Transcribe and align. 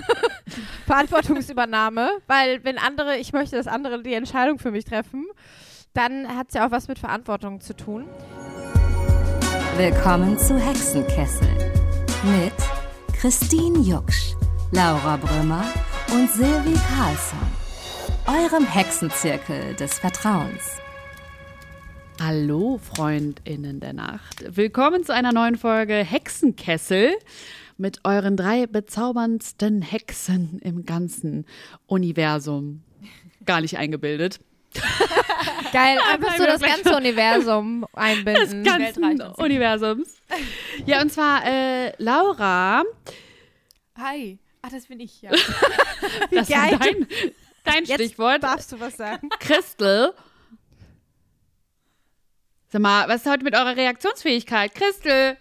Verantwortungsübernahme, 0.86 2.10
weil 2.26 2.62
wenn 2.64 2.78
andere, 2.78 3.16
ich 3.16 3.32
möchte, 3.32 3.56
dass 3.56 3.66
andere 3.66 4.02
die 4.02 4.14
Entscheidung 4.14 4.58
für 4.58 4.70
mich 4.70 4.84
treffen, 4.84 5.26
dann 5.94 6.28
hat 6.36 6.48
es 6.48 6.54
ja 6.54 6.66
auch 6.66 6.70
was 6.70 6.88
mit 6.88 6.98
Verantwortung 6.98 7.60
zu 7.60 7.76
tun. 7.76 8.06
Willkommen 9.76 10.38
zu 10.38 10.58
Hexenkessel 10.58 11.48
mit 12.24 12.52
Christine 13.18 13.78
Jucksch, 13.78 14.34
Laura 14.70 15.16
Brümmer 15.16 15.64
und 16.12 16.30
Silvi 16.30 16.78
Carlsson, 16.88 17.38
eurem 18.26 18.66
Hexenzirkel 18.66 19.74
des 19.74 19.98
Vertrauens. 19.98 20.82
Hallo, 22.20 22.78
Freundinnen 22.78 23.80
der 23.80 23.94
Nacht. 23.94 24.44
Willkommen 24.56 25.04
zu 25.04 25.12
einer 25.12 25.32
neuen 25.32 25.56
Folge 25.56 25.94
Hexenkessel 25.94 27.14
mit 27.82 28.00
euren 28.04 28.36
drei 28.36 28.66
bezauberndsten 28.66 29.82
Hexen 29.82 30.60
im 30.60 30.86
ganzen 30.86 31.44
Universum. 31.86 32.82
Gar 33.44 33.60
nicht 33.60 33.76
eingebildet. 33.76 34.40
Geil, 35.72 35.98
einfach 36.12 36.36
so 36.36 36.44
das 36.44 36.62
ganze 36.62 36.96
Universum 36.96 37.84
einbinden. 37.92 38.62
Des 38.62 38.72
ganzen 38.72 39.20
Universums. 39.36 40.22
Ja, 40.86 41.02
und 41.02 41.12
zwar 41.12 41.44
äh, 41.44 41.92
Laura. 41.98 42.84
Hi. 43.98 44.38
Ach, 44.62 44.70
das 44.70 44.86
bin 44.86 45.00
ich, 45.00 45.20
ja. 45.20 45.30
das 46.30 46.48
ist 46.48 46.50
dein, 46.52 47.06
dein 47.64 47.84
Jetzt 47.84 47.94
Stichwort. 47.94 48.44
darfst 48.44 48.70
du 48.70 48.78
was 48.78 48.96
sagen. 48.96 49.28
Christel. 49.40 50.14
Sag 52.68 52.80
mal, 52.80 53.08
was 53.08 53.22
ist 53.26 53.30
heute 53.30 53.42
mit 53.42 53.56
eurer 53.56 53.76
Reaktionsfähigkeit? 53.76 54.72
Christel. 54.72 55.36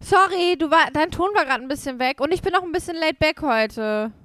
Sorry, 0.00 0.56
du 0.58 0.70
war, 0.70 0.90
dein 0.92 1.10
Ton 1.10 1.30
war 1.34 1.44
gerade 1.44 1.62
ein 1.62 1.68
bisschen 1.68 1.98
weg 1.98 2.20
und 2.20 2.32
ich 2.32 2.42
bin 2.42 2.54
auch 2.54 2.62
ein 2.62 2.72
bisschen 2.72 2.96
laid 2.96 3.18
back 3.18 3.42
heute. 3.42 4.12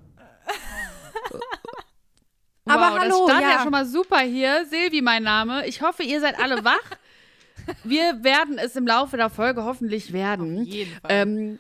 Aber 2.66 2.92
wow, 2.92 3.00
hallo, 3.00 3.10
das 3.10 3.18
startet 3.18 3.42
ja. 3.42 3.56
ja. 3.58 3.64
schon 3.64 3.72
mal 3.72 3.86
super 3.86 4.20
hier. 4.20 4.66
Silvi, 4.70 5.02
mein 5.02 5.24
Name. 5.24 5.66
Ich 5.68 5.82
hoffe, 5.82 6.04
ihr 6.04 6.22
seid 6.22 6.40
alle 6.40 6.64
wach. 6.64 6.80
Wir 7.84 8.24
werden 8.24 8.58
es 8.58 8.76
im 8.76 8.86
Laufe 8.86 9.18
der 9.18 9.30
Folge 9.30 9.64
hoffentlich 9.64 10.12
werden. 10.14 10.62
Auf 10.62 10.68
jeden 10.68 10.92
Fall. 10.92 11.10
Ähm, 11.10 11.60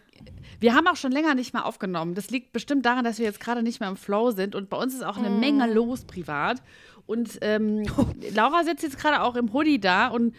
wir 0.59 0.75
haben 0.75 0.87
auch 0.87 0.95
schon 0.95 1.11
länger 1.11 1.35
nicht 1.35 1.53
mehr 1.53 1.65
aufgenommen. 1.65 2.15
Das 2.15 2.29
liegt 2.29 2.53
bestimmt 2.53 2.85
daran, 2.85 3.03
dass 3.03 3.19
wir 3.19 3.25
jetzt 3.25 3.41
gerade 3.41 3.63
nicht 3.63 3.81
mehr 3.81 3.89
im 3.89 3.97
Flow 3.97 4.31
sind 4.31 4.55
und 4.55 4.69
bei 4.69 4.77
uns 4.77 4.93
ist 4.93 5.03
auch 5.03 5.17
eine 5.17 5.29
Mm. 5.29 5.39
Menge 5.41 5.73
los 5.73 6.05
privat. 6.05 6.61
Und 7.05 7.37
ähm, 7.41 7.83
Laura 8.33 8.63
sitzt 8.63 8.81
jetzt 8.83 8.97
gerade 8.97 9.21
auch 9.21 9.35
im 9.35 9.51
Hoodie 9.51 9.79
da 9.79 10.07
und 10.07 10.33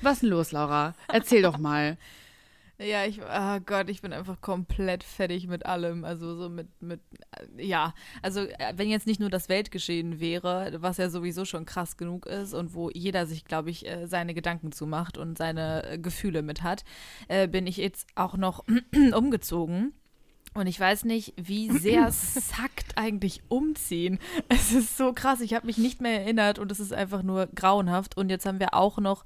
was 0.00 0.14
ist 0.14 0.22
denn 0.22 0.30
los, 0.30 0.52
Laura? 0.52 0.94
Erzähl 1.08 1.42
doch 1.42 1.58
mal. 1.58 1.98
Ja, 2.82 3.04
ich, 3.04 3.20
oh 3.20 3.60
Gott, 3.66 3.90
ich 3.90 4.00
bin 4.00 4.14
einfach 4.14 4.40
komplett 4.40 5.04
fertig 5.04 5.46
mit 5.46 5.66
allem. 5.66 6.02
Also 6.04 6.34
so 6.36 6.48
mit, 6.48 6.68
mit, 6.80 7.00
ja, 7.58 7.92
also 8.22 8.40
äh, 8.40 8.72
wenn 8.74 8.88
jetzt 8.88 9.06
nicht 9.06 9.20
nur 9.20 9.28
das 9.28 9.50
Weltgeschehen 9.50 10.18
wäre, 10.18 10.72
was 10.80 10.96
ja 10.96 11.10
sowieso 11.10 11.44
schon 11.44 11.66
krass 11.66 11.98
genug 11.98 12.24
ist 12.24 12.54
und 12.54 12.72
wo 12.72 12.88
jeder 12.88 13.26
sich, 13.26 13.44
glaube 13.44 13.68
ich, 13.68 13.86
äh, 13.86 14.06
seine 14.06 14.32
Gedanken 14.32 14.72
zu 14.72 14.86
macht 14.86 15.18
und 15.18 15.36
seine 15.36 15.84
äh, 15.84 15.98
Gefühle 15.98 16.42
mit 16.42 16.62
hat, 16.62 16.84
bin 17.50 17.66
ich 17.66 17.76
jetzt 17.76 18.06
auch 18.14 18.36
noch 18.36 18.64
umgezogen. 19.14 19.92
Und 20.52 20.66
ich 20.66 20.80
weiß 20.80 21.04
nicht, 21.04 21.32
wie 21.36 21.70
sehr 21.70 22.10
sackt 22.10 22.96
eigentlich 22.96 23.42
umziehen. 23.48 24.18
Es 24.48 24.72
ist 24.72 24.96
so 24.96 25.12
krass. 25.12 25.40
Ich 25.40 25.54
habe 25.54 25.66
mich 25.66 25.78
nicht 25.78 26.00
mehr 26.00 26.22
erinnert 26.22 26.58
und 26.58 26.72
es 26.72 26.80
ist 26.80 26.92
einfach 26.92 27.22
nur 27.22 27.46
grauenhaft. 27.54 28.16
Und 28.16 28.30
jetzt 28.30 28.46
haben 28.46 28.58
wir 28.58 28.74
auch 28.74 28.98
noch 28.98 29.24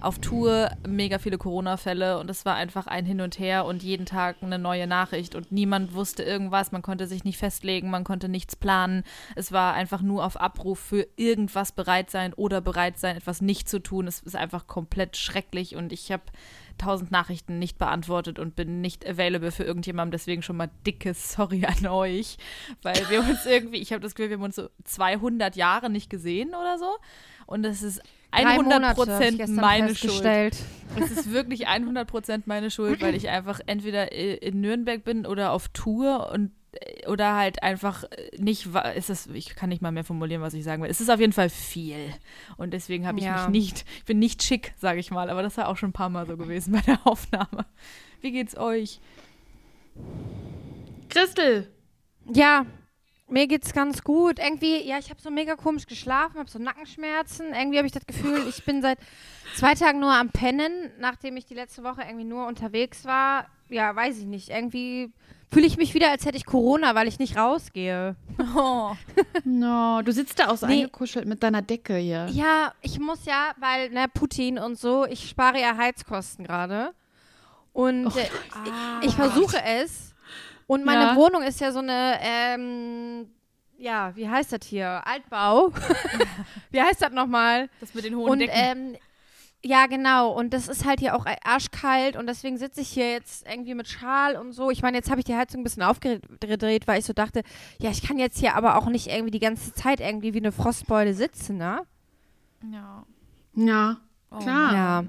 auf 0.00 0.18
Tour 0.18 0.70
mega 0.86 1.18
viele 1.18 1.38
Corona-Fälle 1.38 2.18
und 2.18 2.28
es 2.28 2.44
war 2.44 2.56
einfach 2.56 2.86
ein 2.86 3.06
Hin 3.06 3.20
und 3.20 3.38
Her 3.38 3.64
und 3.64 3.82
jeden 3.82 4.04
Tag 4.04 4.36
eine 4.42 4.58
neue 4.58 4.86
Nachricht 4.86 5.34
und 5.34 5.52
niemand 5.52 5.94
wusste 5.94 6.24
irgendwas. 6.24 6.72
Man 6.72 6.82
konnte 6.82 7.06
sich 7.06 7.24
nicht 7.24 7.38
festlegen, 7.38 7.88
man 7.88 8.04
konnte 8.04 8.28
nichts 8.28 8.56
planen. 8.56 9.04
Es 9.36 9.52
war 9.52 9.74
einfach 9.74 10.02
nur 10.02 10.24
auf 10.24 10.40
Abruf 10.40 10.80
für 10.80 11.06
irgendwas 11.16 11.72
bereit 11.72 12.10
sein 12.10 12.34
oder 12.34 12.60
bereit 12.60 12.98
sein, 12.98 13.16
etwas 13.16 13.40
nicht 13.40 13.68
zu 13.68 13.78
tun. 13.78 14.06
Es 14.06 14.20
ist 14.20 14.36
einfach 14.36 14.66
komplett 14.66 15.16
schrecklich 15.16 15.76
und 15.76 15.92
ich 15.92 16.10
habe 16.10 16.24
tausend 16.78 17.10
Nachrichten 17.10 17.58
nicht 17.58 17.78
beantwortet 17.78 18.38
und 18.38 18.56
bin 18.56 18.80
nicht 18.80 19.08
available 19.08 19.50
für 19.50 19.64
irgendjemandem. 19.64 20.12
Deswegen 20.12 20.42
schon 20.42 20.56
mal 20.56 20.70
dickes 20.86 21.32
Sorry 21.32 21.64
an 21.64 21.86
euch, 21.86 22.36
weil 22.82 23.08
wir 23.08 23.20
uns 23.20 23.46
irgendwie, 23.46 23.78
ich 23.78 23.92
habe 23.92 24.00
das 24.00 24.14
Gefühl, 24.14 24.30
wir 24.30 24.36
haben 24.36 24.44
uns 24.44 24.56
so 24.56 24.68
200 24.84 25.56
Jahre 25.56 25.90
nicht 25.90 26.10
gesehen 26.10 26.50
oder 26.50 26.78
so. 26.78 26.96
Und 27.46 27.62
das 27.62 27.82
ist 27.82 28.00
Drei 28.32 28.46
100 28.46 28.64
Monate, 28.64 28.86
hab 28.86 28.98
ich 28.98 29.36
Prozent 29.38 29.56
meine 29.56 29.94
Schuld. 29.94 30.56
Es 30.96 31.10
ist 31.10 31.32
wirklich 31.32 31.68
100 31.68 32.08
Prozent 32.08 32.46
meine 32.46 32.70
Schuld, 32.70 33.00
weil 33.00 33.14
ich 33.14 33.28
einfach 33.28 33.60
entweder 33.66 34.12
in 34.12 34.60
Nürnberg 34.60 35.04
bin 35.04 35.26
oder 35.26 35.52
auf 35.52 35.68
Tour 35.68 36.30
und 36.32 36.50
oder 37.06 37.34
halt 37.36 37.62
einfach 37.62 38.04
äh, 38.04 38.30
nicht, 38.38 38.68
ist 38.96 39.10
es, 39.10 39.26
ich 39.28 39.54
kann 39.56 39.68
nicht 39.68 39.82
mal 39.82 39.92
mehr 39.92 40.04
formulieren, 40.04 40.42
was 40.42 40.54
ich 40.54 40.64
sagen 40.64 40.82
will. 40.82 40.90
Es 40.90 41.00
ist 41.00 41.10
auf 41.10 41.20
jeden 41.20 41.32
Fall 41.32 41.50
viel. 41.50 42.12
Und 42.56 42.72
deswegen 42.72 43.06
habe 43.06 43.18
ich 43.18 43.24
Ja. 43.24 43.48
mich 43.48 43.48
nicht, 43.48 43.84
ich 43.98 44.04
bin 44.04 44.18
nicht 44.18 44.42
schick, 44.42 44.72
sage 44.78 45.00
ich 45.00 45.10
mal, 45.10 45.30
aber 45.30 45.42
das 45.42 45.56
war 45.56 45.68
auch 45.68 45.76
schon 45.76 45.90
ein 45.90 45.94
paar 45.94 46.08
Mal 46.10 46.26
so 46.26 46.36
gewesen 46.36 46.72
bei 46.72 46.80
der 46.80 46.98
Aufnahme. 47.06 47.66
Wie 48.20 48.32
geht's 48.32 48.56
euch? 48.56 49.00
Christel. 51.08 51.70
Ja, 52.32 52.66
mir 53.28 53.46
geht's 53.46 53.72
ganz 53.72 54.02
gut. 54.02 54.38
Irgendwie, 54.38 54.82
ja, 54.86 54.98
ich 54.98 55.10
habe 55.10 55.20
so 55.20 55.30
mega 55.30 55.56
komisch 55.56 55.86
geschlafen, 55.86 56.38
habe 56.38 56.50
so 56.50 56.58
Nackenschmerzen. 56.58 57.52
Irgendwie 57.54 57.78
habe 57.78 57.86
ich 57.86 57.92
das 57.92 58.06
Gefühl, 58.06 58.46
ich 58.48 58.64
bin 58.64 58.82
seit 58.82 58.98
zwei 59.54 59.74
Tagen 59.74 60.00
nur 60.00 60.12
am 60.12 60.30
Pennen, 60.30 60.90
nachdem 60.98 61.36
ich 61.36 61.46
die 61.46 61.54
letzte 61.54 61.82
Woche 61.84 62.02
irgendwie 62.02 62.24
nur 62.24 62.46
unterwegs 62.46 63.04
war. 63.04 63.46
Ja, 63.68 63.94
weiß 63.94 64.18
ich 64.18 64.26
nicht. 64.26 64.48
Irgendwie 64.50 65.10
fühle 65.54 65.66
ich 65.66 65.76
mich 65.78 65.94
wieder, 65.94 66.10
als 66.10 66.26
hätte 66.26 66.36
ich 66.36 66.44
Corona, 66.44 66.94
weil 66.94 67.08
ich 67.08 67.18
nicht 67.18 67.36
rausgehe. 67.38 68.16
Oh, 68.56 68.92
No, 69.44 70.02
du 70.04 70.12
sitzt 70.12 70.38
da 70.38 70.48
auch 70.48 70.56
so 70.56 70.66
Nee. 70.66 70.80
eingekuschelt 70.80 71.26
mit 71.26 71.42
deiner 71.42 71.62
Decke 71.62 71.96
hier. 71.96 72.26
Ja, 72.30 72.72
ich 72.82 72.98
muss 73.00 73.24
ja, 73.24 73.52
weil, 73.58 73.88
ne, 73.90 74.06
Putin 74.12 74.58
und 74.58 74.78
so, 74.78 75.06
ich 75.06 75.28
spare 75.30 75.60
ja 75.60 75.76
Heizkosten 75.76 76.44
gerade. 76.44 76.92
Und 77.72 78.06
äh, 78.16 78.28
ich, 79.00 79.08
ich 79.08 79.14
versuche 79.14 79.62
es. 79.64 80.14
Und 80.66 80.84
meine 80.84 81.04
Ja. 81.06 81.16
Wohnung 81.16 81.42
ist 81.42 81.60
ja 81.60 81.72
so 81.72 81.78
eine, 81.80 82.18
ähm, 82.20 83.28
ja, 83.78 84.12
wie 84.16 84.28
heißt 84.28 84.52
das 84.52 84.66
hier? 84.66 85.02
Altbau. 85.06 85.70
wie 86.70 86.80
heißt 86.80 87.02
das 87.02 87.12
nochmal? 87.12 87.68
das 87.80 87.92
mit 87.94 88.04
den 88.04 88.14
hohen 88.16 88.30
Und 88.30 88.38
Decken. 88.38 88.54
ähm, 88.54 88.96
ja, 89.64 89.86
genau. 89.86 90.30
Und 90.32 90.52
das 90.52 90.68
ist 90.68 90.84
halt 90.84 91.00
hier 91.00 91.16
auch 91.16 91.24
arschkalt 91.42 92.16
und 92.16 92.26
deswegen 92.26 92.58
sitze 92.58 92.82
ich 92.82 92.88
hier 92.88 93.10
jetzt 93.12 93.46
irgendwie 93.48 93.74
mit 93.74 93.88
Schal 93.88 94.36
und 94.36 94.52
so. 94.52 94.70
Ich 94.70 94.82
meine, 94.82 94.96
jetzt 94.96 95.10
habe 95.10 95.20
ich 95.20 95.24
die 95.24 95.34
Heizung 95.34 95.60
ein 95.60 95.64
bisschen 95.64 95.82
aufgedreht, 95.82 96.86
weil 96.86 96.98
ich 96.98 97.06
so 97.06 97.12
dachte, 97.14 97.42
ja, 97.80 97.90
ich 97.90 98.02
kann 98.02 98.18
jetzt 98.18 98.38
hier 98.38 98.54
aber 98.56 98.76
auch 98.76 98.86
nicht 98.88 99.06
irgendwie 99.06 99.30
die 99.30 99.38
ganze 99.40 99.72
Zeit 99.72 100.00
irgendwie 100.00 100.34
wie 100.34 100.38
eine 100.38 100.52
Frostbeule 100.52 101.14
sitzen, 101.14 101.56
ne? 101.58 101.80
ja. 102.70 103.04
Ja, 103.56 103.96
Oh, 104.30 104.38
klar. 104.38 104.74
Ja. 104.74 105.04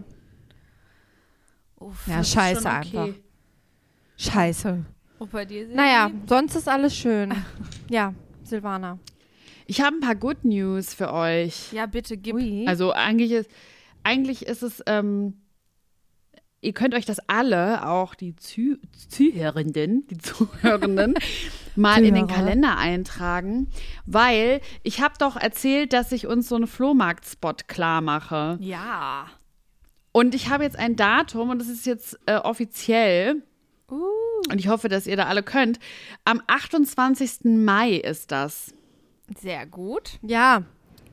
Uff. 1.79 2.07
Ja, 2.07 2.23
scheiße 2.23 2.61
schon 2.61 2.71
einfach. 2.71 3.03
okay. 3.03 3.15
Scheiße. 4.17 4.85
Und 5.19 5.31
bei 5.31 5.45
dir? 5.45 5.67
Naja, 5.69 6.11
sonst 6.27 6.55
ist 6.55 6.67
alles 6.69 6.95
schön. 6.95 7.33
Ja, 7.89 8.13
Silvana. 8.43 8.97
Ich 9.67 9.79
habe 9.81 9.95
ein 9.95 9.99
paar 9.99 10.15
Good 10.15 10.43
News 10.43 10.93
für 10.95 11.13
euch. 11.13 11.71
Ja, 11.71 11.85
bitte 11.85 12.17
gib. 12.17 12.35
Ui. 12.35 12.65
Also 12.67 12.91
eigentlich 12.93 13.31
ist, 13.31 13.49
eigentlich 14.05 14.45
ist 14.45 14.63
es, 14.63 14.83
ähm, 14.85 15.41
ihr 16.61 16.73
könnt 16.73 16.93
euch 16.93 17.05
das 17.05 17.19
alle, 17.27 17.87
auch 17.87 18.15
die 18.15 18.35
Zuh 18.35 18.77
Zuhörenden, 19.09 20.07
die 20.07 20.17
Zuhörenden, 20.17 21.15
mal 21.75 22.03
in 22.03 22.13
den 22.13 22.27
Zuhörer. 22.27 22.45
Kalender 22.45 22.77
eintragen, 22.77 23.69
weil 24.05 24.61
ich 24.83 25.01
habe 25.01 25.15
doch 25.19 25.35
erzählt, 25.35 25.93
dass 25.93 26.11
ich 26.11 26.27
uns 26.27 26.47
so 26.47 26.55
einen 26.55 26.67
Flohmarkt-Spot 26.67 27.55
klar 27.67 28.01
mache. 28.01 28.57
Ja. 28.61 29.27
Und 30.11 30.33
ich 30.33 30.49
habe 30.49 30.63
jetzt 30.63 30.79
ein 30.79 30.95
Datum 30.95 31.49
und 31.49 31.59
das 31.59 31.67
ist 31.67 31.85
jetzt 31.85 32.17
äh, 32.25 32.37
offiziell. 32.37 33.43
Und 33.87 34.59
ich 34.59 34.67
hoffe, 34.67 34.87
dass 34.87 35.07
ihr 35.07 35.17
da 35.17 35.25
alle 35.25 35.43
könnt. 35.43 35.79
Am 36.23 36.41
28. 36.47 37.43
Mai 37.43 37.95
ist 37.95 38.31
das. 38.31 38.73
Sehr 39.37 39.65
gut. 39.65 40.19
Ja, 40.21 40.63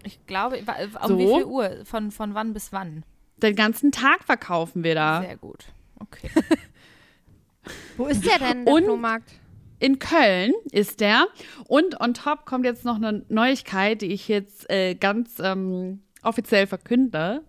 Ich 0.05 0.25
glaube, 0.27 0.67
wa- 0.67 0.77
um 1.05 1.09
So. 1.09 1.19
wie 1.19 1.27
viel 1.27 1.45
Uhr? 1.45 1.85
Von, 1.85 2.11
von 2.11 2.35
wann 2.35 2.53
bis 2.53 2.73
wann? 2.73 3.05
Den 3.39 3.57
ganzen 3.57 3.93
Tag 3.93 4.25
verkaufen 4.25 4.85
wir 4.85 4.95
da. 4.95 5.23
Sehr 5.23 5.37
gut. 5.37 5.65
Okay. 6.01 6.31
wo 7.97 8.07
ist 8.07 8.25
der 8.27 8.39
denn, 8.39 8.65
der 8.65 8.75
Und- 8.75 8.85
Flohmarkt? 8.85 9.31
In 9.79 9.99
Köln 9.99 10.53
ist 10.71 11.01
der. 11.01 11.27
Und 11.67 12.01
on 12.01 12.15
top 12.15 12.47
kommt 12.47 12.65
jetzt 12.65 12.85
noch 12.85 12.95
eine 12.97 13.25
Neuigkeit, 13.29 14.01
die 14.01 14.13
ich 14.13 14.29
jetzt 14.29 14.71
äh, 14.71 14.95
ganz 14.95 15.41
ähm, 15.41 16.03
offiziell 16.23 16.69
verkünde. 16.69 17.43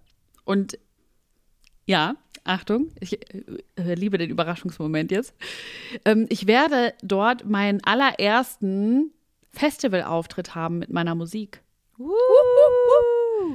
Und 0.45 0.79
ja, 1.85 2.15
Achtung, 2.43 2.87
ich 2.99 3.19
äh, 3.31 3.93
liebe 3.93 4.17
den 4.17 4.31
Überraschungsmoment 4.31 5.11
jetzt. 5.11 5.35
Ähm, 6.05 6.25
ich 6.29 6.47
werde 6.47 6.93
dort 7.03 7.45
meinen 7.45 7.83
allerersten 7.83 9.11
Festivalauftritt 9.51 10.55
haben 10.55 10.79
mit 10.79 10.91
meiner 10.91 11.13
Musik. 11.13 11.61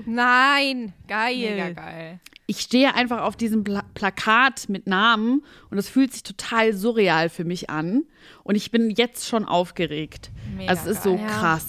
Nein, 0.07 0.93
geil. 1.07 1.37
Mega 1.37 1.71
geil. 1.71 2.21
ich 2.47 2.61
stehe 2.61 2.95
einfach 2.95 3.23
auf 3.23 3.37
diesem 3.37 3.65
Pla 3.65 3.83
Plakat 3.95 4.69
mit 4.69 4.87
Namen 4.87 5.43
und 5.71 5.79
es 5.79 5.89
fühlt 5.89 6.13
sich 6.13 6.23
total 6.23 6.73
surreal 6.73 7.29
für 7.29 7.45
mich 7.45 7.69
an. 7.71 8.05
Und 8.45 8.55
ich 8.55 8.71
bin 8.71 8.91
jetzt 8.91 9.27
schon 9.27 9.45
aufgeregt. 9.45 10.31
Mega 10.57 10.71
also 10.71 10.91
es 10.91 10.99
ist 10.99 11.03
so 11.05 11.17
geil. 11.17 11.25
Ja. 11.27 11.39
krass. 11.39 11.67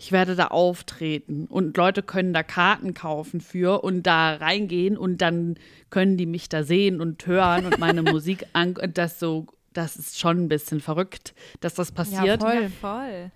Ich 0.00 0.12
werde 0.12 0.36
da 0.36 0.46
auftreten 0.46 1.46
und 1.46 1.76
Leute 1.76 2.04
können 2.04 2.32
da 2.32 2.44
Karten 2.44 2.94
kaufen 2.94 3.40
für 3.40 3.82
und 3.82 4.04
da 4.04 4.36
reingehen 4.36 4.96
und 4.96 5.18
dann 5.18 5.58
können 5.90 6.16
die 6.16 6.26
mich 6.26 6.48
da 6.48 6.62
sehen 6.62 7.00
und 7.00 7.26
hören 7.26 7.66
und 7.66 7.78
meine 7.78 8.02
Musik 8.12 8.46
an. 8.52 8.76
Und 8.76 8.96
das 8.96 9.18
so, 9.18 9.46
das 9.72 9.96
ist 9.96 10.18
schon 10.18 10.44
ein 10.44 10.48
bisschen 10.48 10.80
verrückt, 10.80 11.34
dass 11.60 11.74
das 11.74 11.90
passiert. 11.90 12.40
voll. 12.42 12.62
Ja, 12.62 12.68
voll. 12.80 13.30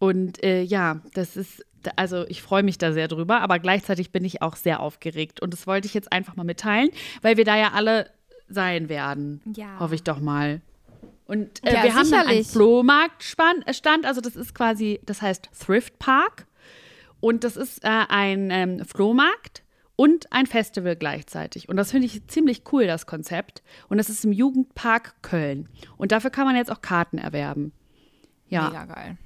Und 0.00 0.42
äh, 0.42 0.62
ja, 0.62 1.02
das 1.12 1.36
ist, 1.36 1.64
also 1.94 2.26
ich 2.26 2.42
freue 2.42 2.62
mich 2.62 2.78
da 2.78 2.92
sehr 2.92 3.06
drüber, 3.06 3.42
aber 3.42 3.58
gleichzeitig 3.58 4.10
bin 4.10 4.24
ich 4.24 4.42
auch 4.42 4.56
sehr 4.56 4.80
aufgeregt. 4.80 5.40
Und 5.40 5.52
das 5.52 5.66
wollte 5.66 5.86
ich 5.86 5.94
jetzt 5.94 6.10
einfach 6.10 6.34
mal 6.36 6.44
mitteilen, 6.44 6.88
weil 7.22 7.36
wir 7.36 7.44
da 7.44 7.56
ja 7.56 7.72
alle 7.74 8.10
sein 8.48 8.88
werden. 8.88 9.42
Ja. 9.54 9.78
Hoffe 9.78 9.94
ich 9.94 10.02
doch 10.02 10.18
mal. 10.18 10.62
Und 11.26 11.64
äh, 11.64 11.74
Ja, 11.74 11.82
wir 11.84 11.94
haben 11.94 12.10
dann 12.10 12.20
einen 12.20 12.42
sicherlich. 12.42 12.48
Flohmarktstand, 12.48 14.04
also 14.06 14.22
das 14.22 14.36
ist 14.36 14.54
quasi, 14.54 15.00
das 15.04 15.20
heißt 15.22 15.50
Thrift 15.64 15.98
Park. 15.98 16.46
Und 17.20 17.44
das 17.44 17.56
ist 17.58 17.84
äh, 17.84 17.88
ein 18.08 18.50
ähm, 18.50 18.84
Flohmarkt 18.86 19.62
und 19.96 20.32
ein 20.32 20.46
Festival 20.46 20.96
gleichzeitig. 20.96 21.68
Und 21.68 21.76
das 21.76 21.90
finde 21.90 22.06
ich 22.06 22.26
ziemlich 22.26 22.62
cool, 22.72 22.86
das 22.86 23.04
Konzept. 23.04 23.62
Und 23.90 23.98
das 23.98 24.08
ist 24.08 24.24
im 24.24 24.32
Jugendpark 24.32 25.16
Köln. 25.20 25.68
Und 25.98 26.10
dafür 26.10 26.30
kann 26.30 26.46
man 26.46 26.56
jetzt 26.56 26.72
auch 26.72 26.80
Karten 26.80 27.18
erwerben. 27.18 27.72
Ja. 28.48 28.70
Mega 28.70 28.86
geil. 28.86 29.18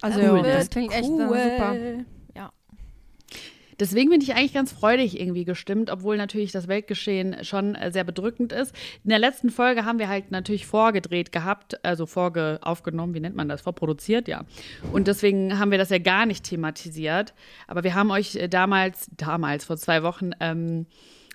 Also, 0.00 0.20
Cool, 0.20 0.42
ne? 0.42 0.52
das 0.52 0.70
klingt 0.70 0.92
echt 0.92 1.04
äh, 1.04 1.06
super. 1.06 1.76
Ja. 2.34 2.52
Deswegen 3.80 4.10
bin 4.10 4.20
ich 4.20 4.34
eigentlich 4.34 4.52
ganz 4.52 4.72
freudig 4.72 5.18
irgendwie 5.18 5.46
gestimmt, 5.46 5.90
obwohl 5.90 6.18
natürlich 6.18 6.52
das 6.52 6.68
Weltgeschehen 6.68 7.44
schon 7.44 7.74
äh, 7.74 7.90
sehr 7.90 8.04
bedrückend 8.04 8.52
ist. 8.52 8.74
In 9.04 9.10
der 9.10 9.18
letzten 9.18 9.48
Folge 9.48 9.86
haben 9.86 9.98
wir 9.98 10.08
halt 10.08 10.30
natürlich 10.30 10.66
vorgedreht 10.66 11.32
gehabt, 11.32 11.82
also 11.82 12.04
vorge 12.04 12.58
aufgenommen, 12.60 13.14
wie 13.14 13.20
nennt 13.20 13.36
man 13.36 13.48
das? 13.48 13.62
Vorproduziert, 13.62 14.28
ja. 14.28 14.44
Und 14.92 15.06
deswegen 15.06 15.58
haben 15.58 15.70
wir 15.70 15.78
das 15.78 15.88
ja 15.88 15.98
gar 15.98 16.26
nicht 16.26 16.44
thematisiert. 16.44 17.32
Aber 17.66 17.82
wir 17.82 17.94
haben 17.94 18.10
euch 18.10 18.36
äh, 18.36 18.48
damals, 18.48 19.08
damals, 19.16 19.64
vor 19.64 19.78
zwei 19.78 20.02
Wochen, 20.02 20.32
ähm, 20.40 20.86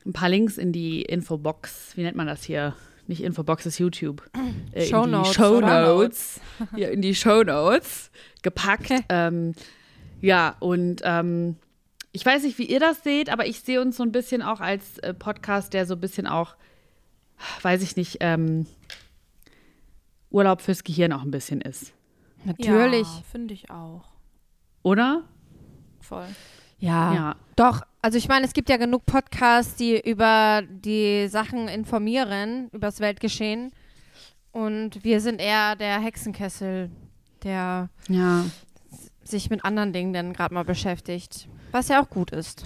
ein 0.06 0.14
paar 0.14 0.30
Links 0.30 0.60
in 0.60 0.72
die 0.72 1.02
Infobox, 1.02 1.98
wie 1.98 2.04
nennt 2.04 2.16
man 2.16 2.28
das 2.28 2.44
hier? 2.44 2.76
Nicht 3.08 3.22
Infobox, 3.24 3.66
ist 3.66 3.80
YouTube. 3.80 4.30
Äh, 4.72 4.86
Shownotes, 4.88 5.28
In 5.30 5.34
die 5.34 5.34
Show? 5.34 5.62
Notes. 5.62 6.42
Ja, 6.76 6.88
in 6.90 7.02
die 7.02 7.16
Show 7.16 7.44
Notes 7.44 8.12
gepackt. 8.42 8.92
ähm, 9.10 9.54
ja, 10.22 10.56
und 10.60 11.02
ähm, 11.04 11.56
ich 12.12 12.26
weiß 12.26 12.44
nicht, 12.44 12.58
wie 12.58 12.66
ihr 12.66 12.80
das 12.80 13.04
seht, 13.04 13.30
aber 13.30 13.46
ich 13.46 13.62
sehe 13.62 13.82
uns 13.82 13.98
so 13.98 14.04
ein 14.04 14.12
bisschen 14.12 14.42
auch 14.42 14.60
als 14.60 14.98
äh, 15.00 15.14
Podcast, 15.14 15.74
der 15.74 15.86
so 15.86 15.94
ein 15.96 16.00
bisschen 16.02 16.28
auch, 16.28 16.56
weiß 17.62 17.84
ich 17.84 17.96
nicht, 17.96 18.18
ähm, 18.22 18.66
Urlaub 20.30 20.62
fürs 20.62 20.84
Gehirn 20.84 21.14
auch 21.14 21.22
ein 21.22 21.32
bisschen 21.32 21.62
ist. 21.62 21.94
Natürlich. 22.44 23.08
Ja, 23.08 23.24
finde 23.32 23.54
ich 23.54 23.70
auch. 23.70 24.04
Oder? 24.84 25.24
Voll. 26.02 26.28
Ja. 26.80 27.14
Ja. 27.14 27.36
Doch, 27.56 27.82
also 28.06 28.20
ich 28.20 28.28
meine, 28.28 28.46
es 28.46 28.54
gibt 28.54 28.70
ja 28.70 28.78
genug 28.78 29.08
Podcasts, 29.08 29.74
die 29.78 30.00
über 30.00 30.62
die 30.70 31.28
Sachen 31.28 31.68
informieren, 31.68 32.68
über 32.72 32.86
das 32.86 33.00
Weltgeschehen. 33.00 33.72
Und 34.52 35.04
wir 35.04 35.20
sind 35.22 35.42
eher 35.42 35.76
der 35.76 36.00
Hexenkessel, 36.00 36.92
der 37.44 37.90
Ja. 38.08 38.46
sich 39.24 39.50
mit 39.50 39.66
anderen 39.66 39.92
Dingen 39.92 40.14
dann 40.14 40.34
gerade 40.34 40.54
mal 40.54 40.64
beschäftigt. 40.64 41.48
Was 41.72 41.88
ja 41.88 42.00
auch 42.00 42.10
gut 42.12 42.30
ist. 42.30 42.66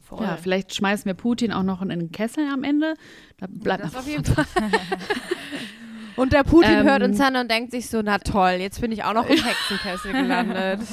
Voll. 0.00 0.24
Ja, 0.26 0.36
vielleicht 0.36 0.74
schmeißen 0.74 1.04
wir 1.04 1.14
Putin 1.14 1.52
auch 1.52 1.62
noch 1.62 1.80
in 1.80 1.88
den 1.90 2.10
Kessel 2.10 2.44
am 2.52 2.64
Ende. 2.64 2.94
Da 3.38 3.46
bleibt 3.48 3.84
Das 3.84 3.94
auf 3.94 4.08
jeden 4.08 4.24
Fall. 4.24 4.44
Und 6.16 6.32
der 6.32 6.42
Putin 6.42 6.72
Ähm. 6.80 6.86
hört 6.86 7.04
uns 7.04 7.20
an 7.20 7.36
und 7.36 7.48
denkt 7.50 7.70
sich 7.70 7.88
so, 7.88 8.02
na 8.02 8.18
toll, 8.18 8.56
jetzt 8.58 8.80
bin 8.80 8.90
ich 8.90 9.04
auch 9.04 9.14
noch 9.14 9.26
im 9.30 9.38
Hexenkessel 9.42 10.12
gelandet. 10.12 10.80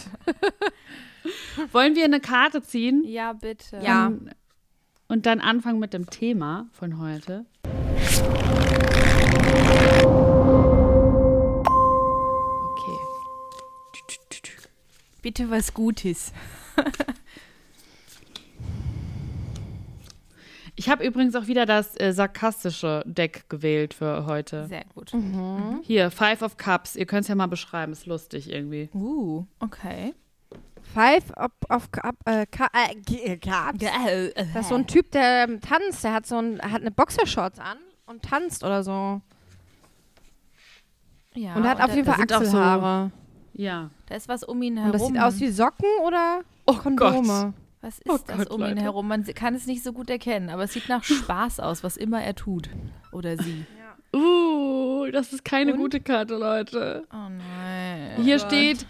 Wollen 1.72 1.96
wir 1.96 2.06
eine 2.06 2.20
Karte 2.20 2.62
ziehen? 2.62 3.04
Ja, 3.06 3.34
bitte. 3.34 3.80
Ja. 3.84 4.08
Und, 4.08 4.32
und 5.08 5.26
dann 5.26 5.40
anfangen 5.40 5.80
mit 5.80 5.94
dem 5.94 6.10
Thema 6.10 6.68
von 6.72 7.00
heute. 7.00 7.46
Okay. 12.64 12.98
Bitte 15.22 15.50
was 15.50 15.74
Gutes. 15.74 16.32
Ich 20.80 20.88
habe 20.88 21.06
übrigens 21.06 21.36
auch 21.36 21.48
wieder 21.48 21.66
das 21.66 22.00
äh, 22.00 22.14
sarkastische 22.14 23.04
Deck 23.06 23.50
gewählt 23.50 23.94
für 23.94 24.26
heute. 24.26 24.66
Sehr 24.68 24.86
gut. 24.96 25.12
Hier, 25.84 26.10
Five 26.10 26.42
of 26.42 26.56
Cups. 26.56 26.96
Ihr 26.96 27.06
könnt 27.06 27.24
es 27.24 27.28
ja 27.28 27.36
mal 27.36 27.48
beschreiben. 27.48 27.92
Ist 27.92 28.06
lustig 28.06 28.50
irgendwie. 28.50 28.90
Uh, 28.94 29.46
okay. 29.60 30.14
Five 30.94 31.32
of, 31.38 31.52
of 31.70 31.92
Cup, 31.92 32.16
äh, 32.26 32.42
äh, 32.44 32.96
G- 33.06 33.38
Cups. 33.38 33.80
Das 34.54 34.62
ist 34.64 34.70
so 34.70 34.76
ein 34.76 34.88
Typ, 34.88 35.12
der 35.12 35.44
ähm, 35.48 35.62
tanzt. 35.62 36.04
Der 36.04 36.14
hat 36.14 36.26
so 36.26 36.38
ein, 36.40 36.60
hat 36.62 36.82
eine 36.82 36.92
Boxershorts 36.92 37.60
an 37.60 37.78
und 38.08 38.24
tanzt 38.24 38.64
oder 38.64 38.84
so. 38.84 39.22
Ja, 41.36 41.54
und 41.56 41.64
hat 41.68 41.80
auf 41.80 41.88
da, 41.92 41.96
jeden 41.96 42.06
Fall 42.12 42.16
auch 42.24 42.28
so- 42.30 42.36
Achselhaare. 42.36 43.12
Ja. 43.54 43.90
da 44.08 44.16
ist 44.16 44.28
was 44.30 44.44
um 44.44 44.62
ihn 44.64 44.78
und 44.78 44.84
herum. 44.86 44.92
das 44.94 45.08
sieht 45.08 45.20
aus 45.20 45.40
wie 45.42 45.50
Socken 45.50 45.86
oder 46.06 46.42
Oh 46.66 46.74
Kondome. 46.76 47.54
was 47.82 48.00
ist 48.00 48.10
Oh 48.10 48.18
das 48.26 48.38
Gott, 48.38 48.50
um 48.52 48.62
ihn 48.62 48.70
Leute. 48.70 48.82
herum? 48.82 49.08
Man 49.08 49.24
kann 49.26 49.54
es 49.54 49.68
nicht 49.68 49.84
so 49.84 49.92
gut 49.94 50.10
erkennen, 50.10 50.50
aber 50.50 50.64
es 50.64 50.74
sieht 50.74 50.88
nach 50.90 51.04
Spaß 51.04 51.60
aus, 51.60 51.84
was 51.84 51.98
immer 51.98 52.22
er 52.24 52.36
tut. 52.36 52.70
Oder 53.12 53.38
sie. 53.38 53.66
Uh, 54.16 55.06
das 55.12 55.34
ist 55.34 55.46
keine 55.46 55.74
Und? 55.74 55.80
gute 55.80 56.00
Karte, 56.00 56.36
Leute. 56.36 57.04
Oh 57.14 57.30
nein. 57.30 58.24
Hier 58.24 58.40
steht, 58.40 58.86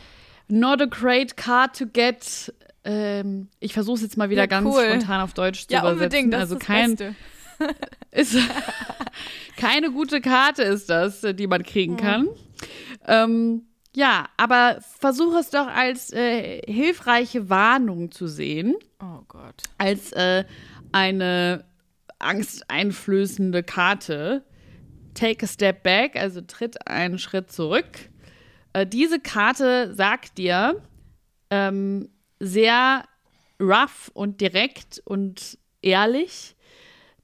not 0.50 0.82
a 0.82 0.86
great 0.86 1.38
card 1.38 1.78
to 1.78 1.86
get. 1.86 2.54
Ähm, 2.84 3.50
ich 3.60 3.74
versuche 3.74 3.96
es 3.98 4.02
jetzt 4.04 4.18
mal 4.18 4.30
wieder 4.30 4.44
Ja, 4.44 4.48
ganz 4.48 4.66
cool. 4.68 4.84
spontan 4.88 5.22
auf 5.22 5.34
Deutsch 5.34 5.68
zu 5.68 5.74
Ja, 5.74 5.80
übersetzen. 5.82 6.04
unbedingt. 6.04 6.34
Das 6.34 6.42
also 6.42 6.56
ist 6.56 6.62
das 6.62 6.68
kein, 6.68 6.96
Beste. 6.96 7.16
ist 8.12 8.38
keine 9.58 9.92
gute 9.92 10.22
Karte 10.22 10.64
ist 10.64 10.90
das, 10.90 11.24
äh, 11.24 11.34
die 11.34 11.48
man 11.48 11.64
kriegen 11.64 11.98
kann. 11.98 12.28
Ähm, 13.08 13.64
ja, 13.96 14.28
aber 14.38 14.80
versuche 15.00 15.40
es 15.40 15.50
doch 15.50 15.68
als 15.68 16.14
äh, 16.14 16.62
hilfreiche 16.72 17.50
Warnung 17.50 18.12
zu 18.12 18.28
sehen, 18.28 18.76
Oh 19.02 19.24
Gott. 19.28 19.64
als 19.78 20.12
äh, 20.14 20.46
eine 20.92 21.66
angsteinflößende 22.20 23.64
Karte. 23.64 24.44
Take 25.16 25.46
a 25.46 25.48
step 25.48 25.84
back, 25.84 26.16
also 26.16 26.42
tritt 26.42 26.88
einen 26.88 27.18
Schritt 27.20 27.52
zurück. 27.52 27.88
Äh, 28.74 28.86
diese 28.86 29.20
Karte 29.20 29.94
sagt 29.94 30.38
dir 30.38 30.82
ähm, 31.50 32.10
sehr 32.40 33.04
rough 33.60 34.10
und 34.14 34.42
direkt 34.42 35.02
und 35.06 35.58
ehrlich, 35.82 36.56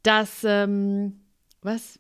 dass 0.04 0.44
ähm, 0.44 1.22
was? 1.62 2.00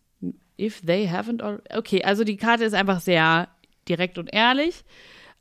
If 0.58 0.82
they 0.82 1.10
haven't 1.10 1.42
al- 1.42 1.62
Okay, 1.74 2.02
also 2.04 2.24
die 2.24 2.38
Karte 2.38 2.64
ist 2.64 2.74
einfach 2.74 3.02
sehr 3.02 3.50
direkt 3.90 4.18
und 4.18 4.34
ehrlich. 4.34 4.86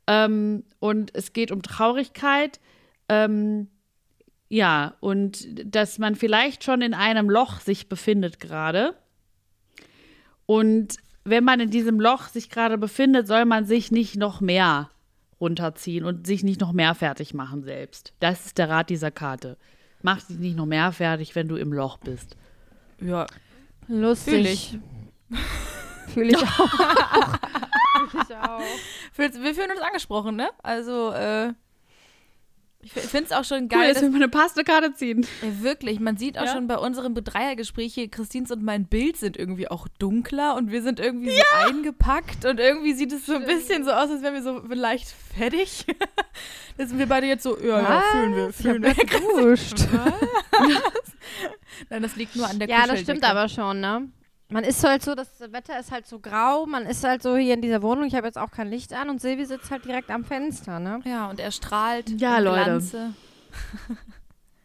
Ähm, 0.07 0.63
und 0.79 1.15
es 1.15 1.31
geht 1.33 1.51
um 1.51 1.61
Traurigkeit. 1.61 2.59
Ähm, 3.07 3.69
ja, 4.49 4.95
und 4.99 5.47
dass 5.73 5.99
man 5.99 6.15
vielleicht 6.15 6.63
schon 6.63 6.81
in 6.81 6.93
einem 6.93 7.29
Loch 7.29 7.61
sich 7.61 7.87
befindet 7.89 8.39
gerade. 8.39 8.95
Und 10.45 10.97
wenn 11.25 11.43
man 11.43 11.59
in 11.59 11.69
diesem 11.71 11.99
Loch 11.99 12.27
sich 12.27 12.49
gerade 12.49 12.77
befindet, 12.77 13.27
soll 13.27 13.45
man 13.45 13.65
sich 13.65 13.91
nicht 13.91 14.15
noch 14.15 14.41
mehr 14.41 14.89
runterziehen 15.41 16.05
und 16.05 16.25
sich 16.25 16.43
nicht 16.43 16.61
noch 16.61 16.71
mehr 16.71 16.95
fertig 16.95 17.33
machen 17.33 17.63
selbst. 17.63 18.13
Das 18.19 18.45
ist 18.45 18.57
der 18.57 18.69
Rat 18.69 18.89
dieser 18.89 19.11
Karte. 19.11 19.57
Mach 20.01 20.21
dich 20.21 20.37
nicht 20.37 20.55
noch 20.55 20.65
mehr 20.67 20.91
fertig, 20.91 21.35
wenn 21.35 21.47
du 21.47 21.55
im 21.55 21.73
Loch 21.73 21.97
bist. 21.97 22.37
Ja, 23.01 23.25
Lustig. 23.87 24.33
Fühl 24.33 24.45
ich. 24.45 24.79
Fühle 26.13 26.29
ich 26.31 26.43
auch. 26.43 26.69
Fühl 28.09 28.21
ich 28.27 28.35
auch. 28.35 28.61
Fühl- 29.13 29.43
wir 29.43 29.53
fühlen 29.55 29.71
uns 29.71 29.81
angesprochen, 29.81 30.35
ne? 30.35 30.49
Also, 30.63 31.11
äh, 31.11 31.53
ich 32.85 32.91
finde 32.93 33.25
es 33.25 33.31
auch 33.31 33.43
schon 33.43 33.63
Cool, 33.63 33.67
geil, 33.69 33.87
jetzt 33.87 33.95
dass, 33.95 34.03
will 34.03 34.09
man 34.11 34.21
eine 34.23 34.29
passende 34.29 34.63
Karte 34.63 34.93
ziehen. 34.93 35.25
Ja, 35.41 35.63
wirklich, 35.63 35.99
man 35.99 36.17
sieht 36.17 36.37
auch 36.37 36.45
Ja? 36.45 36.53
schon 36.53 36.67
bei 36.67 36.77
unserem 36.77 37.15
Dreiergespräch 37.15 37.93
hier, 37.93 38.09
Christins 38.09 38.51
und 38.51 38.63
mein 38.63 38.85
Bild 38.85 39.17
sind 39.17 39.37
irgendwie 39.37 39.67
auch 39.67 39.87
dunkler 39.99 40.55
und 40.55 40.71
wir 40.71 40.81
sind 40.81 40.99
irgendwie 40.99 41.31
so 41.31 41.41
eingepackt 41.65 42.45
und 42.45 42.59
irgendwie 42.59 42.93
sieht 42.93 43.11
es 43.11 43.25
so 43.25 43.35
ein 43.35 43.45
bisschen 43.45 43.83
so 43.83 43.91
aus, 43.91 44.09
als 44.09 44.21
wären 44.21 44.33
wir 44.35 44.43
so 44.43 44.61
leicht 44.69 45.07
fertig. 45.35 45.85
da 46.77 46.85
sind 46.85 46.99
wir 46.99 47.07
beide 47.07 47.27
jetzt 47.27 47.43
so, 47.43 47.57
ja, 47.59 47.81
ja, 47.81 48.01
fühlen 48.11 48.35
wir, 48.35 48.53
fühlen 48.53 48.83
wir. 48.83 48.95
Nein, 51.89 52.01
das 52.03 52.15
liegt 52.15 52.35
nur 52.35 52.47
an 52.47 52.59
der 52.59 52.69
Ja, 52.69 52.85
das 52.87 52.99
stimmt 53.01 53.23
aber 53.23 53.49
schon, 53.49 53.79
ne? 53.79 54.07
Man 54.49 54.63
ist 54.63 54.83
halt 54.83 55.01
so, 55.01 55.15
das 55.15 55.27
Wetter 55.39 55.79
ist 55.79 55.91
halt 55.91 56.05
so 56.05 56.19
grau, 56.19 56.65
man 56.67 56.85
ist 56.85 57.03
halt 57.03 57.23
so 57.23 57.35
hier 57.35 57.55
in 57.55 57.61
dieser 57.61 57.81
Wohnung, 57.81 58.05
ich 58.05 58.13
habe 58.15 58.27
jetzt 58.27 58.37
auch 58.37 58.51
kein 58.51 58.67
Licht 58.69 58.93
an 58.93 59.09
und 59.09 59.19
Silvi 59.19 59.45
sitzt 59.45 59.71
halt 59.71 59.85
direkt 59.85 60.11
am 60.11 60.23
Fenster, 60.23 60.79
ne? 60.79 60.99
Ja, 61.03 61.29
und 61.31 61.39
er 61.39 61.51
strahlt 61.51 62.09
Ja, 62.21 62.37
im 62.37 62.43
Leute. 62.43 62.63
Glanze. 62.63 63.13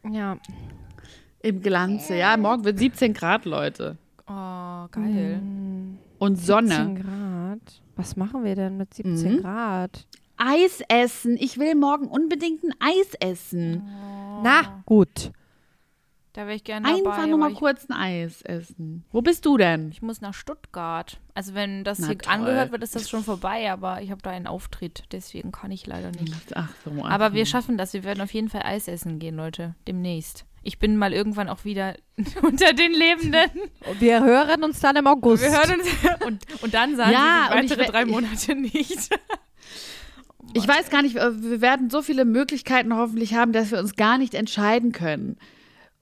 Ja. 0.11 0.39
Im 1.43 1.61
Glanze, 1.63 2.17
ja. 2.17 2.37
Morgen 2.37 2.65
wird 2.65 2.79
17 2.79 3.13
Grad, 3.13 3.45
Leute. 3.45 3.97
Oh, 4.27 4.87
geil. 4.91 5.41
Und 6.19 6.37
17 6.37 6.47
Sonne. 6.47 6.95
Grad. 7.03 7.83
Was 7.97 8.17
machen 8.17 8.43
wir 8.45 8.55
denn 8.55 8.77
mit 8.79 8.95
17 8.95 9.35
Mhm. 9.37 9.41
Grad? 9.43 10.07
Eis 10.39 10.83
essen. 10.89 11.37
Ich 11.39 11.59
will 11.59 11.75
morgen 11.75 12.07
unbedingt 12.07 12.63
ein 12.65 12.73
Eis 12.81 13.13
essen. 13.21 13.83
Na, 14.43 14.83
gut. 14.87 15.33
Da 16.33 16.43
wäre 16.43 16.55
ich 16.55 16.63
gerne 16.63 16.87
Einfach 16.87 17.17
dabei. 17.17 17.27
nur 17.27 17.41
aber 17.45 17.51
mal 17.51 17.59
kurz 17.59 17.87
ein 17.91 17.93
Eis 17.97 18.43
essen. 18.43 19.05
Wo 19.11 19.21
bist 19.21 19.45
du 19.47 19.57
denn? 19.57 19.91
ich 19.91 20.01
muss 20.01 20.21
nach 20.21 20.33
Stuttgart. 20.35 21.19
Also 21.35 21.55
wenn 21.55 21.83
das 21.83 21.99
Na 21.99 22.07
hier 22.09 22.19
toll. 22.19 22.33
angehört 22.33 22.71
wird, 22.71 22.85
ist 22.85 22.95
das 22.95 23.11
schon 23.11 23.25
vorbei, 23.25 23.71
aber 23.73 24.01
ich 24.01 24.13
habe 24.13 24.23
da 24.23 24.31
einen 24.31 24.47
Auftritt, 24.47 25.03
deswegen 25.11 25.51
kann 25.51 25.73
ich 25.73 25.87
leider 25.89 26.13
nicht. 26.13 26.33
Ach 26.55 26.69
so. 26.85 27.05
Aber 27.05 27.33
wir 27.33 27.47
schaffen 27.47 27.77
das. 27.79 27.93
Wir 27.95 28.05
werden 28.05 28.21
auf 28.21 28.33
jeden 28.33 28.49
Fall 28.49 28.63
Eis 28.65 28.87
essen 28.87 29.19
gehen, 29.19 29.35
Leute. 29.35 29.75
Demnächst. 29.89 30.45
Ich 30.63 30.79
bin 30.79 30.97
mal 30.99 31.13
irgendwann 31.13 31.49
auch 31.49 31.65
wieder 31.65 31.95
unter 32.43 32.75
den 32.75 32.93
Lebenden. 32.93 33.51
Wir 33.99 34.23
hören 34.23 34.63
uns 34.63 34.79
dann 34.79 34.95
im 34.97 35.07
August. 35.09 35.43
Wir 35.43 35.51
hören 35.51 35.81
uns. 35.81 35.89
Und, 36.27 36.63
und 36.63 36.75
dann 36.75 36.95
sagen 36.97 37.13
Ja, 37.13 37.47
ich 37.49 37.71
weitere 37.71 37.89
we- 37.89 37.91
drei 37.91 38.05
Monate 38.05 38.55
nicht. 38.55 39.09
Ich 40.53 40.67
weiß 40.67 40.91
gar 40.91 41.03
nicht, 41.03 41.17
äh, 41.17 41.43
wir 41.43 41.61
werden 41.61 41.91
so 41.91 42.03
viele 42.03 42.25
Möglichkeiten 42.25 42.97
hoffentlich 42.97 43.35
haben, 43.35 43.53
dass 43.53 43.71
wir 43.71 43.79
uns 43.79 43.95
gar 43.95 44.19
nicht 44.19 44.35
entscheiden 44.35 44.91
können. 44.91 45.37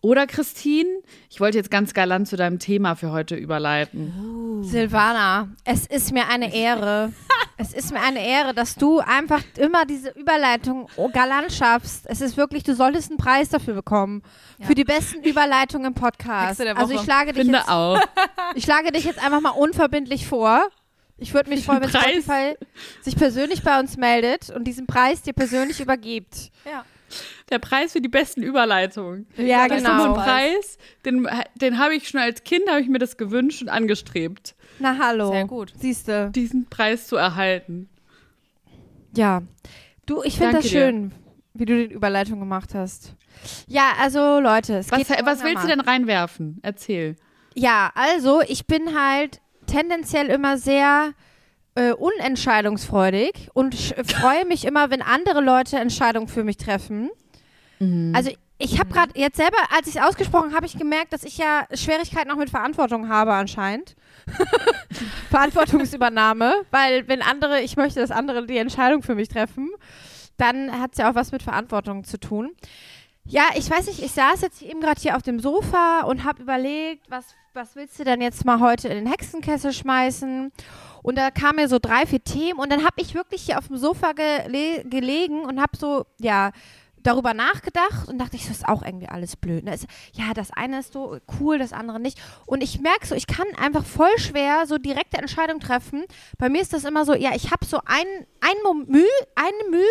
Oder 0.01 0.29
Christine? 0.29 0.89
Ich 1.29 1.41
wollte 1.41 1.59
jetzt 1.59 1.73
ganz 1.73 1.93
galant 1.93 2.29
zu 2.29 2.37
deinem 2.37 2.61
Thema 2.61 2.95
für 2.95 3.11
heute 3.11 3.35
überleiten. 3.35 4.63
Silvana, 4.63 5.49
es 5.65 5.87
ist 5.87 6.13
mir 6.13 6.29
eine 6.29 6.55
Ehre. 6.55 7.13
es 7.57 7.73
ist 7.73 7.93
mir 7.93 8.01
eine 8.01 8.25
Ehre, 8.25 8.55
dass 8.55 8.77
du 8.77 9.01
einfach 9.01 9.43
immer 9.57 9.85
diese 9.87 10.11
Überleitung 10.11 10.89
oh, 10.97 11.09
galant 11.09 11.53
schaffst. 11.53 12.07
Es 12.07 12.21
ist 12.21 12.37
wirklich, 12.37 12.63
du 12.63 12.77
solltest 12.77 13.11
einen 13.11 13.19
Preis 13.19 13.49
dafür 13.49 13.75
bekommen. 13.75 14.23
Für 14.61 14.77
die 14.77 14.85
besten 14.85 15.25
Überleitungen 15.25 15.89
im 15.89 15.95
Podcast. 15.95 16.61
Also 16.61 16.95
ich 16.95 17.01
schlage, 17.01 17.33
dich 17.33 17.43
Finde 17.43 17.59
jetzt, 17.59 17.69
auch. 17.69 18.01
ich 18.55 18.65
schlage 18.65 18.93
dich 18.93 19.05
jetzt 19.05 19.25
einfach 19.25 19.41
mal 19.41 19.51
unverbindlich 19.51 20.29
vor. 20.29 20.69
Ich 21.17 21.35
würde 21.35 21.51
mich 21.51 21.65
freuen, 21.65 21.83
wenn? 21.83 21.91
Spotify 21.91 22.57
sich 23.03 23.17
persönlich 23.17 23.65
bei 23.65 23.81
uns 23.81 23.97
meldet 23.97 24.51
und 24.51 24.65
diesen 24.65 24.87
Preis 24.87 25.23
dir 25.23 25.33
persönlich 25.33 25.81
übergibt. 25.81 26.53
Ja. 26.65 26.85
Der 27.51 27.59
Preis 27.59 27.93
für 27.93 28.01
die 28.01 28.09
besten 28.09 28.43
Überleitungen. 28.43 29.27
Ja, 29.37 29.67
das 29.69 29.83
Das 29.83 29.83
ist 29.83 29.87
so 29.87 29.93
genau. 29.93 30.15
ein 30.15 30.25
Preis, 30.25 30.79
den, 31.05 31.29
den 31.55 31.79
habe 31.79 31.95
ich 31.95 32.09
schon 32.09 32.21
als 32.21 32.45
Kind, 32.45 32.69
habe 32.69 32.81
ich 32.81 32.89
mir 32.89 32.99
das 32.99 33.17
gewünscht 33.17 33.63
und 33.63 33.69
angestrebt, 33.69 34.55
Na 34.79 34.99
hallo. 34.99 35.31
Sehr 35.33 35.47
gut. 35.47 35.73
Siehste. 35.79 36.31
diesen 36.35 36.67
Preis 36.69 37.07
zu 37.07 37.17
erhalten. 37.17 37.89
Ja. 39.17 39.43
Du, 40.07 40.23
ich 40.23 40.37
finde 40.39 40.55
das 40.55 40.65
dir. 40.65 40.71
schön, 40.71 41.13
wie 41.55 41.65
du 41.65 41.87
die 41.89 41.95
Überleitung 41.95 42.39
gemacht 42.39 42.75
hast. 42.75 43.15
Ja, 43.67 43.93
also 44.01 44.41
Leute, 44.41 44.79
es 44.79 44.91
Was, 44.91 44.99
geht 44.99 45.25
was 45.25 45.43
willst 45.45 45.65
du 45.65 45.69
denn 45.69 45.81
reinwerfen? 45.81 46.59
Erzähl. 46.63 47.17
Ja, 47.55 47.91
also 47.95 48.41
ich 48.43 48.67
bin 48.67 48.99
halt 48.99 49.41
tendenziell 49.67 50.27
immer 50.29 50.59
sehr 50.59 51.13
äh, 51.79 51.93
unentscheidungsfreudig 51.93 53.51
und 53.55 53.75
freue 53.75 54.45
mich 54.47 54.65
immer, 54.65 54.91
wenn 54.91 55.01
andere 55.01 55.41
Leute 55.41 55.79
Entscheidungen 55.79 56.27
für 56.27 56.43
mich 56.43 56.57
treffen. 56.57 57.11
Also 58.13 58.33
ich 58.59 58.81
habe 58.81 58.93
gerade 58.93 59.13
jetzt 59.15 59.37
selber, 59.37 59.57
als 59.71 59.87
ich 59.87 59.95
es 59.95 60.03
ausgesprochen 60.03 60.53
habe, 60.53 60.67
ich 60.67 60.77
gemerkt, 60.77 61.13
dass 61.13 61.23
ich 61.23 61.39
ja 61.39 61.65
Schwierigkeiten 61.73 62.33
auch 62.33 62.37
mit 62.37 62.51
Verantwortung 62.51 63.09
habe 63.09 63.33
anscheinend. 63.35 63.95
Verantwortungsübernahme, 65.31 66.53
weil 66.73 67.07
wenn 67.07 67.23
andere, 67.23 67.61
ich 67.61 67.77
möchte, 67.77 68.01
dass 68.01 68.11
andere 68.11 68.45
die 68.47 68.59
Entscheidung 68.59 69.03
für 69.03 69.15
mich 69.15 69.29
treffen, 69.29 69.71
dann 70.37 70.81
hat 70.81 70.93
es 70.93 70.99
ja 70.99 71.11
auch 71.11 71.15
was 71.15 71.31
mit 71.31 71.43
Verantwortung 71.43 72.03
zu 72.03 72.19
tun. 72.19 72.51
Ja, 73.25 73.45
ich 73.57 73.71
weiß 73.71 73.87
nicht, 73.87 74.03
ich 74.03 74.11
saß 74.13 74.41
jetzt 74.41 74.63
eben 74.63 74.81
gerade 74.81 75.01
hier 75.01 75.15
auf 75.15 75.23
dem 75.23 75.39
Sofa 75.39 76.01
und 76.01 76.25
habe 76.25 76.43
überlegt, 76.43 77.09
was, 77.09 77.27
was 77.55 77.77
willst 77.77 77.99
du 78.01 78.05
denn 78.05 78.21
jetzt 78.21 78.45
mal 78.45 78.59
heute 78.59 78.89
in 78.89 78.97
den 78.97 79.07
Hexenkessel 79.07 79.73
schmeißen? 79.73 80.51
Und 81.09 81.17
da 81.17 81.31
kamen 81.31 81.57
mir 81.57 81.69
so 81.69 81.79
drei, 81.79 82.05
vier 82.05 82.23
Themen 82.23 82.61
und 82.61 82.71
dann 82.71 82.85
habe 82.85 82.97
ich 83.01 83.15
wirklich 83.15 83.41
hier 83.41 83.57
auf 83.57 83.69
dem 83.69 83.79
Sofa 83.79 84.13
gele 84.13 84.85
gelegen 84.85 85.41
und 85.47 85.59
habe 85.59 85.75
so, 85.75 86.05
ja, 86.19 86.53
darüber 87.03 87.33
nachgedacht 87.33 88.09
und 88.09 88.19
dachte 88.19 88.37
ich, 88.37 88.47
das 88.47 88.59
ist 88.59 88.69
auch 88.69 88.83
irgendwie 88.83 89.09
alles 89.09 89.35
blöd. 89.35 89.65
Ne? 89.65 89.75
Ja, 90.13 90.35
das 90.35 90.51
eine 90.51 90.81
ist 90.81 90.93
so 90.93 91.19
cool, 91.41 91.57
das 91.57 91.73
andere 91.73 91.99
nicht. 91.99 92.21
Und 92.45 92.63
ich 92.63 92.81
merke 92.81 93.07
so, 93.07 93.15
ich 93.15 93.27
kann 93.27 93.47
einfach 93.57 93.87
voll 93.87 94.19
schwer 94.19 94.67
so 94.67 94.77
direkte 94.77 95.17
Entscheidungen 95.17 95.61
treffen. 95.61 96.05
Bei 96.37 96.51
mir 96.51 96.61
ist 96.61 96.75
das 96.75 96.85
immer 96.85 97.07
so, 97.07 97.15
ja, 97.15 97.31
ich 97.35 97.53
habe 97.53 97.65
so 97.65 97.81
ein, 97.87 98.27
ein 98.43 98.87
Mühe, 98.87 99.07
eine 99.35 99.71
Mühe 99.71 99.87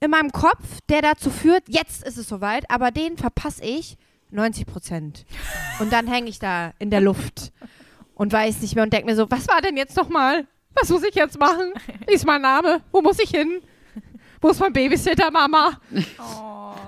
in 0.00 0.10
meinem 0.10 0.32
Kopf, 0.32 0.82
der 0.90 1.00
dazu 1.00 1.30
führt, 1.30 1.62
jetzt 1.68 2.04
ist 2.04 2.18
es 2.18 2.28
soweit, 2.28 2.70
aber 2.70 2.90
den 2.90 3.16
verpasse 3.16 3.64
ich 3.64 3.96
90 4.32 4.66
Prozent. 4.66 5.24
Und 5.80 5.94
dann 5.94 6.06
hänge 6.06 6.28
ich 6.28 6.38
da 6.38 6.74
in 6.78 6.90
der 6.90 7.00
Luft 7.00 7.52
und 8.14 8.32
weiß 8.32 8.60
nicht 8.60 8.74
mehr 8.74 8.84
und 8.84 8.92
denke 8.92 9.06
mir 9.06 9.16
so, 9.16 9.30
was 9.30 9.48
war 9.48 9.60
denn 9.60 9.76
jetzt 9.76 9.96
nochmal? 9.96 10.46
Was 10.74 10.88
muss 10.88 11.02
ich 11.04 11.14
jetzt 11.14 11.38
machen? 11.38 11.72
Wie 12.06 12.14
ist 12.14 12.26
mein 12.26 12.42
Name? 12.42 12.82
Wo 12.92 13.02
muss 13.02 13.18
ich 13.18 13.30
hin? 13.30 13.60
Wo 14.40 14.48
ist 14.48 14.60
mein 14.60 14.72
Babysitter, 14.72 15.30
Mama? 15.30 15.80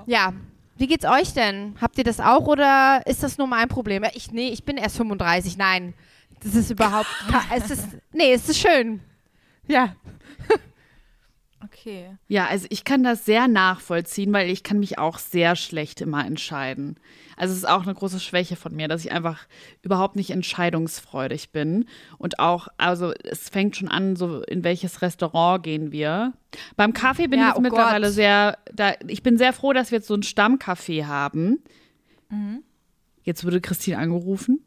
Ja. 0.05 0.33
Wie 0.77 0.87
geht's 0.87 1.05
euch 1.05 1.33
denn? 1.33 1.75
Habt 1.79 1.97
ihr 1.97 2.03
das 2.03 2.19
auch 2.19 2.47
oder 2.47 3.01
ist 3.05 3.23
das 3.23 3.37
nur 3.37 3.47
mein 3.47 3.69
Problem? 3.69 4.03
Ja, 4.03 4.09
Ich, 4.13 4.31
nee, 4.31 4.49
ich 4.49 4.63
bin 4.65 4.77
erst 4.77 4.97
35. 4.97 5.57
Nein, 5.57 5.93
das 6.43 6.55
ist 6.55 6.69
überhaupt. 6.69 7.07
es 7.55 7.71
ist, 7.71 7.87
nee, 8.11 8.33
es 8.33 8.49
ist 8.49 8.59
schön. 8.59 8.99
Ja. 9.67 9.95
Okay. 11.63 12.17
Ja, 12.27 12.45
also 12.47 12.67
ich 12.69 12.83
kann 12.83 13.03
das 13.03 13.25
sehr 13.25 13.47
nachvollziehen, 13.47 14.31
weil 14.33 14.49
ich 14.49 14.63
kann 14.63 14.79
mich 14.79 14.97
auch 14.97 15.17
sehr 15.17 15.55
schlecht 15.55 16.01
immer 16.01 16.25
entscheiden. 16.25 16.97
Also 17.37 17.51
es 17.51 17.59
ist 17.59 17.67
auch 17.69 17.83
eine 17.83 17.93
große 17.93 18.19
Schwäche 18.19 18.55
von 18.55 18.75
mir, 18.75 18.87
dass 18.87 19.03
ich 19.05 19.11
einfach 19.11 19.45
überhaupt 19.81 20.15
nicht 20.15 20.29
entscheidungsfreudig 20.31 21.51
bin. 21.51 21.85
Und 22.17 22.39
auch, 22.39 22.67
also 22.77 23.11
es 23.23 23.49
fängt 23.49 23.75
schon 23.75 23.87
an, 23.87 24.15
so 24.15 24.41
in 24.43 24.63
welches 24.63 25.01
Restaurant 25.01 25.63
gehen 25.63 25.91
wir. 25.91 26.33
Beim 26.75 26.93
Kaffee 26.93 27.27
bin 27.27 27.39
Ja, 27.39 27.45
ich 27.45 27.49
jetzt 27.51 27.57
oh 27.57 27.61
mittlerweile 27.61 28.07
Gott. 28.07 28.15
sehr, 28.15 28.57
da, 28.73 28.93
ich 29.07 29.23
bin 29.23 29.37
sehr 29.37 29.53
froh, 29.53 29.73
dass 29.73 29.91
wir 29.91 29.97
jetzt 29.97 30.07
so 30.07 30.15
ein 30.15 30.23
Stammcafé 30.23 31.05
haben. 31.05 31.59
Jetzt 33.23 33.45
wurde 33.45 33.61
Christine 33.61 33.97
angerufen. 33.97 34.61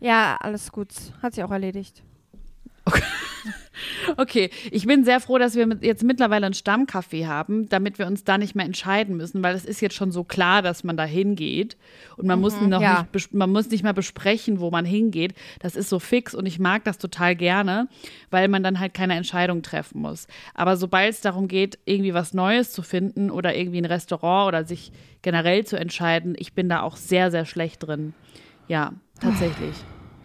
Ja, 0.00 0.36
alles 0.40 0.70
gut. 0.72 0.88
Hat 1.22 1.34
sich 1.34 1.42
auch 1.44 1.50
erledigt. 1.50 2.02
Okay, 4.16 4.50
ich 4.70 4.86
bin 4.86 5.04
sehr 5.04 5.20
froh, 5.20 5.38
dass 5.38 5.54
wir 5.54 5.66
jetzt 5.80 6.04
mittlerweile 6.04 6.46
ein 6.46 6.52
Stammcafé 6.52 7.26
haben, 7.26 7.68
damit 7.68 7.98
wir 7.98 8.06
uns 8.06 8.24
da 8.24 8.38
nicht 8.38 8.54
mehr 8.54 8.66
entscheiden 8.66 9.16
müssen, 9.16 9.42
weil 9.42 9.54
es 9.54 9.64
ist 9.64 9.80
jetzt 9.80 9.94
schon 9.94 10.12
so 10.12 10.24
klar, 10.24 10.62
dass 10.62 10.84
man 10.84 10.96
da 10.96 11.04
hingeht 11.04 11.76
und 12.16 12.26
man 12.26 12.40
muss 12.40 12.60
noch 12.60 12.80
ja. 12.80 13.06
nicht, 13.12 13.34
man 13.34 13.50
muss 13.50 13.70
nicht 13.70 13.82
mehr 13.82 13.92
besprechen, 13.92 14.60
wo 14.60 14.70
man 14.70 14.84
hingeht. 14.84 15.34
Das 15.60 15.76
ist 15.76 15.88
so 15.88 15.98
fix 15.98 16.34
und 16.34 16.46
ich 16.46 16.58
mag 16.58 16.84
das 16.84 16.98
total 16.98 17.34
gerne, 17.34 17.88
weil 18.30 18.48
man 18.48 18.62
dann 18.62 18.80
halt 18.80 18.94
keine 18.94 19.14
Entscheidung 19.14 19.62
treffen 19.62 20.00
muss. 20.00 20.26
Aber 20.54 20.76
sobald 20.76 21.12
es 21.12 21.20
darum 21.20 21.48
geht, 21.48 21.78
irgendwie 21.84 22.14
was 22.14 22.34
Neues 22.34 22.72
zu 22.72 22.82
finden 22.82 23.30
oder 23.30 23.56
irgendwie 23.56 23.78
ein 23.78 23.86
Restaurant 23.86 24.48
oder 24.48 24.64
sich 24.64 24.92
generell 25.22 25.64
zu 25.64 25.76
entscheiden, 25.76 26.34
ich 26.38 26.52
bin 26.52 26.68
da 26.68 26.82
auch 26.82 26.96
sehr, 26.96 27.30
sehr 27.30 27.46
schlecht 27.46 27.86
drin. 27.86 28.14
Ja, 28.68 28.92
tatsächlich. 29.20 29.74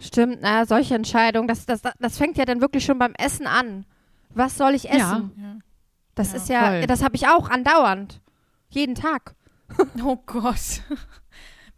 Stimmt, 0.00 0.38
na, 0.40 0.64
solche 0.66 0.94
Entscheidungen, 0.94 1.46
das, 1.46 1.66
das, 1.66 1.82
das 1.98 2.18
fängt 2.18 2.38
ja 2.38 2.44
dann 2.46 2.60
wirklich 2.60 2.84
schon 2.84 2.98
beim 2.98 3.12
Essen 3.14 3.46
an. 3.46 3.84
Was 4.30 4.56
soll 4.56 4.74
ich 4.74 4.88
essen? 4.88 5.32
Ja. 5.36 5.56
Das 6.14 6.30
Ja, 6.32 6.36
ist 6.36 6.48
ja, 6.48 6.60
voll. 6.70 6.86
das 6.86 7.02
habe 7.04 7.16
ich 7.16 7.28
auch 7.28 7.48
andauernd. 7.50 8.20
Jeden 8.70 8.94
Tag. 8.94 9.34
Oh 10.04 10.16
Gott. 10.26 10.82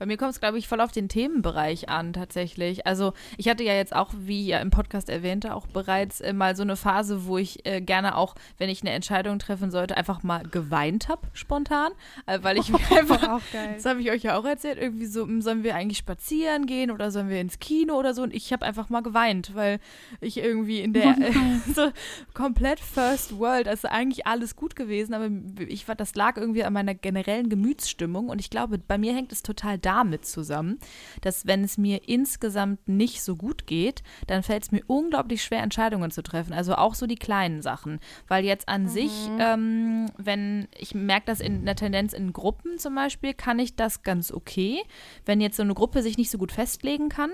Bei 0.02 0.06
mir 0.06 0.16
kommt 0.16 0.32
es, 0.32 0.40
glaube 0.40 0.59
ich, 0.59 0.66
voll 0.66 0.80
auf 0.80 0.90
den 0.90 1.09
Themenbereich 1.09 1.88
an, 1.88 2.12
tatsächlich. 2.12 2.88
Also, 2.88 3.12
ich 3.37 3.49
hatte 3.49 3.62
ja 3.62 3.75
jetzt 3.75 3.94
auch, 3.94 4.12
wie 4.18 4.44
ja 4.44 4.59
im 4.59 4.71
Podcast 4.71 5.09
erwähnte, 5.09 5.54
auch 5.54 5.68
bereits 5.68 6.21
äh, 6.21 6.32
mal 6.32 6.56
so 6.56 6.64
eine 6.64 6.75
Phase, 6.75 7.26
wo 7.26 7.38
ich 7.38 7.64
äh, 7.66 7.80
gerne 7.80 8.16
auch, 8.16 8.35
wenn 8.59 8.68
ich 8.68 8.82
eine 8.82 8.90
Entscheidung 8.90 9.38
treffen 9.38 9.71
sollte, 9.71 9.97
einfach 9.97 10.25
mal 10.25 10.42
geweint 10.42 11.09
habe, 11.09 11.28
spontan. 11.35 11.92
Äh, 12.26 12.40
weil 12.42 12.59
ich 12.59 12.68
mir 12.71 12.80
einfach 12.99 13.28
auch 13.28 13.42
geil. 13.52 13.75
Das 13.75 13.85
habe 13.85 14.00
ich 14.00 14.11
euch 14.11 14.25
ja 14.25 14.37
auch 14.37 14.44
erzählt. 14.44 14.76
Irgendwie 14.80 15.06
so, 15.06 15.23
hm, 15.23 15.40
sollen 15.40 15.62
wir 15.62 15.76
eigentlich 15.76 15.99
spazieren 15.99 16.66
gehen 16.66 16.90
oder 16.90 17.12
sollen 17.12 17.28
wir 17.28 17.40
ins 17.40 17.61
Kino 17.61 17.94
oder 17.94 18.12
so? 18.12 18.25
Und 18.25 18.35
ich 18.35 18.52
habe 18.52 18.66
einfach 18.66 18.88
mal 18.88 19.02
geweint, 19.02 19.54
weil 19.54 19.78
ich 20.21 20.38
irgendwie 20.38 20.80
in 20.80 20.94
der 20.94 21.16
äh, 21.16 21.32
so 21.73 21.92
komplett 22.35 22.80
First 22.80 23.38
World, 23.38 23.68
also 23.68 23.87
eigentlich 23.87 24.26
alles 24.26 24.56
gut 24.56 24.75
gewesen, 24.75 25.14
aber 25.14 25.30
ich 25.68 25.87
war, 25.87 25.94
das 25.94 26.16
lag 26.16 26.38
irgendwie 26.38 26.64
an 26.64 26.73
meiner 26.73 26.97
generellen 26.97 27.49
Gemütsstimmung 27.49 28.30
und 28.30 28.40
ich 28.40 28.50
glaube, 28.50 28.78
bei 28.78 28.99
mir 28.99 29.14
hängt 29.14 29.30
es 29.30 29.44
total 29.44 29.78
damit 29.92 30.25
zusammen, 30.25 30.78
dass 31.20 31.46
wenn 31.46 31.64
es 31.64 31.76
mir 31.76 32.08
insgesamt 32.08 32.88
nicht 32.88 33.22
so 33.22 33.37
gut 33.37 33.66
geht, 33.66 34.02
dann 34.26 34.42
fällt 34.42 34.62
es 34.62 34.72
mir 34.72 34.82
unglaublich 34.87 35.42
schwer, 35.42 35.62
Entscheidungen 35.62 36.11
zu 36.11 36.22
treffen. 36.22 36.52
Also 36.52 36.75
auch 36.76 36.94
so 36.94 37.06
die 37.06 37.16
kleinen 37.16 37.61
Sachen, 37.61 38.00
weil 38.26 38.44
jetzt 38.44 38.68
an 38.68 38.88
sich, 38.88 39.12
ähm, 39.38 40.06
wenn 40.16 40.68
ich 40.78 40.94
merke 40.94 41.26
das 41.26 41.40
in 41.40 41.61
einer 41.62 41.76
Tendenz 41.76 42.12
in 42.14 42.32
Gruppen 42.32 42.78
zum 42.78 42.94
Beispiel, 42.94 43.34
kann 43.34 43.58
ich 43.58 43.76
das 43.76 44.02
ganz 44.02 44.32
okay. 44.32 44.82
Wenn 45.26 45.40
jetzt 45.40 45.56
so 45.56 45.62
eine 45.62 45.75
Gruppe 45.75 46.02
sich 46.02 46.16
nicht 46.16 46.30
so 46.30 46.38
gut 46.38 46.52
festlegen 46.52 47.08
kann, 47.08 47.30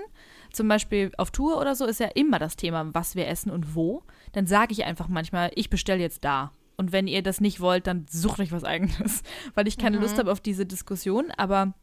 zum 0.51 0.67
Beispiel 0.67 1.11
auf 1.17 1.31
Tour 1.31 1.59
oder 1.59 1.75
so, 1.75 1.85
ist 1.85 1.99
ja 1.99 2.07
immer 2.07 2.39
das 2.39 2.55
Thema, 2.55 2.93
was 2.93 3.15
wir 3.15 3.27
essen 3.27 3.51
und 3.51 3.75
wo, 3.75 4.03
dann 4.33 4.47
sage 4.47 4.73
ich 4.73 4.83
einfach 4.83 5.07
manchmal, 5.07 5.51
ich 5.55 5.69
bestelle 5.69 6.01
jetzt 6.01 6.25
da. 6.25 6.51
Und 6.79 6.93
wenn 6.93 7.07
ihr 7.07 7.21
das 7.21 7.41
nicht 7.41 7.59
wollt, 7.59 7.87
dann 7.87 8.05
sucht 8.09 8.39
euch 8.39 8.53
was 8.53 8.63
eigenes, 8.63 9.23
weil 9.53 9.67
ich 9.67 9.77
keine 9.77 9.97
Lust 9.97 10.17
habe 10.17 10.31
auf 10.31 10.39
diese 10.39 10.65
Diskussion. 10.65 11.29
Aber 11.35 11.73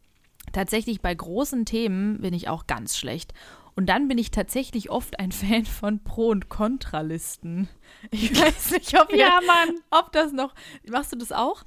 tatsächlich 0.53 1.01
bei 1.01 1.15
großen 1.15 1.65
Themen 1.65 2.21
bin 2.21 2.35
ich 2.35 2.49
auch 2.49 2.67
ganz 2.67 2.97
schlecht. 2.97 3.33
Und 3.75 3.87
dann 3.87 4.09
bin 4.09 4.17
ich 4.17 4.31
tatsächlich 4.31 4.89
oft 4.91 5.19
ein 5.21 5.33
Fan 5.33 5.67
von 5.67 6.03
Pro- 6.03 6.29
und 6.31 6.49
Kontralisten. 6.49 7.69
Ich 8.11 8.39
weiß 8.41 8.71
nicht, 8.73 8.99
ob, 9.01 9.11
ihr, 9.13 9.19
Ja, 9.19 9.41
Mann. 9.47 9.77
ob 9.91 10.13
das 10.13 10.33
noch. 10.33 10.55
Machst 10.89 11.13
du 11.13 11.17
das 11.17 11.33
auch? 11.33 11.65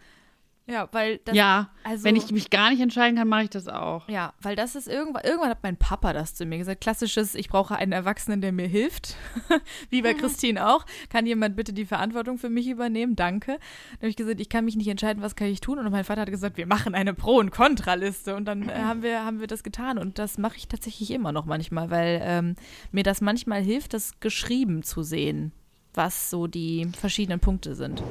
Ja, 0.69 0.87
weil 0.91 1.17
das. 1.25 1.35
ja, 1.35 1.69
also- 1.83 2.03
wenn 2.03 2.15
ich 2.15 2.31
mich 2.31 2.49
gar 2.49 2.69
nicht 2.69 2.79
entscheiden 2.79 3.17
kann, 3.17 3.27
mache 3.27 3.43
ich 3.43 3.49
das 3.49 3.67
auch. 3.67 4.07
Ja, 4.07 4.33
weil 4.41 4.55
das 4.55 4.75
ist 4.75 4.87
irgendwann, 4.87 5.23
irgendwann 5.23 5.49
hat 5.49 5.63
mein 5.63 5.77
Papa 5.77 6.13
das 6.13 6.35
zu 6.35 6.45
mir 6.45 6.59
gesagt. 6.59 6.81
Klassisches, 6.81 7.33
ich 7.33 7.49
brauche 7.49 7.75
einen 7.75 7.91
Erwachsenen, 7.91 8.41
der 8.41 8.51
mir 8.51 8.67
hilft. 8.67 9.15
Wie 9.89 10.01
bei 10.01 10.13
Christine 10.13 10.67
auch. 10.69 10.85
Kann 11.09 11.25
jemand 11.25 11.55
bitte 11.55 11.73
die 11.73 11.85
Verantwortung 11.85 12.37
für 12.37 12.49
mich 12.49 12.67
übernehmen? 12.67 13.15
Danke. 13.15 13.53
Dann 13.53 13.97
habe 14.01 14.09
ich 14.09 14.15
gesagt, 14.15 14.39
ich 14.39 14.49
kann 14.49 14.65
mich 14.65 14.75
nicht 14.75 14.87
entscheiden, 14.87 15.23
was 15.23 15.35
kann 15.35 15.47
ich 15.47 15.59
tun. 15.61 15.79
Und 15.79 15.89
mein 15.91 16.03
Vater 16.03 16.21
hat 16.21 16.29
gesagt, 16.29 16.57
wir 16.57 16.67
machen 16.67 16.93
eine 16.93 17.13
Pro- 17.13 17.39
und 17.39 17.51
Kontraliste. 17.51 18.35
Und 18.35 18.45
dann 18.45 18.69
äh, 18.69 18.73
haben, 18.73 19.01
wir, 19.01 19.25
haben 19.25 19.39
wir 19.39 19.47
das 19.47 19.63
getan. 19.63 19.97
Und 19.97 20.19
das 20.19 20.37
mache 20.37 20.57
ich 20.57 20.67
tatsächlich 20.67 21.11
immer 21.11 21.31
noch 21.31 21.45
manchmal, 21.45 21.89
weil 21.89 22.19
ähm, 22.23 22.55
mir 22.91 23.03
das 23.03 23.21
manchmal 23.21 23.61
hilft, 23.61 23.93
das 23.93 24.19
geschrieben 24.19 24.83
zu 24.83 25.01
sehen, 25.01 25.51
was 25.95 26.29
so 26.29 26.45
die 26.47 26.87
verschiedenen 26.97 27.39
Punkte 27.39 27.73
sind. 27.73 28.03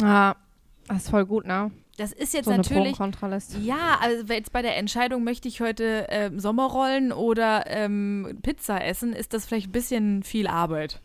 Ja, 0.00 0.36
das 0.86 1.04
ist 1.04 1.10
voll 1.10 1.26
gut, 1.26 1.46
ne? 1.46 1.70
Das 1.98 2.12
ist 2.12 2.32
jetzt 2.32 2.44
So 2.44 2.52
natürlich. 2.52 2.96
Ja, 3.60 3.98
also 4.00 4.32
jetzt 4.32 4.52
bei 4.52 4.62
der 4.62 4.76
Entscheidung, 4.76 5.24
möchte 5.24 5.48
ich 5.48 5.60
heute 5.60 6.06
ähm, 6.10 6.38
Sommerrollen 6.38 7.12
oder 7.12 7.64
ähm, 7.66 8.38
Pizza 8.42 8.84
essen, 8.84 9.12
ist 9.12 9.34
das 9.34 9.46
vielleicht 9.46 9.68
ein 9.68 9.72
bisschen 9.72 10.22
viel 10.22 10.46
Arbeit. 10.46 11.00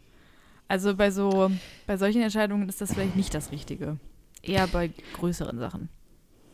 Also 0.68 0.96
bei 0.96 1.10
so, 1.10 1.50
bei 1.88 1.98
solchen 1.98 2.22
Entscheidungen 2.22 2.70
ist 2.70 2.80
das 2.80 2.94
vielleicht 2.94 3.16
nicht 3.16 3.34
das 3.34 3.52
Richtige. 3.52 3.98
Eher 4.44 4.68
bei 4.68 4.92
größeren 5.14 5.58
Sachen. 5.58 5.90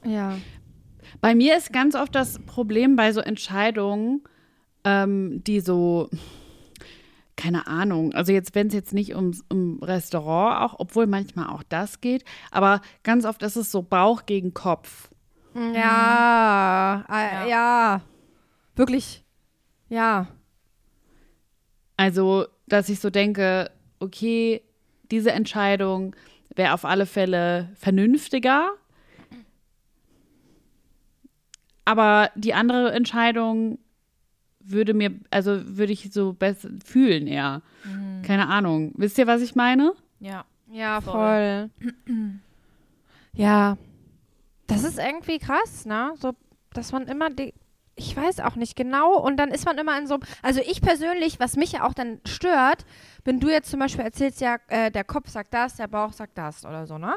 Ja. 0.05 0.37
Bei 1.19 1.35
mir 1.35 1.57
ist 1.57 1.73
ganz 1.73 1.95
oft 1.95 2.15
das 2.15 2.39
Problem 2.39 2.95
bei 2.95 3.11
so 3.11 3.19
Entscheidungen, 3.19 4.21
ähm, 4.85 5.43
die 5.45 5.59
so, 5.59 6.09
keine 7.39 7.67
Ahnung, 7.67 8.13
also 8.13 8.33
jetzt, 8.33 8.53
wenn 8.53 8.67
es 8.67 8.73
jetzt 8.73 8.93
nicht 8.93 9.15
ums 9.15 9.45
um 9.47 9.81
Restaurant 9.81 10.61
auch, 10.61 10.79
obwohl 10.79 11.07
manchmal 11.07 11.47
auch 11.47 11.63
das 11.63 12.01
geht, 12.01 12.25
aber 12.51 12.81
ganz 13.03 13.23
oft 13.23 13.41
ist 13.43 13.55
es 13.55 13.71
so 13.71 13.81
Bauch 13.81 14.25
gegen 14.25 14.53
Kopf. 14.53 15.09
Ja, 15.55 17.05
äh, 17.09 17.49
ja. 17.49 18.01
Wirklich. 18.75 19.23
Ja. 19.87 20.27
Also, 21.95 22.45
dass 22.67 22.89
ich 22.89 22.99
so 22.99 23.09
denke, 23.09 23.71
okay, 23.99 24.61
diese 25.09 25.31
Entscheidung 25.31 26.17
wäre 26.55 26.73
auf 26.73 26.83
alle 26.83 27.05
Fälle 27.05 27.69
vernünftiger. 27.75 28.71
Aber 31.85 32.31
die 32.35 32.53
andere 32.53 32.91
Entscheidung 32.91 33.79
würde 34.59 34.93
mir, 34.93 35.11
also 35.31 35.61
würde 35.77 35.93
ich 35.93 36.11
so 36.11 36.33
besser 36.33 36.69
fühlen 36.85 37.27
eher. 37.27 37.61
Keine 38.23 38.47
Ahnung. 38.47 38.93
Wisst 38.97 39.17
ihr, 39.17 39.27
was 39.27 39.41
ich 39.41 39.55
meine? 39.55 39.93
Ja. 40.19 40.45
Ja, 40.71 41.01
Voll. 41.01 41.69
voll. 41.77 41.91
ja. 43.33 43.77
Das 44.67 44.83
ist 44.83 44.99
irgendwie 44.99 45.39
krass, 45.39 45.85
ne? 45.85 46.13
So, 46.19 46.33
dass 46.73 46.91
man 46.91 47.07
immer 47.07 47.29
die. 47.31 47.53
Ich 47.99 48.15
weiß 48.15 48.39
auch 48.39 48.55
nicht 48.55 48.75
genau. 48.77 49.17
Und 49.17 49.37
dann 49.37 49.51
ist 49.51 49.65
man 49.65 49.77
immer 49.77 49.97
in 49.99 50.07
so. 50.07 50.19
Also 50.41 50.61
ich 50.61 50.81
persönlich, 50.81 51.39
was 51.39 51.57
mich 51.57 51.73
ja 51.73 51.85
auch 51.85 51.93
dann 51.93 52.21
stört, 52.25 52.85
wenn 53.25 53.41
du 53.41 53.49
jetzt 53.49 53.69
zum 53.69 53.81
Beispiel 53.81 54.05
erzählst, 54.05 54.39
ja, 54.39 54.57
äh, 54.69 54.89
der 54.89 55.03
Kopf 55.03 55.29
sagt 55.29 55.53
das, 55.53 55.75
der 55.75 55.87
Bauch 55.87 56.13
sagt 56.13 56.37
das 56.37 56.65
oder 56.65 56.87
so, 56.87 56.97
ne? 56.97 57.15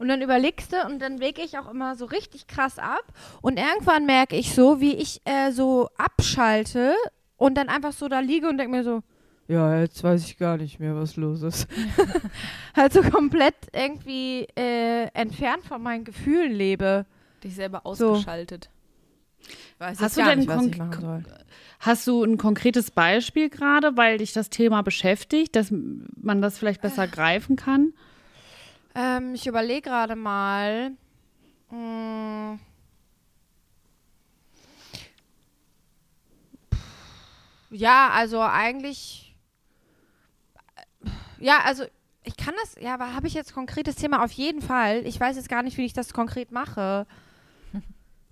Und 0.00 0.08
dann 0.08 0.20
überlegst 0.20 0.72
du 0.72 0.84
und 0.84 1.00
dann 1.00 1.20
wege 1.20 1.42
ich 1.42 1.58
auch 1.58 1.70
immer 1.70 1.94
so 1.94 2.06
richtig 2.06 2.48
krass 2.48 2.78
ab. 2.78 3.04
Und 3.40 3.58
irgendwann 3.58 4.04
merke 4.04 4.36
ich 4.36 4.52
so, 4.52 4.80
wie 4.80 4.96
ich 4.96 5.20
äh, 5.24 5.52
so 5.52 5.88
abschalte 5.96 6.94
und 7.36 7.54
dann 7.54 7.68
einfach 7.68 7.92
so 7.92 8.08
da 8.08 8.18
liege 8.18 8.48
und 8.48 8.58
denke 8.58 8.76
mir 8.76 8.82
so, 8.82 9.02
ja, 9.48 9.78
jetzt 9.80 10.02
weiß 10.02 10.24
ich 10.24 10.38
gar 10.38 10.56
nicht 10.56 10.80
mehr, 10.80 10.96
was 10.96 11.14
los 11.14 11.42
ist. 11.42 11.68
halt 12.76 12.92
so 12.92 13.02
komplett 13.02 13.54
irgendwie 13.72 14.48
äh, 14.58 15.04
entfernt 15.14 15.64
von 15.64 15.80
meinen 15.80 16.02
Gefühlen 16.04 16.52
lebe. 16.52 17.06
Dich 17.44 17.54
selber 17.54 17.80
So. 17.94 18.16
Weiß 19.78 20.00
Hast 20.00 20.16
du 20.16 20.24
denn 20.24 20.38
nicht, 20.38 20.48
was 20.48 20.66
ich 20.66 20.78
machen 20.78 21.00
soll. 21.00 21.22
Hast 21.80 22.06
du 22.06 22.24
ein 22.24 22.38
konkretes 22.38 22.90
Beispiel 22.90 23.50
gerade, 23.50 23.96
weil 23.96 24.18
dich 24.18 24.32
das 24.32 24.48
Thema 24.48 24.82
beschäftigt, 24.82 25.54
dass 25.54 25.68
man 25.70 26.40
das 26.40 26.58
vielleicht 26.58 26.80
besser 26.80 27.06
greifen 27.06 27.56
kann? 27.56 27.92
Ähm, 28.94 29.34
ich 29.34 29.46
überlege 29.46 29.82
gerade 29.82 30.16
mal. 30.16 30.92
Hm. 31.68 32.58
Ja, 37.70 38.08
also 38.14 38.40
eigentlich. 38.40 39.36
Ja, 41.38 41.58
also 41.64 41.84
ich 42.24 42.38
kann 42.38 42.54
das. 42.62 42.76
Ja, 42.80 42.94
aber 42.94 43.14
habe 43.14 43.26
ich 43.26 43.34
jetzt 43.34 43.52
konkretes 43.52 43.96
Thema? 43.96 44.24
Auf 44.24 44.32
jeden 44.32 44.62
Fall. 44.62 45.06
Ich 45.06 45.20
weiß 45.20 45.36
jetzt 45.36 45.50
gar 45.50 45.62
nicht, 45.62 45.76
wie 45.76 45.84
ich 45.84 45.92
das 45.92 46.14
konkret 46.14 46.50
mache. 46.50 47.06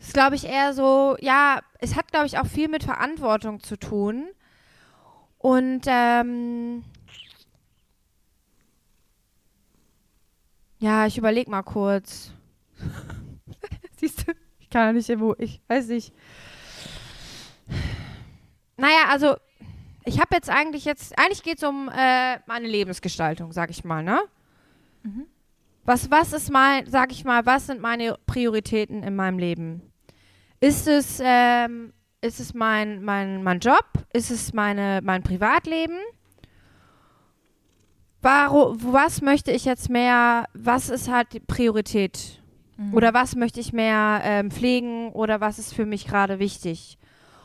Das 0.04 0.08
ist, 0.08 0.14
glaube 0.14 0.36
ich, 0.36 0.44
eher 0.44 0.74
so. 0.74 1.16
Ja, 1.20 1.60
es 1.78 1.96
hat, 1.96 2.12
glaube 2.12 2.26
ich, 2.26 2.36
auch 2.38 2.46
viel 2.46 2.68
mit 2.68 2.84
Verantwortung 2.84 3.60
zu 3.60 3.78
tun. 3.78 4.26
Und 5.38 5.82
ähm, 5.86 6.84
Ja, 10.84 11.06
ich 11.06 11.16
überleg 11.16 11.48
mal 11.48 11.62
kurz. 11.62 12.30
Siehst 13.96 14.28
du, 14.28 14.32
ich 14.58 14.68
kann 14.68 14.82
ja 14.88 14.92
nicht 14.92 15.18
wo, 15.18 15.34
ich 15.38 15.62
weiß 15.66 15.88
nicht. 15.88 16.12
Naja, 18.76 19.06
also 19.08 19.36
ich 20.04 20.20
habe 20.20 20.34
jetzt 20.34 20.50
eigentlich 20.50 20.84
jetzt, 20.84 21.18
eigentlich 21.18 21.42
geht 21.42 21.56
es 21.56 21.64
um 21.64 21.88
äh, 21.88 22.38
meine 22.46 22.68
Lebensgestaltung, 22.68 23.52
sag 23.52 23.70
ich 23.70 23.82
mal, 23.82 24.02
ne? 24.02 24.20
Was, 25.86 26.10
was 26.10 26.34
ist 26.34 26.50
mein, 26.50 26.84
sag 26.84 27.12
ich 27.12 27.24
mal, 27.24 27.46
was 27.46 27.66
sind 27.66 27.80
meine 27.80 28.18
Prioritäten 28.26 29.02
in 29.02 29.16
meinem 29.16 29.38
Leben? 29.38 29.93
Ist 30.64 30.88
es, 30.88 31.20
ähm, 31.22 31.92
ist 32.22 32.40
es 32.40 32.54
mein, 32.54 33.04
mein, 33.04 33.42
mein 33.42 33.58
Job? 33.58 33.84
Ist 34.14 34.30
es 34.30 34.54
meine, 34.54 35.00
mein 35.04 35.22
Privatleben? 35.22 35.98
Warum, 38.22 38.78
was 38.82 39.20
möchte 39.20 39.50
ich 39.50 39.66
jetzt 39.66 39.90
mehr, 39.90 40.46
was 40.54 40.88
ist 40.88 41.10
halt 41.10 41.34
die 41.34 41.40
Priorität? 41.40 42.40
Oder 42.92 43.12
was 43.12 43.36
möchte 43.36 43.60
ich 43.60 43.74
mehr 43.74 44.22
ähm, 44.24 44.50
pflegen 44.50 45.12
oder 45.12 45.42
was 45.42 45.58
ist 45.58 45.74
für 45.74 45.84
mich 45.84 46.06
gerade 46.06 46.38
wichtig? 46.38 46.96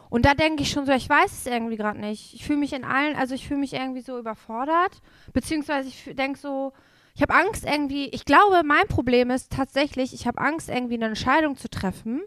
Und 0.10 0.26
da 0.26 0.34
denke 0.34 0.64
ich 0.64 0.72
schon 0.72 0.86
so, 0.86 0.94
ich 0.94 1.10
weiß 1.10 1.34
es 1.34 1.46
irgendwie 1.46 1.76
gerade 1.76 2.00
nicht. 2.00 2.34
Ich 2.36 2.46
fühle 2.46 2.60
mich 2.60 2.72
in 2.72 2.86
allen, 2.86 3.18
also 3.18 3.36
ich 3.36 3.46
fühle 3.46 3.60
mich 3.60 3.74
irgendwie 3.74 4.02
so 4.02 4.18
überfordert, 4.18 5.02
beziehungsweise 5.34 5.90
ich 5.90 6.16
denke 6.16 6.40
so, 6.40 6.72
ich 7.16 7.22
habe 7.22 7.34
Angst 7.34 7.66
irgendwie, 7.66 8.06
ich 8.06 8.24
glaube, 8.24 8.62
mein 8.64 8.88
Problem 8.88 9.30
ist 9.30 9.52
tatsächlich, 9.52 10.14
ich 10.14 10.26
habe 10.26 10.40
Angst 10.40 10.70
irgendwie 10.70 10.94
eine 10.94 11.08
Entscheidung 11.08 11.58
zu 11.58 11.70
treffen, 11.70 12.22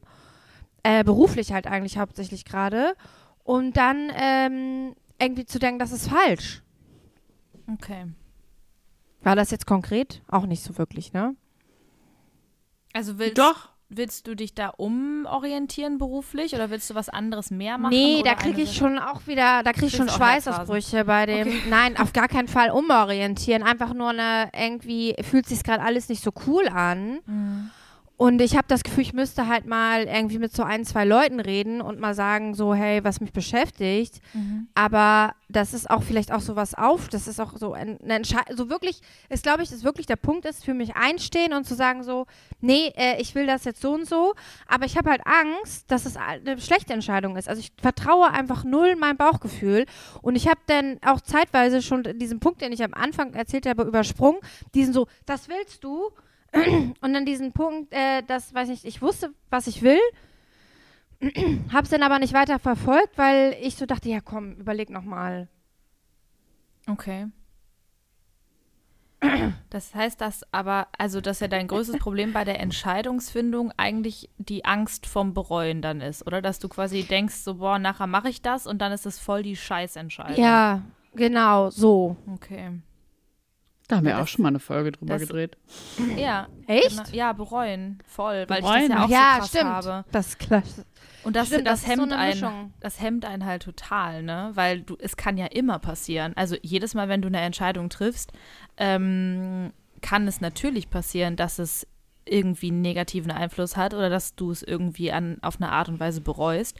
äh, 0.82 1.04
beruflich 1.04 1.52
halt 1.52 1.66
eigentlich 1.66 1.98
hauptsächlich 1.98 2.44
gerade, 2.44 2.94
und 3.44 3.76
dann 3.76 4.10
ähm, 4.14 4.94
irgendwie 5.18 5.46
zu 5.46 5.58
denken, 5.58 5.78
das 5.78 5.92
ist 5.92 6.08
falsch. 6.08 6.62
Okay. 7.72 8.06
War 9.22 9.36
das 9.36 9.50
jetzt 9.50 9.66
konkret? 9.66 10.22
Auch 10.28 10.46
nicht 10.46 10.62
so 10.62 10.78
wirklich, 10.78 11.12
ne? 11.12 11.36
Also 12.92 13.18
willst, 13.18 13.38
Doch. 13.38 13.70
willst 13.88 14.26
du 14.26 14.34
dich 14.34 14.54
da 14.54 14.68
umorientieren 14.68 15.98
beruflich 15.98 16.54
oder 16.54 16.70
willst 16.70 16.90
du 16.90 16.94
was 16.94 17.08
anderes 17.08 17.50
mehr 17.50 17.78
machen? 17.78 17.94
Nee, 17.94 18.22
da 18.24 18.34
kriege 18.34 18.60
ich 18.60 18.76
schon 18.76 18.98
auch 18.98 19.26
wieder, 19.26 19.62
da 19.62 19.72
kriege 19.72 19.86
ich 19.86 19.96
schon 19.96 20.08
Schweißausbrüche 20.08 21.04
bei 21.04 21.26
dem. 21.26 21.48
Okay. 21.48 21.62
Nein, 21.70 21.96
auf 21.96 22.12
gar 22.12 22.28
keinen 22.28 22.48
Fall 22.48 22.70
umorientieren. 22.70 23.62
Einfach 23.62 23.94
nur 23.94 24.10
eine, 24.10 24.50
irgendwie 24.52 25.16
fühlt 25.22 25.46
sich 25.46 25.62
gerade 25.62 25.82
alles 25.82 26.08
nicht 26.08 26.22
so 26.22 26.32
cool 26.46 26.68
an. 26.68 27.20
Mhm. 27.26 27.70
Und 28.22 28.40
ich 28.40 28.54
habe 28.56 28.68
das 28.68 28.84
Gefühl, 28.84 29.02
ich 29.02 29.14
müsste 29.14 29.48
halt 29.48 29.66
mal 29.66 30.04
irgendwie 30.04 30.38
mit 30.38 30.54
so 30.54 30.62
ein, 30.62 30.84
zwei 30.84 31.04
Leuten 31.04 31.40
reden 31.40 31.80
und 31.80 31.98
mal 31.98 32.14
sagen, 32.14 32.54
so, 32.54 32.72
hey, 32.72 33.02
was 33.02 33.20
mich 33.20 33.32
beschäftigt. 33.32 34.20
Mhm. 34.32 34.68
Aber 34.76 35.34
das 35.48 35.74
ist 35.74 35.90
auch 35.90 36.04
vielleicht 36.04 36.30
auch 36.30 36.38
so 36.40 36.54
was 36.54 36.74
auf, 36.74 37.08
das 37.08 37.26
ist 37.26 37.40
auch 37.40 37.56
so 37.56 37.72
ein- 37.72 37.98
eine 38.00 38.14
Entscheidung, 38.14 38.56
so 38.56 38.70
wirklich, 38.70 39.00
ist 39.28 39.42
glaube 39.42 39.64
ich, 39.64 39.70
dass 39.70 39.82
wirklich 39.82 40.06
der 40.06 40.14
Punkt 40.14 40.44
ist, 40.44 40.64
für 40.64 40.72
mich 40.72 40.94
einstehen 40.94 41.52
und 41.52 41.66
zu 41.66 41.74
sagen 41.74 42.04
so, 42.04 42.26
nee, 42.60 42.92
äh, 42.94 43.20
ich 43.20 43.34
will 43.34 43.48
das 43.48 43.64
jetzt 43.64 43.80
so 43.82 43.92
und 43.92 44.06
so, 44.08 44.34
aber 44.68 44.86
ich 44.86 44.96
habe 44.96 45.10
halt 45.10 45.22
Angst, 45.26 45.90
dass 45.90 46.06
es 46.06 46.16
eine 46.16 46.60
schlechte 46.60 46.92
Entscheidung 46.92 47.36
ist. 47.36 47.48
Also 47.48 47.58
ich 47.58 47.72
vertraue 47.82 48.30
einfach 48.30 48.62
null 48.62 48.94
meinem 48.94 49.16
Bauchgefühl 49.16 49.84
und 50.22 50.36
ich 50.36 50.46
habe 50.46 50.60
dann 50.68 50.98
auch 51.04 51.20
zeitweise 51.22 51.82
schon 51.82 52.04
diesen 52.20 52.38
Punkt, 52.38 52.62
den 52.62 52.70
ich 52.70 52.84
am 52.84 52.94
Anfang 52.94 53.34
erzählt 53.34 53.66
habe, 53.66 53.82
übersprungen, 53.82 54.38
diesen 54.76 54.94
so, 54.94 55.08
das 55.26 55.48
willst 55.48 55.82
du 55.82 56.12
und 56.52 57.12
dann 57.12 57.24
diesen 57.24 57.52
Punkt, 57.52 57.92
äh, 57.92 58.22
das 58.26 58.54
weiß 58.54 58.68
ich, 58.68 58.84
ich 58.84 59.00
wusste, 59.02 59.32
was 59.50 59.66
ich 59.66 59.82
will, 59.82 60.00
hab's 61.72 61.90
dann 61.90 62.02
aber 62.02 62.18
nicht 62.18 62.34
weiter 62.34 62.58
verfolgt, 62.58 63.16
weil 63.16 63.56
ich 63.60 63.76
so 63.76 63.86
dachte, 63.86 64.08
ja 64.08 64.20
komm, 64.20 64.54
überleg 64.54 64.90
noch 64.90 65.04
mal. 65.04 65.48
Okay. 66.86 67.28
Das 69.70 69.94
heißt, 69.94 70.20
dass 70.20 70.42
aber, 70.52 70.88
also 70.98 71.20
dass 71.20 71.38
ja 71.38 71.46
dein 71.46 71.68
größtes 71.68 71.98
Problem 71.98 72.32
bei 72.32 72.44
der 72.44 72.58
Entscheidungsfindung 72.58 73.72
eigentlich 73.76 74.28
die 74.36 74.64
Angst 74.64 75.06
vom 75.06 75.32
Bereuen 75.32 75.80
dann 75.80 76.00
ist, 76.00 76.26
oder? 76.26 76.42
Dass 76.42 76.58
du 76.58 76.68
quasi 76.68 77.04
denkst, 77.04 77.36
so, 77.36 77.54
boah, 77.54 77.78
nachher 77.78 78.08
mache 78.08 78.28
ich 78.28 78.42
das 78.42 78.66
und 78.66 78.82
dann 78.82 78.90
ist 78.90 79.06
es 79.06 79.20
voll 79.20 79.44
die 79.44 79.56
Scheißentscheidung. 79.56 80.42
Ja, 80.42 80.82
genau, 81.14 81.70
so. 81.70 82.16
Okay. 82.34 82.80
Da 83.88 83.96
haben 83.96 84.04
wir 84.04 84.12
Ja, 84.12 84.16
auch 84.18 84.20
das- 84.22 84.30
schon 84.30 84.42
mal 84.42 84.48
eine 84.48 84.60
Folge 84.60 84.92
drüber 84.92 85.14
das- 85.18 85.22
gedreht. 85.22 85.56
Ja. 86.16 86.48
Echt? 86.66 86.90
Genau. 86.90 87.02
Ja, 87.12 87.32
bereuen. 87.32 87.98
Voll. 88.06 88.44
Weil 88.48 88.62
Bereuen? 88.62 88.82
ich 88.82 88.88
das 88.88 88.96
ja 88.98 89.04
auch 89.04 89.08
ja, 89.08 89.32
so 89.34 89.38
krass 89.40 89.48
stimmt. 89.48 89.64
habe. 89.70 90.04
Das 90.12 90.26
ist 90.28 90.38
klasse. 90.38 90.84
Und 91.24 91.36
das, 91.36 91.46
Stimmt, 91.48 91.66
das, 91.68 91.72
das 91.74 91.80
ist 91.80 91.86
so 91.86 91.90
hemmt 92.02 92.12
eine 92.12 92.20
einen, 92.20 92.40
Mischung. 92.40 92.72
das 92.80 93.00
hemmt 93.00 93.24
einen 93.24 93.44
halt 93.44 93.62
total, 93.62 94.22
ne? 94.24 94.50
Weil 94.54 94.80
du, 94.82 94.96
es 94.98 95.16
kann 95.16 95.36
ja 95.36 95.46
immer 95.46 95.78
passieren. 95.78 96.32
Also 96.36 96.56
jedes 96.62 96.94
Mal, 96.94 97.08
wenn 97.08 97.22
du 97.22 97.28
eine 97.28 97.40
Entscheidung 97.40 97.90
triffst, 97.90 98.32
ähm, 98.76 99.72
kann 100.00 100.26
es 100.26 100.40
natürlich 100.40 100.90
passieren, 100.90 101.36
dass 101.36 101.58
es 101.60 101.86
irgendwie 102.24 102.68
einen 102.70 102.82
negativen 102.82 103.30
Einfluss 103.30 103.76
hat 103.76 103.94
oder 103.94 104.10
dass 104.10 104.34
du 104.34 104.50
es 104.50 104.62
irgendwie 104.64 105.12
an, 105.12 105.38
auf 105.42 105.56
eine 105.60 105.70
Art 105.70 105.88
und 105.88 106.00
Weise 106.00 106.20
bereust. 106.20 106.78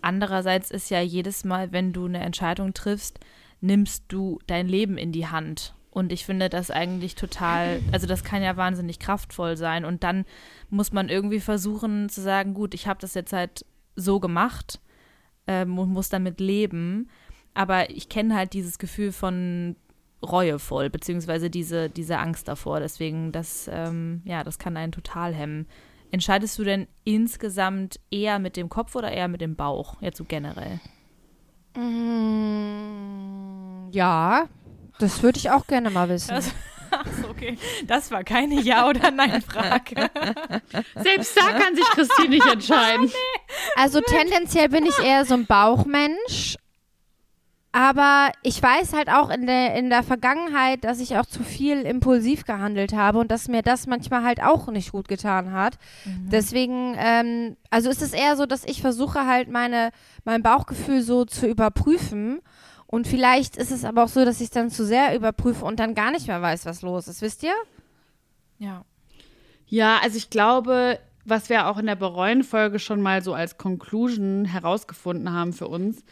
Andererseits 0.00 0.70
ist 0.70 0.90
ja 0.90 1.00
jedes 1.00 1.44
Mal, 1.44 1.72
wenn 1.72 1.92
du 1.92 2.06
eine 2.06 2.20
Entscheidung 2.20 2.72
triffst, 2.74 3.20
nimmst 3.60 4.04
du 4.08 4.38
dein 4.46 4.68
Leben 4.68 4.96
in 4.96 5.12
die 5.12 5.26
Hand. 5.26 5.74
Und 5.92 6.10
ich 6.10 6.24
finde 6.24 6.48
das 6.48 6.70
eigentlich 6.70 7.14
total, 7.16 7.80
also 7.92 8.06
das 8.06 8.24
kann 8.24 8.42
ja 8.42 8.56
wahnsinnig 8.56 8.98
kraftvoll 8.98 9.58
sein. 9.58 9.84
Und 9.84 10.02
dann 10.02 10.24
muss 10.70 10.90
man 10.90 11.10
irgendwie 11.10 11.40
versuchen 11.40 12.08
zu 12.08 12.22
sagen, 12.22 12.54
gut, 12.54 12.72
ich 12.72 12.86
habe 12.86 12.98
das 13.00 13.12
jetzt 13.12 13.34
halt 13.34 13.66
so 13.94 14.18
gemacht 14.18 14.80
ähm, 15.46 15.78
und 15.78 15.90
muss 15.90 16.08
damit 16.08 16.40
leben. 16.40 17.10
Aber 17.52 17.90
ich 17.90 18.08
kenne 18.08 18.34
halt 18.34 18.54
dieses 18.54 18.78
Gefühl 18.78 19.12
von 19.12 19.76
reuevoll, 20.22 20.88
beziehungsweise 20.88 21.50
diese, 21.50 21.90
diese 21.90 22.18
Angst 22.18 22.48
davor. 22.48 22.80
Deswegen, 22.80 23.30
das, 23.30 23.68
ähm, 23.70 24.22
ja, 24.24 24.44
das 24.44 24.58
kann 24.58 24.78
einen 24.78 24.92
total 24.92 25.34
hemmen. 25.34 25.66
Entscheidest 26.10 26.58
du 26.58 26.64
denn 26.64 26.88
insgesamt 27.04 28.00
eher 28.10 28.38
mit 28.38 28.56
dem 28.56 28.70
Kopf 28.70 28.96
oder 28.96 29.12
eher 29.12 29.28
mit 29.28 29.42
dem 29.42 29.56
Bauch? 29.56 30.00
Jetzt 30.00 30.16
so 30.16 30.24
generell. 30.24 30.80
Mm, 31.76 32.50
ja, 33.92 34.48
das 35.02 35.22
würde 35.22 35.38
ich 35.38 35.50
auch 35.50 35.66
gerne 35.66 35.90
mal 35.90 36.08
wissen. 36.08 36.34
Das- 36.34 36.50
Achso, 36.92 37.30
okay. 37.30 37.56
Das 37.86 38.10
war 38.10 38.22
keine 38.22 38.60
Ja- 38.60 38.86
oder 38.86 39.10
Nein-Frage. 39.10 40.10
Selbst 40.96 41.34
da 41.38 41.58
kann 41.58 41.74
sich 41.74 41.86
Christine 41.86 42.28
nicht 42.28 42.46
entscheiden. 42.46 43.10
Also 43.76 44.00
tendenziell 44.00 44.68
bin 44.70 44.86
ich 44.86 44.98
eher 44.98 45.24
so 45.26 45.34
ein 45.34 45.44
Bauchmensch. 45.46 46.56
Aber 47.74 48.30
ich 48.42 48.62
weiß 48.62 48.92
halt 48.92 49.08
auch 49.08 49.30
in 49.30 49.46
der, 49.46 49.74
in 49.74 49.88
der 49.88 50.02
Vergangenheit, 50.02 50.84
dass 50.84 51.00
ich 51.00 51.16
auch 51.16 51.24
zu 51.24 51.42
viel 51.42 51.80
impulsiv 51.82 52.44
gehandelt 52.44 52.92
habe 52.92 53.18
und 53.18 53.30
dass 53.30 53.48
mir 53.48 53.62
das 53.62 53.86
manchmal 53.86 54.24
halt 54.24 54.42
auch 54.42 54.66
nicht 54.68 54.92
gut 54.92 55.08
getan 55.08 55.52
hat. 55.52 55.78
Deswegen, 56.04 56.94
ähm, 56.98 57.56
also 57.70 57.88
ist 57.88 58.02
es 58.02 58.12
eher 58.12 58.36
so, 58.36 58.44
dass 58.44 58.64
ich 58.64 58.82
versuche 58.82 59.26
halt 59.26 59.48
meine, 59.50 59.90
mein 60.24 60.42
Bauchgefühl 60.42 61.00
so 61.00 61.24
zu 61.24 61.46
überprüfen. 61.46 62.40
Und 62.92 63.06
vielleicht 63.06 63.56
ist 63.56 63.72
es 63.72 63.86
aber 63.86 64.04
auch 64.04 64.08
so, 64.08 64.22
dass 64.26 64.42
ich 64.42 64.48
es 64.48 64.50
dann 64.50 64.68
zu 64.68 64.84
sehr 64.84 65.16
überprüfe 65.16 65.64
und 65.64 65.80
dann 65.80 65.94
gar 65.94 66.10
nicht 66.10 66.26
mehr 66.26 66.42
weiß, 66.42 66.66
was 66.66 66.82
los 66.82 67.08
ist. 67.08 67.22
Wisst 67.22 67.42
ihr? 67.42 67.54
Ja. 68.58 68.84
Ja, 69.66 69.98
also 70.02 70.18
ich 70.18 70.28
glaube, 70.28 70.98
was 71.24 71.48
wir 71.48 71.68
auch 71.68 71.78
in 71.78 71.86
der 71.86 71.96
Bereuen-Folge 71.96 72.78
schon 72.78 73.00
mal 73.00 73.22
so 73.22 73.32
als 73.32 73.56
Conclusion 73.56 74.44
herausgefunden 74.44 75.32
haben 75.32 75.54
für 75.54 75.68
uns, 75.68 76.04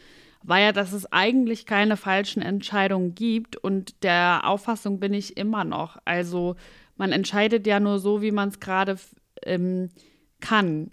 war 0.42 0.58
ja, 0.58 0.72
dass 0.72 0.94
es 0.94 1.04
eigentlich 1.12 1.66
keine 1.66 1.98
falschen 1.98 2.40
Entscheidungen 2.40 3.14
gibt 3.14 3.56
und 3.56 4.02
der 4.02 4.44
Auffassung 4.44 5.00
bin 5.00 5.12
ich 5.12 5.36
immer 5.36 5.64
noch. 5.64 5.98
Also 6.06 6.56
man 6.96 7.12
entscheidet 7.12 7.66
ja 7.66 7.78
nur 7.78 7.98
so, 7.98 8.22
wie 8.22 8.32
man 8.32 8.48
es 8.48 8.58
gerade 8.58 8.96
ähm, 9.44 9.90
kann. 10.40 10.92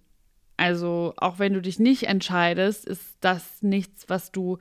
Also 0.58 1.14
auch 1.16 1.40
wenn 1.40 1.54
du 1.54 1.62
dich 1.62 1.80
nicht 1.80 2.04
entscheidest, 2.04 2.86
ist 2.86 3.16
das 3.22 3.64
nichts, 3.64 4.10
was 4.10 4.34
du 4.34 4.58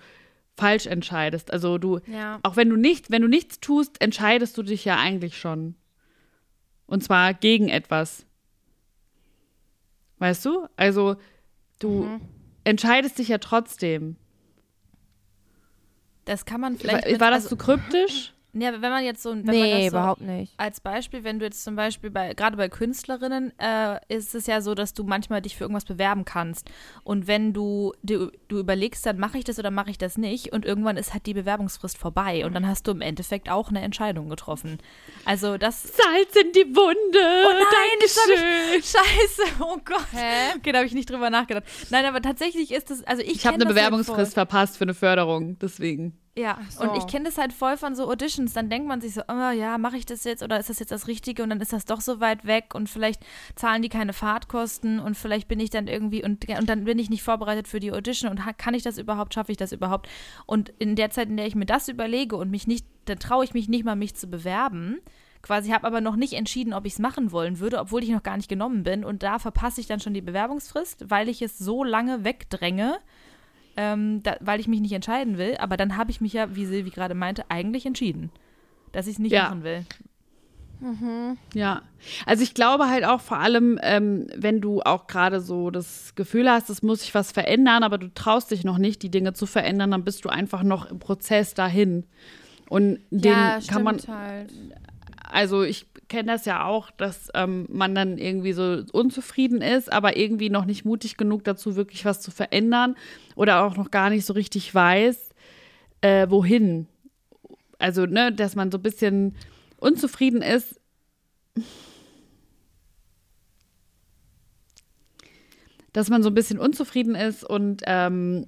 falsch 0.57 0.87
entscheidest. 0.87 1.51
Also 1.53 1.79
du, 1.79 2.01
Ja. 2.07 2.41
auch 2.43 2.57
wenn 2.57 2.69
du 2.71 2.77
nicht, 2.77 3.11
wenn 3.11 3.23
du 3.23 3.29
nichts 3.29 3.61
tust, 3.61 4.01
entscheidest 4.01 4.57
du 4.59 4.63
dich 4.63 4.85
ja 4.85 4.97
eigentlich 4.99 5.39
schon. 5.39 5.75
Und 6.87 7.03
zwar 7.05 7.35
gegen 7.35 7.69
etwas. 7.69 8.25
Weißt 10.19 10.45
du? 10.45 10.67
Also 10.77 11.17
du 11.79 12.21
entscheidest 12.65 13.19
dich 13.19 13.29
ja 13.29 13.39
trotzdem. 13.39 14.17
Das 16.25 16.45
kann 16.45 16.61
man 16.61 16.75
War, 16.75 16.81
vielleicht. 16.81 17.07
mit- 17.07 17.21
war 17.21 17.31
das 17.31 17.45
also, 17.45 17.51
zu 17.51 17.57
kryptisch? 17.57 18.33
Ja, 18.59 18.73
wenn 18.81 18.91
man 18.91 19.05
jetzt 19.05 19.23
so. 19.23 19.31
Wenn 19.31 19.43
Nee, 19.43 19.71
das 19.71 19.91
so, 19.91 19.99
überhaupt 19.99 20.21
nicht. 20.23 20.55
Als 20.57 20.81
Beispiel, 20.81 21.25
wenn 21.25 21.39
du 21.39 21.45
jetzt 21.45 21.63
zum 21.63 21.77
Beispiel 21.77 22.11
bei, 22.11 22.33
gerade 22.33 22.57
bei 22.57 22.69
Künstlerinnen, 22.69 23.53
äh, 23.59 23.99
ist 24.09 24.35
es 24.35 24.47
ja 24.47 24.63
so, 24.63 24.75
dass 24.75 24.95
du 24.95 25.05
manchmal 25.05 25.43
dich 25.43 25.57
für 25.57 25.65
irgendwas 25.65 25.85
bewerben 25.85 26.25
kannst. 26.25 26.71
Und 27.05 27.27
wenn 27.27 27.53
du, 27.53 27.93
du, 28.03 28.31
du 28.49 28.59
überlegst, 28.59 29.05
dann 29.05 29.19
mache 29.19 29.37
ich 29.37 29.45
das 29.45 29.59
oder 29.59 29.71
mache 29.71 29.91
ich 29.91 29.99
das 29.99 30.17
nicht 30.17 30.53
und 30.53 30.65
irgendwann 30.65 30.97
ist 30.97 31.13
halt 31.13 31.27
die 31.27 31.35
Bewerbungsfrist 31.35 31.99
vorbei 31.99 32.47
und 32.47 32.55
dann 32.55 32.67
hast 32.67 32.87
du 32.87 32.93
im 32.93 33.03
Endeffekt 33.03 33.51
auch 33.51 33.69
eine 33.69 33.83
Entscheidung 33.83 34.31
getroffen. 34.31 34.79
Also 35.27 35.59
das. 35.59 35.83
Salz 35.83 36.35
in 36.37 36.53
die 36.53 36.75
Wunde. 36.75 36.97
Oh 37.19 37.53
nein, 37.53 37.99
das 38.01 38.17
hab 38.17 38.29
Dankeschön. 38.29 38.83
Scheiße, 38.83 39.43
oh 39.61 39.77
Gott. 39.85 40.07
Hä? 40.13 40.57
Okay, 40.57 40.73
da 40.73 40.79
habe 40.79 40.87
ich 40.87 40.95
nicht 40.95 41.11
drüber 41.11 41.29
nachgedacht. 41.29 41.65
Nein, 41.91 42.07
aber 42.07 42.23
tatsächlich 42.23 42.73
ist 42.73 42.91
das, 42.91 43.05
also 43.05 43.23
ich 43.23 43.37
Ich 43.37 43.47
habe 43.47 43.57
eine 43.57 43.65
das 43.65 43.75
Bewerbungsfrist 43.75 44.35
verpasst 44.35 44.79
für 44.79 44.85
eine 44.85 44.95
Förderung, 44.95 45.59
deswegen. 45.59 46.19
Ja, 46.39 46.59
so. 46.69 46.83
und 46.83 46.99
ich 46.99 47.07
kenne 47.07 47.25
das 47.25 47.39
halt 47.39 47.55
voll 47.55 47.79
von 47.79 47.95
so 47.95 48.11
Auditions. 48.11 48.53
Dann 48.53 48.69
denkt 48.69 48.87
man 48.87 49.01
sich 49.01 49.15
so, 49.15 49.23
oh 49.27 49.51
ja, 49.51 49.79
mache 49.79 49.97
ich 49.97 50.05
das 50.05 50.25
jetzt 50.25 50.43
oder 50.43 50.61
ist 50.61 50.69
das 50.69 50.79
jetzt 50.79 50.93
das 50.93 51.09
Richtige 51.09 51.43
und 51.43 51.49
dann 51.49 51.61
ist 51.61 51.73
das 51.73 51.87
doch 51.87 52.03
so 52.03 52.21
weit 52.21 52.45
weg 52.45 52.75
und 52.75 52.91
vielleicht 52.91 53.23
zahlen 53.55 53.81
die 53.81 53.89
keine 53.89 54.13
Fahrtkosten 54.13 55.01
und 55.01 55.17
vielleicht 55.17 55.49
bin 55.49 55.61
ich 55.61 55.71
dann 55.71 55.87
irgendwie 55.87 56.23
und, 56.23 56.47
und 56.47 56.69
dann 56.69 56.85
bin 56.85 56.99
ich 56.99 57.09
nicht 57.09 57.23
vorbereitet 57.23 57.69
für 57.69 57.81
die 57.81 57.91
Audition 57.91 58.31
und 58.31 58.41
kann 58.59 58.75
ich 58.75 58.83
das 58.83 58.99
überhaupt, 58.99 59.33
schaffe 59.33 59.51
ich 59.51 59.57
das 59.57 59.73
überhaupt? 59.73 60.09
Und 60.45 60.75
in 60.79 60.95
der 60.95 61.11
Zeit, 61.11 61.29
in 61.29 61.39
der 61.39 61.47
ich 61.47 61.55
mir 61.55 61.65
das 61.65 61.89
überlege 61.89 62.37
und 62.37 62.51
mich 62.51 62.67
nicht, 62.67 62.87
dann 63.07 63.19
traue 63.19 63.45
ich 63.45 63.55
mich 63.55 63.69
nicht 63.69 63.85
mal, 63.85 63.97
mich 63.97 64.15
zu 64.15 64.27
bewerben. 64.27 64.99
Quasi 65.41 65.71
habe 65.71 65.87
aber 65.87 66.01
noch 66.01 66.17
nicht 66.17 66.33
entschieden, 66.33 66.75
ob 66.75 66.87
ich 66.87 66.95
es 66.95 66.99
machen 66.99 67.31
wollen 67.31 67.61
würde, 67.61 67.79
obwohl 67.79 68.03
ich 68.03 68.11
noch 68.11 68.23
gar 68.23 68.37
nicht 68.37 68.49
genommen 68.49 68.83
bin. 68.83 69.05
Und 69.05 69.23
da 69.23 69.39
verpasse 69.39 69.81
ich 69.81 69.87
dann 69.87 70.01
schon 70.01 70.13
die 70.13 70.21
Bewerbungsfrist, 70.21 71.09
weil 71.09 71.29
ich 71.29 71.41
es 71.41 71.57
so 71.57 71.85
lange 71.85 72.25
wegdränge, 72.25 72.99
ähm, 73.77 74.23
da, 74.23 74.37
weil 74.41 74.61
ich 74.61 74.69
mich 74.69 74.81
nicht 74.81 74.93
entscheiden 74.93 75.39
will. 75.39 75.57
Aber 75.59 75.77
dann 75.77 75.97
habe 75.97 76.11
ich 76.11 76.21
mich 76.21 76.33
ja, 76.33 76.55
wie 76.55 76.67
Silvi 76.67 76.91
gerade 76.91 77.15
meinte, 77.15 77.45
eigentlich 77.51 77.87
entschieden, 77.87 78.31
dass 78.93 79.07
ich 79.07 79.15
es 79.15 79.19
nicht 79.19 79.33
Ja. 79.33 79.45
machen 79.45 79.63
will. 79.65 79.85
Ja, 81.55 81.83
also 82.27 82.43
ich 82.43 82.53
glaube 82.53 82.89
halt 82.89 83.05
auch 83.07 83.23
vor 83.23 83.39
allem, 83.39 83.79
ähm, 83.83 84.27
wenn 84.37 84.61
du 84.61 84.83
auch 84.83 85.07
gerade 85.07 85.41
so 85.41 85.71
das 85.71 86.15
Gefühl 86.15 86.51
hast, 86.51 86.69
es 86.69 86.83
muss 86.83 87.01
sich 87.01 87.15
was 87.15 87.33
verändern, 87.33 87.83
aber 87.83 87.97
du 87.97 88.13
traust 88.13 88.51
dich 88.51 88.63
noch 88.63 88.77
nicht, 88.77 89.03
die 89.03 89.11
Dinge 89.11 89.33
zu 89.33 89.47
verändern, 89.47 89.91
dann 89.91 90.05
bist 90.05 90.25
du 90.25 90.29
einfach 90.29 90.63
noch 90.63 90.85
im 90.91 90.99
Prozess 90.99 91.55
dahin. 91.55 92.05
Und 92.69 92.99
den 93.11 93.25
ja, 93.25 93.59
kann 93.69 93.85
man, 93.85 93.99
stimmt 93.99 94.17
halt. 94.17 94.53
Also 95.37 95.65
ich 95.65 95.85
kenne 96.09 96.33
das 96.33 96.47
ja 96.47 96.65
auch, 96.65 96.91
dass 96.91 97.29
ähm, 97.35 97.67
man 97.69 97.95
dann 97.95 98.17
irgendwie 98.17 98.55
so 98.55 98.83
unzufrieden 98.93 99.61
ist, 99.61 99.93
aber 99.93 100.17
irgendwie 100.17 100.49
noch 100.49 100.65
nicht 100.65 100.87
mutig 100.87 101.19
genug 101.19 101.45
dazu, 101.45 101.77
wirklich 101.77 102.07
was 102.07 102.23
zu 102.23 102.31
verändern 102.31 102.97
oder 103.35 103.63
auch 103.63 103.77
noch 103.77 103.91
gar 103.91 104.09
nicht 104.09 104.25
so 104.25 104.33
richtig 104.33 104.75
weiß, 104.75 105.35
äh, 106.01 106.31
wohin. 106.31 106.87
Also, 107.79 108.07
ne, 108.07 108.33
dass 108.33 108.57
man 108.57 108.71
so 108.71 108.79
ein 108.79 108.83
bisschen 108.83 109.37
unzufrieden 109.77 110.41
ist. 110.41 110.81
Dass 115.93 116.09
man 116.09 116.23
so 116.23 116.31
ein 116.31 116.35
bisschen 116.35 116.59
unzufrieden 116.59 117.15
ist 117.15 117.45
und 117.45 117.83
ähm, 117.85 118.47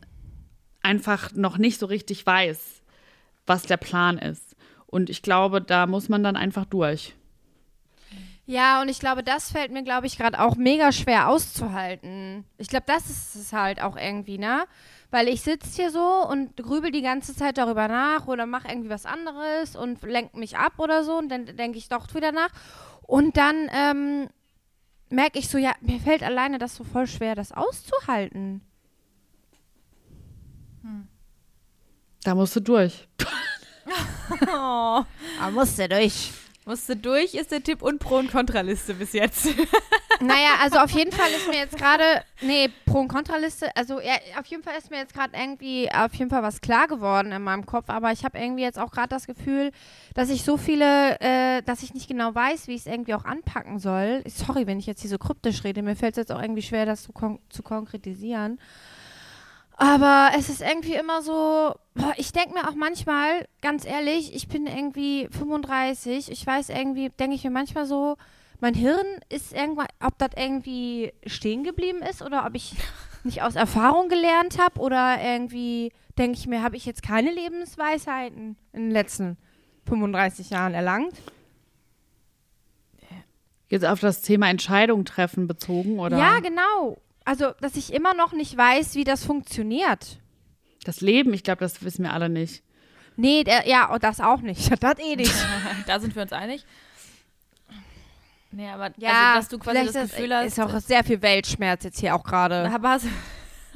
einfach 0.81 1.35
noch 1.35 1.59
nicht 1.59 1.79
so 1.79 1.85
richtig 1.85 2.25
weiß, 2.25 2.81
was 3.47 3.65
der 3.65 3.77
Plan 3.77 4.17
ist. 4.17 4.48
Und 4.91 5.11
ich 5.11 5.23
glaube, 5.23 5.61
da 5.61 5.87
muss 5.87 6.09
man 6.09 6.23
dann 6.23 6.37
einfach 6.37 6.65
durch. 6.65 7.15
Ja, 8.47 8.81
und 8.81 8.89
ich 8.89 8.99
glaube, 8.99 9.23
das 9.23 9.53
fällt 9.53 9.71
mir, 9.71 9.83
glaube 9.83 10.07
ich, 10.07 10.17
gerade 10.17 10.41
auch 10.41 10.57
mega 10.57 10.91
schwer 10.91 11.29
auszuhalten. 11.29 12.45
Ich 12.57 12.69
glaube, 12.69 12.87
das 12.87 13.11
ist 13.11 13.35
es 13.35 13.53
halt 13.53 13.83
auch 13.83 13.97
irgendwie, 13.97 14.39
ne? 14.39 14.65
Weil 15.11 15.29
ich 15.29 15.43
sitze 15.43 15.77
hier 15.77 15.91
so 15.91 16.27
und 16.27 16.57
grübel 16.57 16.91
die 16.91 17.03
ganze 17.03 17.37
Zeit 17.37 17.59
darüber 17.59 17.89
nach 17.89 18.27
oder 18.27 18.47
mache 18.47 18.69
irgendwie 18.69 18.89
was 18.89 19.05
anderes 19.05 19.77
und 19.77 20.03
lenk 20.03 20.35
mich 20.35 20.57
ab 20.57 20.75
oder 20.79 21.05
so 21.05 21.19
und 21.19 21.29
dann 21.29 21.45
denke 21.45 21.77
ich 21.77 21.91
doch 21.91 22.15
wieder 22.15 22.33
nach. 22.33 22.51
Und 23.03 23.37
dann 23.37 23.69
ähm, 23.71 24.29
merke 25.11 25.39
ich 25.39 25.49
so, 25.49 25.59
ja, 25.59 25.73
mir 25.83 26.01
fällt 26.01 26.23
alleine 26.23 26.59
das 26.59 26.75
so 26.75 26.85
voll 26.85 27.07
schwer, 27.07 27.35
das 27.35 27.53
auszuhalten. 27.53 28.63
Da 32.25 32.35
musst 32.35 32.57
du 32.57 32.61
durch. 32.61 33.09
Oh. 34.43 35.03
Aber 35.41 35.51
musste 35.53 35.89
durch. 35.89 36.33
Musste 36.65 36.97
durch 36.97 37.35
ist 37.35 37.51
der 37.51 37.63
Tipp 37.63 37.81
und 37.81 37.99
Pro- 37.99 38.19
und 38.19 38.31
Kontraliste 38.31 38.95
bis 38.95 39.13
jetzt. 39.13 39.49
Naja, 40.21 40.55
also 40.61 40.79
auf 40.79 40.91
jeden 40.91 41.13
Fall 41.13 41.31
ist 41.31 41.47
mir 41.47 41.59
jetzt 41.59 41.79
gerade, 41.79 42.03
nee, 42.41 42.69
Pro- 42.87 43.01
und 43.01 43.09
Kontraliste, 43.09 43.75
also 43.77 44.01
ja, 44.01 44.15
auf 44.39 44.47
jeden 44.47 44.65
Fall 44.65 44.77
ist 44.77 44.91
mir 44.91 44.97
jetzt 44.99 45.15
gerade 45.15 45.37
irgendwie 45.39 45.89
auf 45.93 46.13
jeden 46.15 46.29
Fall 46.29 46.43
was 46.43 46.61
klar 46.61 46.89
geworden 46.89 47.31
in 47.31 47.41
meinem 47.43 47.65
Kopf, 47.67 47.89
aber 47.89 48.11
ich 48.11 48.25
habe 48.25 48.37
irgendwie 48.37 48.65
jetzt 48.65 48.81
auch 48.81 48.91
gerade 48.91 49.11
das 49.11 49.29
Gefühl, 49.29 49.71
dass 50.15 50.29
ich 50.29 50.43
so 50.43 50.57
viele, 50.57 51.21
äh, 51.21 51.63
dass 51.63 51.85
ich 51.85 51.95
nicht 51.95 52.09
genau 52.09 52.35
weiß, 52.35 52.67
wie 52.67 52.75
ich 52.75 52.81
es 52.81 52.87
irgendwie 52.87 53.15
auch 53.15 53.25
anpacken 53.25 53.79
soll. 53.79 54.25
Sorry, 54.27 54.67
wenn 54.67 54.81
ich 54.81 54.87
jetzt 54.87 55.03
hier 55.03 55.11
so 55.11 55.19
kryptisch 55.19 55.63
rede, 55.63 55.83
mir 55.83 55.95
fällt 55.95 56.15
es 56.15 56.23
jetzt 56.23 56.33
auch 56.33 56.43
irgendwie 56.43 56.63
schwer, 56.63 56.85
das 56.85 57.05
zu, 57.05 57.13
kon 57.13 57.39
zu 57.49 57.63
konkretisieren. 57.63 58.59
Aber 59.81 60.33
es 60.37 60.49
ist 60.49 60.61
irgendwie 60.61 60.95
immer 60.95 61.23
so, 61.23 61.73
boah, 61.95 62.13
ich 62.17 62.33
denke 62.33 62.53
mir 62.53 62.69
auch 62.69 62.75
manchmal, 62.75 63.47
ganz 63.63 63.87
ehrlich, 63.87 64.35
ich 64.35 64.49
bin 64.49 64.67
irgendwie 64.67 65.29
35, 65.31 66.33
ich 66.33 66.45
weiß 66.45 66.71
irgendwie, 66.71 67.11
denke 67.11 67.37
ich 67.37 67.45
mir 67.45 67.51
manchmal 67.51 67.87
so, 67.87 68.17
mein 68.59 68.75
Hirn 68.75 69.07
ist 69.29 69.53
irgendwann, 69.53 69.87
ob 70.05 70.19
das 70.19 70.31
irgendwie 70.37 71.13
stehen 71.25 71.63
geblieben 71.63 72.03
ist 72.03 72.23
oder 72.23 72.45
ob 72.45 72.57
ich 72.57 72.75
nicht 73.23 73.43
aus 73.43 73.55
Erfahrung 73.55 74.09
gelernt 74.09 74.59
habe 74.59 74.81
oder 74.81 75.23
irgendwie 75.23 75.93
denke 76.19 76.37
ich 76.37 76.49
mir, 76.49 76.65
habe 76.65 76.77
ich 76.77 76.85
jetzt 76.85 77.05
keine 77.05 77.31
Lebensweisheiten 77.31 78.57
in 78.73 78.83
den 78.83 78.91
letzten 78.91 79.37
35 79.87 80.51
Jahren 80.51 80.75
erlangt. 80.75 81.15
Jetzt 83.69 83.85
auf 83.85 84.01
das 84.01 84.23
Thema 84.23 84.51
Entscheidung 84.51 85.05
treffen 85.05 85.47
bezogen, 85.47 86.01
oder? 86.01 86.19
Ja, 86.19 86.41
genau. 86.41 86.97
Also, 87.29 87.53
dass 87.61 87.77
ich 87.77 87.93
immer 87.93 88.15
noch 88.15 88.33
nicht 88.33 88.57
weiß, 88.57 88.95
wie 88.95 89.05
das 89.05 89.23
funktioniert. 89.23 90.19
Das 90.85 91.03
Leben, 91.03 91.35
ich 91.35 91.43
glaube, 91.43 91.61
das 91.61 91.83
wissen 91.83 92.05
wir 92.05 92.15
alle 92.15 92.31
nicht. 92.31 92.63
Nee, 93.17 93.45
der, 93.45 93.69
ja, 93.69 93.93
und 93.93 94.03
das 94.03 94.19
auch 94.19 94.41
nicht. 94.41 94.71
Das 94.81 94.99
eh 94.99 95.15
nicht. 95.15 95.35
da 95.87 96.01
sind 96.01 96.17
wir 96.17 96.23
uns 96.23 96.33
einig. 96.33 96.65
Nee, 98.51 98.71
aber 98.71 98.93
Ja, 98.97 99.35
also, 99.35 99.41
dass 99.41 99.49
du 99.49 99.59
quasi 99.59 99.93
das 99.93 100.05
ist, 100.05 100.17
Gefühl 100.17 100.35
hast, 100.35 100.47
ist 100.47 100.59
auch 100.59 100.81
sehr 100.81 101.05
viel 101.05 101.21
Weltschmerz 101.21 101.85
jetzt 101.85 102.01
hier 102.01 102.15
auch 102.15 102.25
gerade. 102.25 102.71
aber 102.73 102.93
hast, 102.93 103.05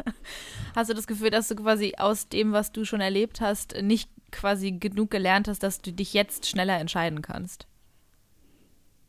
hast 0.75 0.89
du 0.89 0.95
das 0.95 1.07
Gefühl, 1.07 1.29
dass 1.29 1.49
du 1.49 1.55
quasi 1.57 1.93
aus 1.99 2.31
dem, 2.31 2.53
was 2.53 2.73
du 2.73 2.87
schon 2.87 3.03
erlebt 3.03 3.43
hast, 3.43 3.75
nicht 3.83 4.09
quasi 4.31 4.73
genug 4.73 5.11
gelernt 5.11 5.47
hast, 5.47 5.63
dass 5.63 5.83
du 5.83 5.93
dich 5.93 6.15
jetzt 6.15 6.49
schneller 6.49 6.79
entscheiden 6.79 7.21
kannst? 7.21 7.67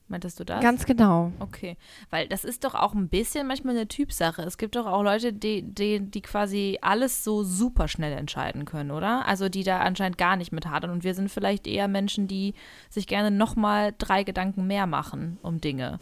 Meintest 0.07 0.39
du 0.39 0.43
das? 0.43 0.61
Ganz 0.61 0.85
genau. 0.85 1.31
Okay, 1.39 1.77
weil 2.09 2.27
das 2.27 2.43
ist 2.43 2.63
doch 2.63 2.75
auch 2.75 2.93
ein 2.93 3.07
bisschen 3.07 3.47
manchmal 3.47 3.75
eine 3.75 3.87
Typsache. 3.87 4.41
Es 4.41 4.57
gibt 4.57 4.75
doch 4.75 4.85
auch 4.85 5.01
Leute, 5.01 5.33
die, 5.33 5.63
die, 5.63 5.99
die 5.99 6.21
quasi 6.21 6.77
alles 6.81 7.23
so 7.23 7.43
super 7.43 7.87
schnell 7.87 8.13
entscheiden 8.13 8.65
können, 8.65 8.91
oder? 8.91 9.25
Also 9.25 9.49
die 9.49 9.63
da 9.63 9.79
anscheinend 9.79 10.17
gar 10.17 10.35
nicht 10.35 10.51
mit 10.51 10.67
hadern. 10.67 10.91
Und 10.91 11.03
wir 11.03 11.15
sind 11.15 11.31
vielleicht 11.31 11.67
eher 11.67 11.87
Menschen, 11.87 12.27
die 12.27 12.53
sich 12.89 13.07
gerne 13.07 13.31
nochmal 13.31 13.93
drei 13.97 14.23
Gedanken 14.23 14.67
mehr 14.67 14.87
machen 14.87 15.39
um 15.41 15.61
Dinge. 15.61 15.99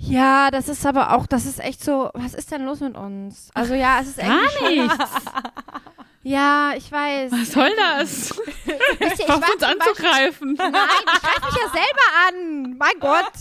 Ja, 0.00 0.50
das 0.50 0.68
ist 0.68 0.86
aber 0.86 1.14
auch, 1.14 1.26
das 1.26 1.44
ist 1.44 1.58
echt 1.58 1.82
so, 1.82 2.10
was 2.14 2.32
ist 2.32 2.52
denn 2.52 2.64
los 2.64 2.80
mit 2.80 2.96
uns? 2.96 3.50
Also 3.54 3.74
ja, 3.74 3.98
es 4.00 4.08
ist 4.08 4.18
Gar 4.18 4.40
irgendwie 4.62 4.76
schon, 4.76 4.86
nichts. 4.86 5.24
Ja, 6.22 6.72
ich 6.76 6.90
weiß. 6.90 7.32
Was 7.32 7.52
soll 7.52 7.70
das? 7.76 8.30
Wisst 8.36 9.18
ihr, 9.20 9.24
ich 9.26 9.28
Auf 9.28 9.28
war 9.28 9.36
uns 9.36 9.46
zum 9.46 9.58
Beispiel- 9.58 9.66
anzugreifen. 9.80 10.52
Nein, 10.54 10.72
ich 11.14 11.20
greife 11.20 11.46
mich 11.46 11.54
ja 11.56 11.70
selber 11.72 12.28
an. 12.28 12.76
Mein 12.78 12.98
Gott. 13.00 13.32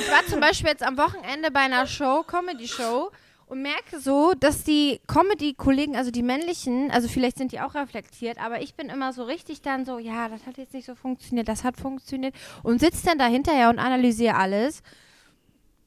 Ich 0.00 0.10
war 0.10 0.24
zum 0.26 0.40
Beispiel 0.40 0.68
jetzt 0.70 0.82
am 0.82 0.96
Wochenende 0.98 1.50
bei 1.50 1.60
einer 1.60 1.86
Show, 1.86 2.22
Comedy-Show, 2.22 3.10
und 3.46 3.62
merke 3.62 3.98
so, 3.98 4.32
dass 4.34 4.62
die 4.64 5.00
Comedy-Kollegen, 5.08 5.96
also 5.96 6.10
die 6.10 6.22
männlichen, 6.22 6.90
also 6.90 7.08
vielleicht 7.08 7.36
sind 7.38 7.52
die 7.52 7.60
auch 7.60 7.74
reflektiert, 7.74 8.38
aber 8.38 8.62
ich 8.62 8.74
bin 8.76 8.88
immer 8.88 9.12
so 9.12 9.24
richtig 9.24 9.60
dann 9.60 9.84
so, 9.84 9.98
ja, 9.98 10.28
das 10.28 10.46
hat 10.46 10.56
jetzt 10.58 10.72
nicht 10.72 10.86
so 10.86 10.94
funktioniert, 10.94 11.48
das 11.48 11.64
hat 11.64 11.76
funktioniert 11.76 12.34
und 12.62 12.78
sitze 12.80 13.04
dann 13.06 13.18
da 13.18 13.26
hinterher 13.26 13.68
und 13.68 13.78
analysiere 13.78 14.36
alles. 14.36 14.82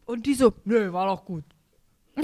Und 0.05 0.25
die 0.25 0.33
so, 0.35 0.53
nö, 0.65 0.91
war 0.93 1.07
doch 1.07 1.23
gut. 1.25 1.43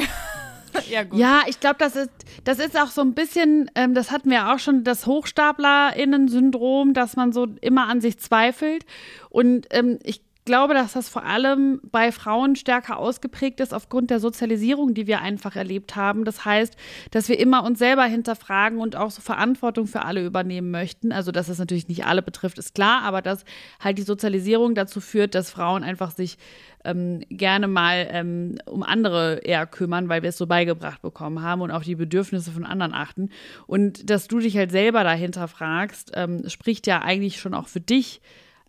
Ja, 0.89 1.03
gut. 1.03 1.19
Ja, 1.19 1.43
ich 1.47 1.59
glaube, 1.59 1.77
das 1.79 1.95
ist, 1.95 2.09
das 2.43 2.59
ist 2.59 2.79
auch 2.79 2.87
so 2.87 3.01
ein 3.01 3.13
bisschen, 3.13 3.69
ähm, 3.75 3.93
das 3.93 4.11
hatten 4.11 4.29
wir 4.29 4.51
auch 4.51 4.59
schon, 4.59 4.83
das 4.83 5.05
HochstaplerInnen-Syndrom, 5.05 6.93
dass 6.93 7.15
man 7.15 7.31
so 7.31 7.47
immer 7.61 7.87
an 7.87 8.01
sich 8.01 8.19
zweifelt. 8.19 8.85
Und 9.29 9.67
ähm, 9.71 9.99
ich 10.03 10.21
glaube, 10.45 10.73
dass 10.73 10.93
das 10.93 11.09
vor 11.09 11.23
allem 11.23 11.79
bei 11.83 12.11
Frauen 12.11 12.55
stärker 12.55 12.97
ausgeprägt 12.97 13.59
ist 13.59 13.73
aufgrund 13.73 14.09
der 14.09 14.19
Sozialisierung, 14.19 14.93
die 14.93 15.07
wir 15.07 15.21
einfach 15.21 15.55
erlebt 15.55 15.95
haben. 15.95 16.25
Das 16.25 16.45
heißt, 16.45 16.75
dass 17.11 17.29
wir 17.29 17.39
immer 17.39 17.63
uns 17.63 17.79
selber 17.79 18.05
hinterfragen 18.05 18.79
und 18.79 18.95
auch 18.95 19.11
so 19.11 19.21
Verantwortung 19.21 19.87
für 19.87 20.03
alle 20.03 20.25
übernehmen 20.25 20.71
möchten. 20.71 21.11
Also, 21.11 21.31
dass 21.31 21.49
es 21.49 21.59
natürlich 21.59 21.87
nicht 21.87 22.05
alle 22.05 22.21
betrifft, 22.21 22.57
ist 22.57 22.75
klar, 22.75 23.03
aber 23.03 23.21
dass 23.21 23.45
halt 23.79 23.97
die 23.97 24.03
Sozialisierung 24.03 24.75
dazu 24.75 25.01
führt, 25.01 25.35
dass 25.35 25.51
Frauen 25.51 25.83
einfach 25.83 26.11
sich 26.11 26.37
ähm, 26.83 27.21
gerne 27.29 27.67
mal 27.67 28.07
ähm, 28.09 28.57
um 28.65 28.83
andere 28.83 29.39
eher 29.43 29.67
kümmern, 29.67 30.09
weil 30.09 30.23
wir 30.23 30.29
es 30.29 30.37
so 30.37 30.47
beigebracht 30.47 31.01
bekommen 31.01 31.41
haben 31.41 31.61
und 31.61 31.71
auf 31.71 31.83
die 31.83 31.95
Bedürfnisse 31.95 32.51
von 32.51 32.65
anderen 32.65 32.93
achten. 32.93 33.29
Und 33.67 34.09
dass 34.09 34.27
du 34.27 34.39
dich 34.39 34.57
halt 34.57 34.71
selber 34.71 35.03
dahinter 35.03 35.47
fragst, 35.47 36.11
ähm, 36.15 36.47
spricht 36.49 36.87
ja 36.87 37.01
eigentlich 37.01 37.39
schon 37.39 37.53
auch 37.53 37.67
für 37.67 37.81
dich. 37.81 38.21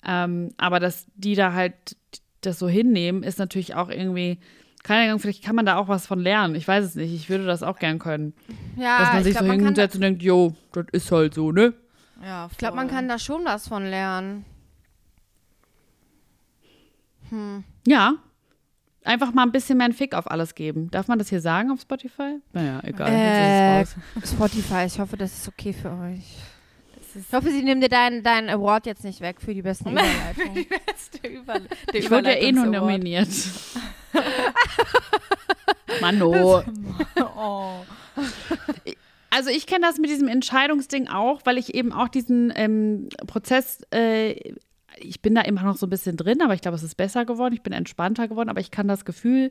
Ähm, 0.05 0.51
aber 0.57 0.81
dass 0.81 1.07
die 1.15 1.35
da 1.35 1.53
halt 1.53 1.97
das 2.41 2.59
so 2.59 2.69
hinnehmen, 2.69 3.23
ist 3.23 3.39
natürlich 3.39 3.75
auch 3.75 3.89
irgendwie, 3.89 4.39
keine 4.83 5.09
Ahnung, 5.09 5.21
vielleicht 5.21 5.45
kann 5.45 5.55
man 5.55 5.67
da 5.67 5.77
auch 5.77 5.89
was 5.89 6.07
von 6.07 6.21
lernen. 6.21 6.55
Ich 6.55 6.67
weiß 6.67 6.85
es 6.85 6.95
nicht. 6.97 7.15
Ich 7.15 7.29
würde 7.31 7.47
das 7.47 7.63
auch 7.63 7.79
gern 7.79 7.99
können. 7.99 8.35
Ja, 8.77 8.99
dass 8.99 9.09
man 9.09 9.19
ich 9.19 9.25
sich 9.25 9.33
glaub, 9.35 9.45
so 9.45 9.49
man 9.49 9.65
hinsetzt 9.65 9.95
und 9.95 10.01
denkt, 10.01 10.23
jo, 10.23 10.55
das 10.73 10.87
ist 10.93 11.13
halt 11.13 11.35
so, 11.35 11.53
ne? 11.53 11.75
Ja, 12.23 12.49
ich 12.51 12.59
glaube, 12.59 12.77
man 12.77 12.89
kann 12.89 13.09
da 13.09 13.19
schon 13.19 13.45
was 13.45 13.69
von 13.69 13.85
lernen. 13.85 14.45
Ja. 17.87 18.15
Einfach 19.05 19.33
mal 19.33 19.43
ein 19.43 19.51
bisschen 19.53 19.79
mehr 19.79 19.87
einen 19.87 19.95
Fick 19.95 20.15
auf 20.15 20.31
alles 20.31 20.55
geben. 20.55 20.89
Darf 20.91 21.09
man 21.09 21.19
das 21.19 21.29
hier 21.29 21.41
sagen 21.41 21.73
auf 21.73 21.81
Spotify? 21.81 22.37
Naja, 22.53 22.81
egal. 22.85 23.09
Äh, 23.11 23.83
ist. 23.83 23.97
Spotify, 24.25 24.85
ich 24.87 25.01
hoffe, 25.01 25.17
das 25.17 25.33
ist 25.33 25.49
okay 25.49 25.73
für 25.73 25.91
euch. 25.91 26.37
Ich 27.15 27.33
hoffe, 27.33 27.51
sie 27.51 27.63
nehmen 27.63 27.81
dir 27.81 27.89
deinen 27.89 28.23
dein 28.23 28.49
Award 28.49 28.87
jetzt 28.87 29.05
nicht 29.05 29.21
weg 29.21 29.41
für 29.41 29.55
die 29.55 29.63
besten 29.63 29.91
Überleitung. 29.93 30.67
der 31.23 31.31
Über 31.31 31.61
der 31.61 31.71
Ich 31.93 32.11
wurde 32.11 32.31
ja 32.31 32.37
eh 32.37 32.53
nur 32.53 32.67
nominiert. 32.67 33.29
Mano. 36.01 36.63
Oh. 37.37 37.85
Also 39.31 39.51
ich 39.51 39.67
kenne 39.67 39.87
das 39.87 39.99
mit 39.99 40.11
diesem 40.11 40.29
Entscheidungsding 40.29 41.09
auch, 41.09 41.41
weil 41.45 41.59
ich 41.59 41.75
eben 41.75 41.93
auch 41.93 42.09
diesen 42.09 42.53
ähm, 42.55 43.09
Prozess, 43.27 43.81
äh, 43.93 44.55
ich 44.99 45.23
bin 45.23 45.35
da 45.35 45.43
immer 45.43 45.63
noch 45.63 45.77
so 45.77 45.87
ein 45.87 45.91
bisschen 45.91 46.17
drin, 46.17 46.43
aber 46.43 46.55
ich 46.55 46.61
glaube, 46.61 46.77
es 46.77 46.83
ist 46.83 46.97
besser 46.97 47.25
geworden, 47.25 47.55
ich 47.55 47.63
bin 47.63 47.73
entspannter 47.73 48.29
geworden, 48.29 48.49
aber 48.51 48.61
ich 48.61 48.71
kann 48.71 48.89
das 48.89 49.05
Gefühl 49.05 49.51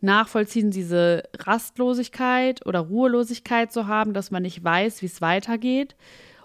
nachvollziehen, 0.00 0.70
diese 0.70 1.22
Rastlosigkeit 1.38 2.66
oder 2.66 2.80
Ruhelosigkeit 2.80 3.72
zu 3.72 3.86
haben, 3.86 4.12
dass 4.12 4.30
man 4.30 4.42
nicht 4.42 4.62
weiß, 4.62 5.00
wie 5.02 5.06
es 5.06 5.20
weitergeht 5.20 5.96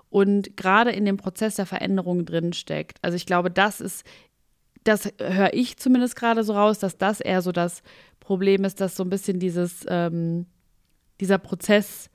und 0.09 0.57
gerade 0.57 0.91
in 0.91 1.05
dem 1.05 1.17
Prozess 1.17 1.55
der 1.55 1.65
Veränderung 1.65 2.25
drin 2.25 2.53
steckt. 2.53 2.97
Also 3.01 3.15
ich 3.15 3.25
glaube, 3.25 3.51
das 3.51 3.79
ist, 3.79 4.05
das 4.83 5.11
höre 5.19 5.53
ich 5.53 5.77
zumindest 5.77 6.15
gerade 6.15 6.43
so 6.43 6.53
raus, 6.53 6.79
dass 6.79 6.97
das 6.97 7.19
eher 7.19 7.41
so 7.41 7.51
das 7.51 7.83
Problem 8.19 8.63
ist, 8.63 8.81
dass 8.81 8.95
so 8.95 9.03
ein 9.03 9.09
bisschen 9.09 9.39
dieses, 9.39 9.85
ähm, 9.87 10.45
dieser 11.19 11.37
Prozess, 11.37 12.09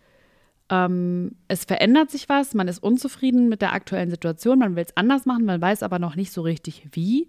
ähm, 0.70 1.36
es 1.46 1.64
verändert 1.64 2.10
sich 2.10 2.28
was, 2.28 2.54
man 2.54 2.68
ist 2.68 2.82
unzufrieden 2.82 3.48
mit 3.48 3.62
der 3.62 3.72
aktuellen 3.72 4.10
Situation, 4.10 4.58
man 4.58 4.76
will 4.76 4.84
es 4.84 4.96
anders 4.96 5.26
machen, 5.26 5.44
man 5.44 5.60
weiß 5.60 5.82
aber 5.82 5.98
noch 5.98 6.16
nicht 6.16 6.32
so 6.32 6.42
richtig 6.42 6.88
wie. 6.92 7.28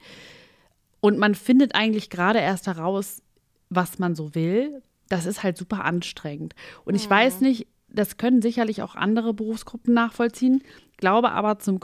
Und 1.00 1.20
man 1.20 1.36
findet 1.36 1.76
eigentlich 1.76 2.10
gerade 2.10 2.40
erst 2.40 2.66
heraus, 2.66 3.22
was 3.70 4.00
man 4.00 4.16
so 4.16 4.34
will. 4.34 4.82
Das 5.10 5.28
ist 5.28 5.44
halt 5.44 5.58
super 5.58 5.86
anstrengend. 5.86 6.56
Und 6.84 6.96
ich 6.96 7.08
weiß 7.08 7.42
nicht, 7.42 7.68
das 7.96 8.18
können 8.18 8.42
sicherlich 8.42 8.82
auch 8.82 8.96
andere 8.96 9.34
Berufsgruppen 9.34 9.94
nachvollziehen, 9.94 10.62
glaube 10.98 11.32
aber 11.32 11.60
zum 11.60 11.80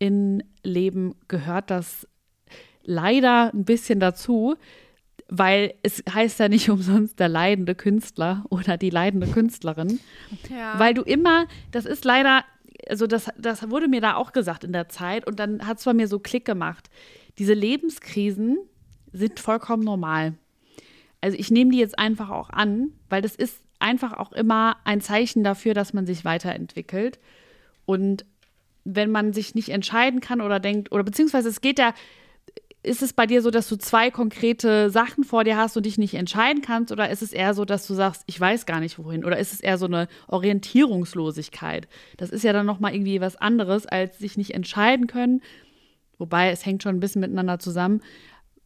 KünstlerInnenleben 0.00 1.14
gehört 1.28 1.70
das 1.70 2.06
leider 2.82 3.52
ein 3.52 3.64
bisschen 3.64 4.00
dazu, 4.00 4.56
weil 5.28 5.74
es 5.82 6.02
heißt 6.12 6.40
ja 6.40 6.48
nicht 6.48 6.70
umsonst 6.70 7.18
der 7.20 7.28
leidende 7.28 7.74
Künstler 7.74 8.44
oder 8.50 8.76
die 8.76 8.90
leidende 8.90 9.26
Künstlerin, 9.26 10.00
Ja. 10.48 10.78
weil 10.78 10.94
du 10.94 11.02
immer, 11.02 11.46
das 11.70 11.84
ist 11.84 12.04
leider, 12.04 12.44
also 12.88 13.06
das, 13.06 13.28
das 13.38 13.70
wurde 13.70 13.88
mir 13.88 14.00
da 14.00 14.14
auch 14.16 14.32
gesagt 14.32 14.64
in 14.64 14.72
der 14.72 14.88
Zeit 14.88 15.26
und 15.26 15.38
dann 15.38 15.66
hat 15.66 15.78
es 15.78 15.84
bei 15.84 15.92
mir 15.94 16.08
so 16.08 16.18
Klick 16.18 16.44
gemacht. 16.44 16.88
Diese 17.38 17.54
Lebenskrisen 17.54 18.58
sind 19.12 19.38
vollkommen 19.40 19.82
normal. 19.84 20.34
Also 21.20 21.36
ich 21.36 21.50
nehme 21.50 21.72
die 21.72 21.78
jetzt 21.78 21.98
einfach 21.98 22.30
auch 22.30 22.50
an, 22.50 22.92
weil 23.08 23.22
das 23.22 23.34
ist 23.34 23.62
einfach 23.78 24.12
auch 24.14 24.32
immer 24.32 24.76
ein 24.84 25.00
Zeichen 25.00 25.44
dafür, 25.44 25.74
dass 25.74 25.92
man 25.92 26.06
sich 26.06 26.24
weiterentwickelt. 26.24 27.18
Und 27.84 28.24
wenn 28.84 29.10
man 29.10 29.32
sich 29.32 29.54
nicht 29.54 29.68
entscheiden 29.68 30.20
kann 30.20 30.40
oder 30.40 30.60
denkt, 30.60 30.92
oder 30.92 31.04
beziehungsweise 31.04 31.48
es 31.48 31.60
geht 31.60 31.78
ja, 31.78 31.94
ist 32.82 33.02
es 33.02 33.12
bei 33.12 33.26
dir 33.26 33.42
so, 33.42 33.50
dass 33.50 33.68
du 33.68 33.76
zwei 33.76 34.10
konkrete 34.10 34.88
Sachen 34.88 35.24
vor 35.24 35.44
dir 35.44 35.56
hast 35.56 35.76
und 35.76 35.84
dich 35.84 35.98
nicht 35.98 36.14
entscheiden 36.14 36.62
kannst? 36.62 36.92
Oder 36.92 37.10
ist 37.10 37.22
es 37.22 37.32
eher 37.32 37.52
so, 37.52 37.64
dass 37.64 37.86
du 37.86 37.94
sagst, 37.94 38.22
ich 38.26 38.40
weiß 38.40 38.66
gar 38.66 38.80
nicht 38.80 38.98
wohin? 38.98 39.24
Oder 39.24 39.38
ist 39.38 39.52
es 39.52 39.60
eher 39.60 39.78
so 39.78 39.86
eine 39.86 40.08
Orientierungslosigkeit? 40.28 41.88
Das 42.16 42.30
ist 42.30 42.44
ja 42.44 42.52
dann 42.52 42.66
nochmal 42.66 42.94
irgendwie 42.94 43.20
was 43.20 43.36
anderes, 43.36 43.86
als 43.86 44.18
sich 44.18 44.36
nicht 44.36 44.54
entscheiden 44.54 45.06
können. 45.06 45.42
Wobei 46.18 46.50
es 46.50 46.64
hängt 46.64 46.82
schon 46.82 46.96
ein 46.96 47.00
bisschen 47.00 47.20
miteinander 47.20 47.58
zusammen. 47.58 48.00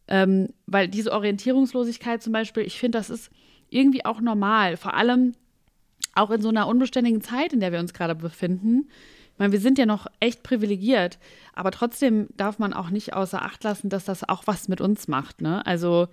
Ähm, 0.07 0.49
weil 0.67 0.87
diese 0.87 1.11
Orientierungslosigkeit 1.11 2.21
zum 2.21 2.33
Beispiel, 2.33 2.63
ich 2.63 2.79
finde, 2.79 2.99
das 2.99 3.09
ist 3.09 3.31
irgendwie 3.73 4.05
auch 4.05 4.21
normal. 4.21 4.77
Vor 4.77 4.93
allem 4.93 5.33
auch 6.15 6.29
in 6.31 6.41
so 6.41 6.49
einer 6.49 6.67
unbeständigen 6.67 7.21
Zeit, 7.21 7.53
in 7.53 7.59
der 7.59 7.71
wir 7.71 7.79
uns 7.79 7.93
gerade 7.93 8.15
befinden. 8.15 8.89
Ich 9.33 9.39
meine, 9.39 9.51
wir 9.51 9.59
sind 9.59 9.79
ja 9.79 9.85
noch 9.85 10.05
echt 10.19 10.43
privilegiert, 10.43 11.17
aber 11.53 11.71
trotzdem 11.71 12.27
darf 12.37 12.59
man 12.59 12.71
auch 12.71 12.91
nicht 12.91 13.13
außer 13.13 13.41
Acht 13.41 13.63
lassen, 13.63 13.89
dass 13.89 14.05
das 14.05 14.27
auch 14.27 14.43
was 14.45 14.67
mit 14.67 14.79
uns 14.79 15.07
macht. 15.07 15.41
Ne? 15.41 15.65
Also 15.65 16.07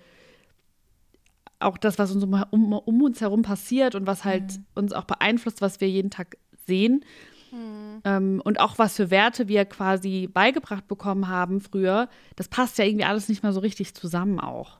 auch 1.59 1.77
das, 1.77 1.99
was 1.99 2.11
uns 2.11 2.23
um, 2.23 2.43
um, 2.49 2.73
um 2.73 3.01
uns 3.03 3.21
herum 3.21 3.43
passiert 3.43 3.93
und 3.93 4.07
was 4.07 4.25
halt 4.25 4.57
mhm. 4.57 4.65
uns 4.73 4.93
auch 4.93 5.05
beeinflusst, 5.05 5.61
was 5.61 5.79
wir 5.79 5.89
jeden 5.89 6.09
Tag 6.09 6.37
sehen. 6.65 7.05
Mhm. 7.51 8.01
Ähm, 8.03 8.41
und 8.43 8.59
auch 8.59 8.79
was 8.79 8.95
für 8.95 9.11
Werte 9.11 9.47
wir 9.47 9.65
quasi 9.65 10.27
beigebracht 10.31 10.87
bekommen 10.87 11.27
haben 11.27 11.61
früher, 11.61 12.09
das 12.35 12.47
passt 12.47 12.79
ja 12.79 12.85
irgendwie 12.85 13.05
alles 13.05 13.29
nicht 13.29 13.43
mehr 13.43 13.53
so 13.53 13.59
richtig 13.59 13.93
zusammen 13.93 14.39
auch. 14.39 14.79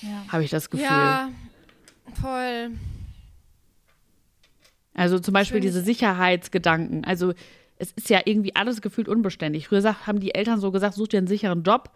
Ja. 0.00 0.24
Habe 0.28 0.44
ich 0.44 0.50
das 0.50 0.70
Gefühl. 0.70 0.86
Ja, 0.86 1.28
voll. 2.12 2.70
Also 4.94 5.18
zum 5.18 5.34
Beispiel 5.34 5.60
diese 5.60 5.82
Sicherheitsgedanken. 5.82 7.04
Also 7.04 7.34
es 7.78 7.92
ist 7.92 8.08
ja 8.08 8.20
irgendwie 8.24 8.54
alles 8.54 8.80
gefühlt 8.80 9.08
unbeständig. 9.08 9.68
Früher 9.68 10.06
haben 10.06 10.20
die 10.20 10.34
Eltern 10.34 10.60
so 10.60 10.70
gesagt, 10.70 10.94
such 10.94 11.08
dir 11.08 11.18
einen 11.18 11.26
sicheren 11.26 11.62
Job, 11.62 11.90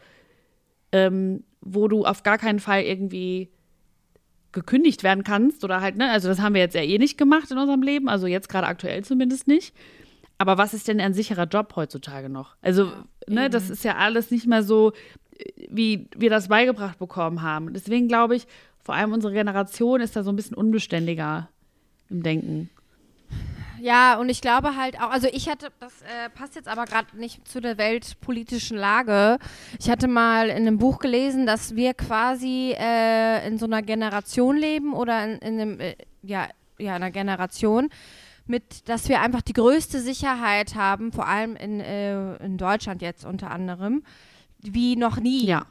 ähm, 0.93 1.45
wo 1.61 1.89
du 1.89 2.05
auf 2.05 2.23
gar 2.23 2.39
keinen 2.39 2.59
Fall 2.59 2.83
irgendwie 2.83 3.51
gekündigt 4.53 5.03
werden 5.03 5.25
kannst 5.25 5.63
oder 5.63 5.81
halt, 5.81 5.97
ne, 5.97 6.11
also 6.11 6.29
das 6.29 6.41
haben 6.41 6.55
wir 6.55 6.63
jetzt 6.63 6.75
ja 6.75 6.83
eh 6.83 6.99
nicht 6.99 7.19
gemacht 7.19 7.51
in 7.51 7.59
unserem 7.59 7.83
Leben, 7.83 8.09
also 8.09 8.27
jetzt 8.27 8.49
gerade 8.49 8.67
aktuell 8.67 9.05
zumindest 9.05 9.47
nicht. 9.47 9.75
Aber 10.39 10.57
was 10.57 10.73
ist 10.73 10.89
denn 10.89 11.01
ein 11.01 11.15
sicherer 11.15 11.47
Job 11.47 11.75
heutzutage 11.77 12.29
noch? 12.29 12.57
Also, 12.63 12.85
ja, 12.87 13.05
ne, 13.29 13.51
das 13.51 13.71
ist 13.71 13.85
ja 13.85 13.97
alles 13.97 14.31
nicht 14.31 14.47
mehr 14.47 14.63
so, 14.63 14.93
wie 15.69 16.09
wir 16.17 16.31
das 16.31 16.49
beigebracht 16.49 16.99
bekommen 16.99 17.43
haben. 17.43 17.73
Deswegen 17.73 18.09
glaube 18.09 18.37
ich, 18.37 18.47
vor 18.89 18.95
allem 18.95 19.13
unsere 19.13 19.35
Generation 19.35 20.01
ist 20.01 20.17
da 20.17 20.23
so 20.23 20.31
ein 20.31 20.37
bisschen 20.37 20.57
unbeständiger 20.57 21.51
im 22.09 22.23
Denken. 22.23 22.71
Ja, 23.83 24.19
und 24.19 24.31
ich 24.31 24.41
glaube 24.41 24.77
halt 24.77 24.99
auch, 24.99 25.11
also 25.11 25.29
ich 25.31 25.51
hatte, 25.51 25.69
das 25.79 26.01
äh, 26.01 26.31
passt 26.31 26.55
jetzt 26.55 26.69
aber 26.69 26.87
gerade 26.87 27.15
nicht 27.15 27.47
zu 27.47 27.61
der 27.61 27.77
weltpolitischen 27.77 28.79
Lage. 28.79 29.39
Ich 29.79 29.91
hatte 29.91 30.09
mal 30.09 30.49
in 30.49 30.67
einem 30.67 30.79
Buch 30.79 31.01
gelesen, 31.01 31.45
dass 31.45 31.77
wir 31.77 31.93
quasi 31.93 32.75
äh, 32.79 33.47
in 33.47 33.59
so 33.59 33.67
einer 33.67 33.83
Generation 33.83 34.57
leben 34.57 34.95
oder 34.95 35.23
in, 35.23 35.39
in 35.41 35.61
einem, 35.61 35.81
äh, 35.81 35.95
ja, 36.23 36.49
ja, 36.79 36.95
einer 36.95 37.11
Generation, 37.11 37.91
mit, 38.47 38.89
dass 38.89 39.11
wir 39.11 39.21
einfach 39.21 39.43
die 39.43 39.53
größte 39.53 40.01
Sicherheit 40.01 40.77
haben, 40.77 41.13
vor 41.13 41.27
allem 41.29 41.57
in, 41.57 41.81
äh, 41.81 42.37
in 42.37 42.57
Deutschland 42.57 43.03
jetzt 43.03 43.27
unter 43.27 43.51
anderem, 43.51 44.03
wie 44.61 44.97
noch 44.97 45.21
nie. 45.21 45.45
Ja. 45.45 45.67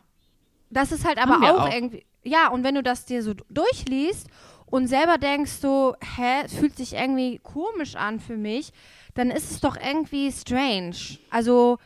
Das 0.69 0.91
ist 0.91 1.03
halt 1.03 1.17
aber 1.17 1.37
auch, 1.37 1.61
auch 1.61 1.73
irgendwie, 1.73 2.05
ja, 2.27 2.49
und 2.49 2.63
wenn 2.63 2.75
du 2.75 2.83
das 2.83 3.05
dir 3.05 3.23
so 3.23 3.33
durchliest 3.49 4.27
und 4.65 4.87
selber 4.87 5.17
denkst 5.17 5.53
so, 5.61 5.95
hä, 6.15 6.43
es 6.45 6.53
fühlt 6.53 6.75
sich 6.75 6.93
irgendwie 6.93 7.39
komisch 7.41 7.95
an 7.95 8.19
für 8.19 8.37
mich, 8.37 8.71
dann 9.15 9.31
ist 9.31 9.49
es 9.51 9.59
doch 9.61 9.77
irgendwie 9.77 10.31
strange. 10.31 11.17
Also 11.29 11.79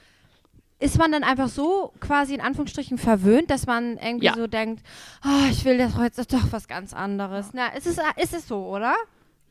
ist 0.80 0.98
man 0.98 1.12
dann 1.12 1.24
einfach 1.24 1.48
so 1.48 1.94
quasi 2.00 2.34
in 2.34 2.42
Anführungsstrichen 2.42 2.98
verwöhnt, 2.98 3.52
dass 3.52 3.68
man 3.68 3.98
irgendwie 3.98 4.26
ja. 4.26 4.36
so 4.36 4.48
denkt, 4.48 4.84
oh, 5.24 5.50
ich 5.50 5.64
will 5.64 5.78
das 5.78 5.96
heute 5.96 6.26
doch 6.26 6.52
was 6.52 6.68
ganz 6.68 6.94
anderes. 6.94 7.52
Na, 7.54 7.68
ist 7.68 7.86
es, 7.86 7.98
ist 8.18 8.34
es 8.34 8.48
so, 8.48 8.66
oder? 8.66 8.96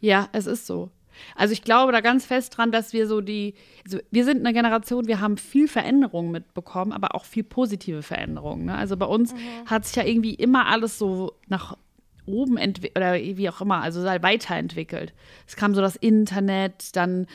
Ja, 0.01 0.29
es 0.33 0.47
ist 0.47 0.67
so. 0.67 0.91
Also 1.37 1.53
ich 1.53 1.63
glaube 1.63 1.93
da 1.93 2.01
ganz 2.01 2.27
fest 2.27 2.57
dran, 2.57 2.73
dass 2.73 2.93
wir 2.93 3.07
so 3.07 3.21
die, 3.21 3.55
also 3.85 3.99
wir 4.11 4.25
sind 4.25 4.39
eine 4.39 4.53
Generation, 4.53 5.07
wir 5.07 5.21
haben 5.21 5.37
viel 5.37 5.69
Veränderung 5.69 6.31
mitbekommen, 6.31 6.93
aber 6.93 7.15
auch 7.15 7.25
viel 7.25 7.45
positive 7.45 8.03
Veränderungen. 8.03 8.67
Ne? 8.67 8.75
Also 8.75 8.97
bei 8.97 9.07
uns 9.07 9.33
mhm. 9.33 9.39
hat 9.67 9.87
sich 9.87 9.97
ja 9.97 10.05
irgendwie 10.05 10.35
immer 10.35 10.67
alles 10.67 10.99
so 10.99 11.35
nach 11.49 11.77
oben 12.27 12.57
entwickelt 12.57 12.97
oder 12.97 13.15
wie 13.15 13.49
auch 13.49 13.61
immer, 13.61 13.83
also 13.83 14.05
weiterentwickelt. 14.05 15.13
Es 15.47 15.57
kam 15.57 15.75
so 15.75 15.81
das 15.81 15.97
Internet, 15.97 16.95
dann 16.97 17.27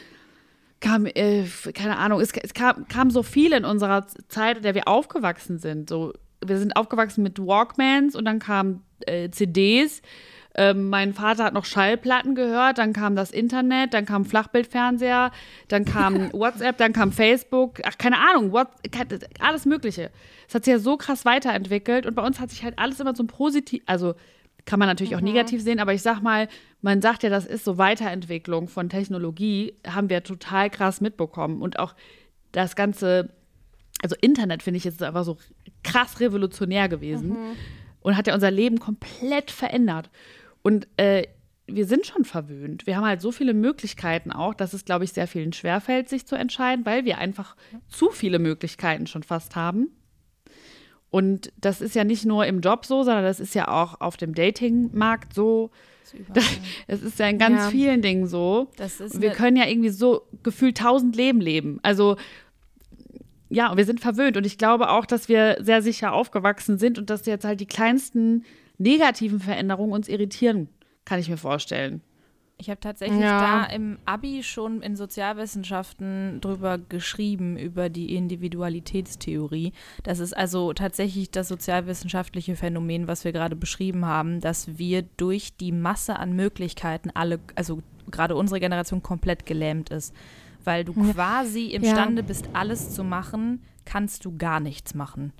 kam, 0.79 1.05
äh, 1.05 1.45
keine 1.73 1.97
Ahnung, 1.97 2.21
es, 2.21 2.31
es 2.31 2.53
kam, 2.53 2.87
kam, 2.87 3.09
so 3.09 3.23
viel 3.23 3.53
in 3.53 3.65
unserer 3.65 4.05
Zeit, 4.27 4.57
in 4.57 4.63
der 4.63 4.75
wir 4.75 4.87
aufgewachsen 4.87 5.57
sind. 5.57 5.89
So, 5.89 6.13
wir 6.45 6.59
sind 6.59 6.75
aufgewachsen 6.75 7.23
mit 7.23 7.39
Walkmans 7.39 8.15
und 8.15 8.25
dann 8.25 8.39
kamen 8.39 8.83
äh, 9.01 9.29
CDs. 9.29 10.01
Ähm, 10.57 10.89
mein 10.89 11.13
Vater 11.13 11.43
hat 11.43 11.53
noch 11.53 11.65
Schallplatten 11.65 12.33
gehört, 12.33 12.77
dann 12.77 12.93
kam 12.93 13.15
das 13.15 13.31
Internet, 13.31 13.93
dann 13.93 14.05
kam 14.05 14.25
Flachbildfernseher, 14.25 15.31
dann 15.67 15.85
kam 15.85 16.31
WhatsApp, 16.33 16.77
dann 16.77 16.93
kam 16.93 17.11
Facebook, 17.11 17.81
ach, 17.83 17.97
keine 17.97 18.17
Ahnung, 18.19 18.51
what, 18.51 18.69
alles 19.39 19.65
Mögliche. 19.65 20.11
Es 20.47 20.55
hat 20.55 20.63
sich 20.63 20.71
ja 20.71 20.79
so 20.79 20.95
krass 20.95 21.25
weiterentwickelt 21.25 22.05
und 22.05 22.15
bei 22.15 22.25
uns 22.25 22.39
hat 22.39 22.51
sich 22.51 22.63
halt 22.63 22.79
alles 22.79 22.99
immer 22.99 23.15
so 23.15 23.25
positiv, 23.25 23.83
also 23.85 24.15
kann 24.65 24.79
man 24.79 24.87
natürlich 24.87 25.11
mhm. 25.11 25.17
auch 25.17 25.21
negativ 25.21 25.61
sehen, 25.61 25.79
aber 25.79 25.93
ich 25.93 26.01
sag 26.01 26.21
mal, 26.21 26.47
man 26.81 27.01
sagt 27.01 27.23
ja, 27.23 27.29
das 27.29 27.45
ist 27.45 27.63
so 27.63 27.77
Weiterentwicklung 27.77 28.67
von 28.67 28.89
Technologie, 28.89 29.75
haben 29.87 30.09
wir 30.09 30.23
total 30.23 30.69
krass 30.69 31.01
mitbekommen. 31.01 31.61
Und 31.61 31.79
auch 31.79 31.95
das 32.51 32.75
ganze, 32.75 33.29
also 34.01 34.15
Internet 34.21 34.63
finde 34.63 34.77
ich 34.77 34.83
jetzt 34.83 35.01
einfach 35.01 35.23
so 35.23 35.37
krass 35.83 36.19
revolutionär 36.19 36.89
gewesen 36.89 37.29
mhm. 37.29 37.55
und 38.01 38.17
hat 38.17 38.27
ja 38.27 38.33
unser 38.33 38.51
Leben 38.51 38.79
komplett 38.79 39.51
verändert. 39.51 40.09
Und 40.65 40.87
äh, 40.97 41.27
wir 41.67 41.85
sind 41.85 42.07
schon 42.07 42.25
verwöhnt. 42.25 42.87
Wir 42.87 42.97
haben 42.97 43.05
halt 43.05 43.21
so 43.21 43.31
viele 43.31 43.53
Möglichkeiten 43.53 44.31
auch, 44.31 44.55
dass 44.55 44.73
es, 44.73 44.83
glaube 44.83 45.03
ich, 45.03 45.13
sehr 45.13 45.27
vielen 45.27 45.53
schwerfällt, 45.53 46.09
sich 46.09 46.25
zu 46.25 46.35
entscheiden, 46.35 46.87
weil 46.87 47.05
wir 47.05 47.19
einfach 47.19 47.55
zu 47.87 48.09
viele 48.09 48.39
Möglichkeiten 48.39 49.05
schon 49.05 49.21
fast 49.21 49.55
haben. 49.55 49.91
Und 51.11 51.53
das 51.61 51.81
ist 51.81 51.93
ja 51.93 52.03
nicht 52.03 52.25
nur 52.25 52.47
im 52.47 52.61
Job 52.61 52.87
so, 52.87 53.03
sondern 53.03 53.23
das 53.23 53.39
ist 53.39 53.53
ja 53.53 53.67
auch 53.67 54.01
auf 54.01 54.17
dem 54.17 54.33
Datingmarkt 54.33 55.35
so. 55.35 55.69
Es 56.87 57.03
ist 57.03 57.19
ja 57.19 57.27
in 57.27 57.37
ganz 57.37 57.65
ja. 57.65 57.69
vielen 57.69 58.01
Dingen 58.01 58.25
so. 58.25 58.71
wir 59.13 59.29
können 59.29 59.57
ja 59.57 59.67
irgendwie 59.67 59.89
so 59.89 60.23
gefühlt 60.41 60.77
tausend 60.77 61.15
Leben 61.15 61.41
leben. 61.41 61.79
Also 61.83 62.17
ja, 63.49 63.77
wir 63.77 63.85
sind 63.85 63.99
verwöhnt 63.99 64.35
und 64.35 64.47
ich 64.47 64.57
glaube 64.57 64.89
auch, 64.89 65.05
dass 65.05 65.29
wir 65.29 65.57
sehr 65.59 65.83
sicher 65.83 66.11
aufgewachsen 66.11 66.79
sind 66.79 66.97
und 66.97 67.11
dass 67.11 67.27
jetzt 67.27 67.45
halt 67.45 67.59
die 67.59 67.67
kleinsten 67.67 68.45
negativen 68.77 69.39
Veränderungen 69.39 69.93
uns 69.93 70.07
irritieren, 70.07 70.69
kann 71.05 71.19
ich 71.19 71.29
mir 71.29 71.37
vorstellen. 71.37 72.01
Ich 72.57 72.69
habe 72.69 72.79
tatsächlich 72.79 73.19
ja. 73.19 73.65
da 73.67 73.73
im 73.73 73.99
Abi 74.05 74.41
schon 74.41 74.81
in 74.81 74.95
Sozialwissenschaften 74.95 76.39
drüber 76.39 76.77
geschrieben, 76.77 77.57
über 77.57 77.89
die 77.89 78.15
Individualitätstheorie. 78.15 79.73
Das 80.03 80.19
ist 80.19 80.35
also 80.35 80.71
tatsächlich 80.71 81.31
das 81.31 81.49
sozialwissenschaftliche 81.49 82.55
Phänomen, 82.55 83.09
was 83.09 83.25
wir 83.25 83.33
gerade 83.33 83.57
beschrieben 83.57 84.05
haben, 84.05 84.39
dass 84.39 84.77
wir 84.77 85.01
durch 85.17 85.57
die 85.57 85.73
Masse 85.73 86.17
an 86.17 86.33
Möglichkeiten 86.33 87.11
alle, 87.13 87.39
also 87.55 87.81
gerade 88.09 88.37
unsere 88.37 88.61
Generation 88.61 89.03
komplett 89.03 89.45
gelähmt 89.45 89.89
ist. 89.89 90.15
Weil 90.63 90.85
du 90.85 90.93
quasi 90.93 91.67
imstande 91.67 92.21
ja. 92.21 92.27
bist, 92.27 92.49
alles 92.53 92.91
zu 92.91 93.03
machen, 93.03 93.63
kannst 93.83 94.25
du 94.25 94.35
gar 94.35 94.59
nichts 94.59 94.95
machen. 94.95 95.33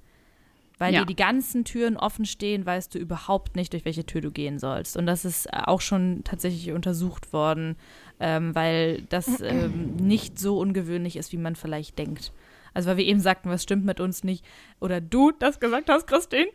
Weil 0.78 0.94
ja. 0.94 1.00
dir 1.02 1.06
die 1.06 1.16
ganzen 1.16 1.64
Türen 1.64 1.98
offen 1.98 2.26
stehen, 2.26 2.66
weißt 2.66 2.94
du 2.94 3.00
überhaupt 3.00 3.56
nicht, 3.56 3.74
durch 3.74 3.86
welche 3.86 4.06
Tür 4.06 4.22
du 4.22 4.32
gehen 4.32 4.60
sollst. 4.60 4.98
Und 4.98 5.06
das 5.06 5.24
ist 5.26 5.52
auch 5.54 5.82
schon 5.82 6.22
tatsächlich 6.24 6.72
untersucht 6.72 7.32
worden, 7.34 7.78
ähm, 8.20 8.54
weil 8.56 9.04
das 9.04 9.42
ähm, 9.42 9.96
nicht 9.96 10.38
so 10.40 10.60
ungewöhnlich 10.60 11.16
ist, 11.16 11.32
wie 11.32 11.38
man 11.38 11.56
vielleicht 11.56 11.98
denkt. 11.98 12.32
Also 12.76 12.90
weil 12.90 12.98
wir 12.98 13.06
eben 13.06 13.22
sagten, 13.22 13.50
was 13.50 13.64
stimmt 13.64 13.86
mit 13.86 14.00
uns 14.00 14.24
nicht. 14.24 14.46
Oder 14.80 15.02
du 15.02 15.32
das 15.32 15.60
gesagt 15.60 15.90
hast, 15.90 16.06
Christine. 16.08 16.48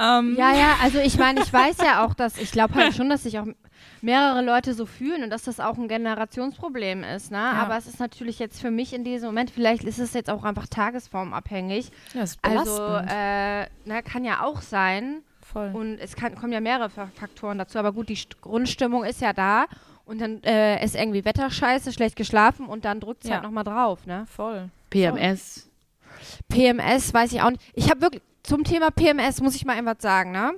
Ähm. 0.00 0.34
Ja, 0.36 0.52
ja, 0.52 0.76
also 0.82 0.98
ich 0.98 1.18
meine, 1.18 1.42
ich 1.42 1.52
weiß 1.52 1.76
ja 1.78 2.04
auch, 2.04 2.14
dass, 2.14 2.38
ich 2.38 2.50
glaube 2.50 2.74
halt 2.74 2.94
schon, 2.96 3.08
dass 3.08 3.22
sich 3.22 3.38
auch 3.38 3.46
mehrere 4.00 4.42
Leute 4.42 4.74
so 4.74 4.86
fühlen 4.86 5.22
und 5.22 5.30
dass 5.30 5.42
das 5.44 5.60
auch 5.60 5.76
ein 5.76 5.86
Generationsproblem 5.86 7.04
ist. 7.04 7.30
Ne? 7.30 7.38
Ja. 7.38 7.52
Aber 7.52 7.76
es 7.76 7.86
ist 7.86 8.00
natürlich 8.00 8.38
jetzt 8.38 8.60
für 8.60 8.70
mich 8.70 8.92
in 8.92 9.04
diesem 9.04 9.28
Moment, 9.28 9.50
vielleicht 9.50 9.84
ist 9.84 9.98
es 9.98 10.14
jetzt 10.14 10.30
auch 10.30 10.44
einfach 10.44 10.66
tagesformabhängig. 10.66 11.90
Ja, 12.14 12.22
ist 12.22 12.38
also 12.42 12.96
äh, 13.06 13.66
na, 13.84 14.02
kann 14.02 14.24
ja 14.24 14.42
auch 14.42 14.62
sein. 14.62 15.22
Voll. 15.42 15.70
Und 15.72 15.98
es 15.98 16.16
kann, 16.16 16.34
kommen 16.34 16.52
ja 16.52 16.60
mehrere 16.60 16.90
Faktoren 16.90 17.58
dazu. 17.58 17.78
Aber 17.78 17.92
gut, 17.92 18.08
die 18.08 18.16
St 18.16 18.40
Grundstimmung 18.40 19.04
ist 19.04 19.20
ja 19.20 19.32
da. 19.32 19.66
Und 20.06 20.20
dann 20.20 20.42
äh, 20.44 20.82
ist 20.82 20.94
irgendwie 20.94 21.24
Wetterscheiße, 21.24 21.92
schlecht 21.92 22.16
geschlafen 22.16 22.66
und 22.66 22.84
dann 22.84 23.00
drückt 23.00 23.24
es 23.24 23.28
ja. 23.28 23.36
halt 23.36 23.44
nochmal 23.44 23.64
drauf, 23.64 24.06
ne? 24.06 24.24
Voll. 24.34 24.70
PMS. 24.88 25.68
PMS, 26.48 27.12
weiß 27.12 27.32
ich 27.32 27.42
auch 27.42 27.50
nicht. 27.50 27.62
Ich 27.74 27.90
habe 27.90 28.00
wirklich, 28.00 28.22
zum 28.42 28.64
Thema 28.64 28.90
PMS 28.90 29.40
muss 29.42 29.56
ich 29.56 29.64
mal 29.64 29.76
etwas 29.76 29.96
sagen, 30.00 30.30
ne? 30.30 30.52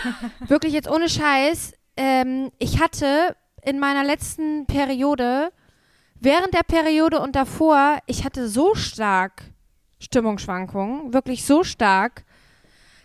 wirklich 0.46 0.72
jetzt 0.74 0.88
ohne 0.88 1.08
Scheiß 1.08 1.72
ähm, 2.00 2.50
ich 2.58 2.80
hatte 2.80 3.36
in 3.62 3.78
meiner 3.78 4.04
letzten 4.04 4.64
Periode, 4.64 5.52
während 6.18 6.54
der 6.54 6.62
Periode 6.62 7.20
und 7.20 7.36
davor, 7.36 7.98
ich 8.06 8.24
hatte 8.24 8.48
so 8.48 8.74
stark 8.74 9.44
Stimmungsschwankungen, 9.98 11.12
wirklich 11.12 11.44
so 11.44 11.62
stark, 11.62 12.24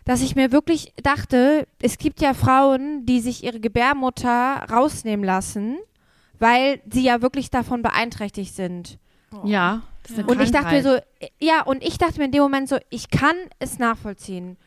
dass 0.06 0.22
ich 0.22 0.38
mir 0.38 0.54
wirklich 0.54 0.94
dachte, 1.04 1.68
es 1.82 1.98
gibt 1.98 2.22
ja 2.22 2.34
Frauen, 2.34 3.06
die 3.06 3.20
sich 3.20 3.44
ihre 3.44 3.60
Gebärmutter 3.60 4.66
rausnehmen 4.72 5.26
lassen, 5.26 5.78
weil 6.40 6.82
sie 6.90 7.04
ja 7.04 7.22
wirklich 7.22 7.50
davon 7.50 7.82
beeinträchtigt 7.82 8.56
sind. 8.56 8.98
Ja. 9.44 9.82
und 10.28 10.42
ich 10.42 10.52
dachte 10.52 10.74
mir 10.74 10.84
so, 10.84 10.98
ja, 11.40 11.62
und 11.64 11.84
ich 11.84 11.98
dachte 11.98 12.20
mir 12.20 12.26
in 12.26 12.32
dem 12.32 12.44
Moment 12.44 12.70
so, 12.70 12.78
ich 12.90 13.10
kann 13.10 13.36
es 13.60 13.80
nachvollziehen. 13.80 14.58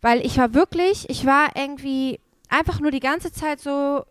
Weil 0.00 0.24
ich 0.24 0.38
war 0.38 0.54
wirklich, 0.54 1.10
ich 1.10 1.26
war 1.26 1.48
irgendwie 1.56 2.20
einfach 2.48 2.80
nur 2.80 2.90
die 2.90 3.00
ganze 3.00 3.32
Zeit 3.32 3.60
so, 3.60 4.04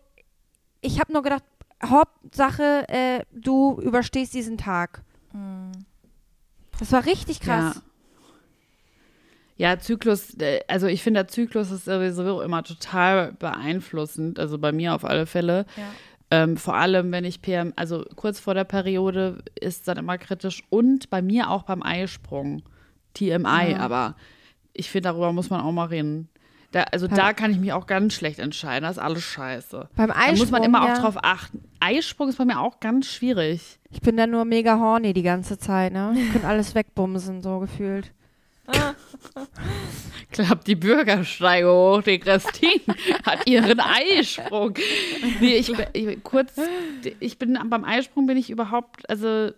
ich 0.80 1.00
habe 1.00 1.12
nur 1.12 1.22
gedacht, 1.22 1.42
Hauptsache, 1.84 2.88
äh, 2.88 3.24
du 3.32 3.80
überstehst 3.80 4.34
diesen 4.34 4.58
Tag. 4.58 5.02
Das 6.78 6.92
war 6.92 7.06
richtig 7.06 7.40
krass. 7.40 7.76
Ja. 7.76 7.82
Ja, 9.58 9.76
Zyklus, 9.80 10.34
äh, 10.38 10.60
also 10.68 10.86
ich 10.86 11.02
finde, 11.02 11.24
der 11.24 11.28
Zyklus 11.28 11.72
ist 11.72 11.86
sowieso 11.86 12.42
immer 12.42 12.62
total 12.62 13.32
beeinflussend, 13.32 14.38
also 14.38 14.56
bei 14.56 14.70
mir 14.70 14.94
auf 14.94 15.04
alle 15.04 15.26
Fälle. 15.26 15.66
Ja. 15.76 15.82
Ähm, 16.30 16.56
vor 16.58 16.74
allem, 16.74 17.10
wenn 17.12 17.24
ich 17.24 17.40
PM, 17.40 17.72
also 17.76 18.04
kurz 18.16 18.38
vor 18.38 18.52
der 18.54 18.64
Periode 18.64 19.38
ist 19.58 19.88
dann 19.88 19.96
immer 19.96 20.18
kritisch 20.18 20.62
und 20.68 21.08
bei 21.10 21.22
mir 21.22 21.50
auch 21.50 21.62
beim 21.62 21.82
Eisprung. 21.82 22.62
TMI, 23.14 23.74
aber 23.78 24.14
ich 24.74 24.90
finde, 24.90 25.08
darüber 25.08 25.32
muss 25.32 25.50
man 25.50 25.60
auch 25.60 25.72
mal 25.72 25.86
reden. 25.86 26.28
Da, 26.70 26.82
also 26.92 27.08
Beim- 27.08 27.16
da 27.16 27.32
kann 27.32 27.50
ich 27.50 27.58
mich 27.58 27.72
auch 27.72 27.86
ganz 27.86 28.12
schlecht 28.14 28.38
entscheiden. 28.38 28.82
Das 28.84 28.98
ist 28.98 29.02
alles 29.02 29.24
scheiße. 29.24 29.88
Beim 29.96 30.08
Da 30.08 30.14
Eisprung, 30.16 30.38
muss 30.38 30.50
man 30.50 30.62
immer 30.62 30.84
ja, 30.86 30.92
auch 30.94 30.98
drauf 30.98 31.16
achten. 31.22 31.64
Eisprung 31.80 32.28
ist 32.28 32.36
bei 32.36 32.44
mir 32.44 32.60
auch 32.60 32.78
ganz 32.78 33.06
schwierig. 33.06 33.78
Ich 33.90 34.02
bin 34.02 34.16
da 34.18 34.26
nur 34.26 34.44
mega 34.44 34.78
horny 34.78 35.14
die 35.14 35.22
ganze 35.22 35.58
Zeit, 35.58 35.92
ne? 35.94 36.14
Ich 36.16 36.32
kann 36.34 36.44
alles 36.44 36.74
wegbumsen, 36.74 37.42
so 37.42 37.58
gefühlt. 37.60 38.12
Klappt 40.30 40.66
die 40.66 40.74
Bürgersteige 40.74 41.68
hoch, 41.68 42.02
die 42.02 42.18
Christine 42.18 42.94
hat 43.24 43.48
ihren 43.48 43.80
Eisprung. 43.80 44.74
Nee, 45.40 45.56
ich, 45.56 45.72
ich 45.92 46.22
kurz, 46.22 46.52
ich 47.18 47.38
bin 47.38 47.58
beim 47.68 47.84
Eisprung 47.84 48.26
bin 48.26 48.36
ich 48.36 48.50
überhaupt, 48.50 49.08
also 49.08 49.50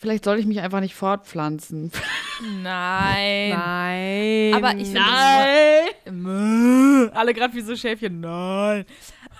vielleicht 0.00 0.24
soll 0.24 0.38
ich 0.38 0.46
mich 0.46 0.60
einfach 0.60 0.80
nicht 0.80 0.94
fortpflanzen. 0.94 1.92
Nein. 2.62 3.50
Nein. 3.50 4.54
Aber 4.54 4.74
ich 4.74 4.88
finde 4.88 5.00
Nein! 6.06 7.10
Alle 7.12 7.34
gerade 7.34 7.54
wie 7.54 7.60
so 7.60 7.76
Schäfchen. 7.76 8.20
Nein. 8.20 8.86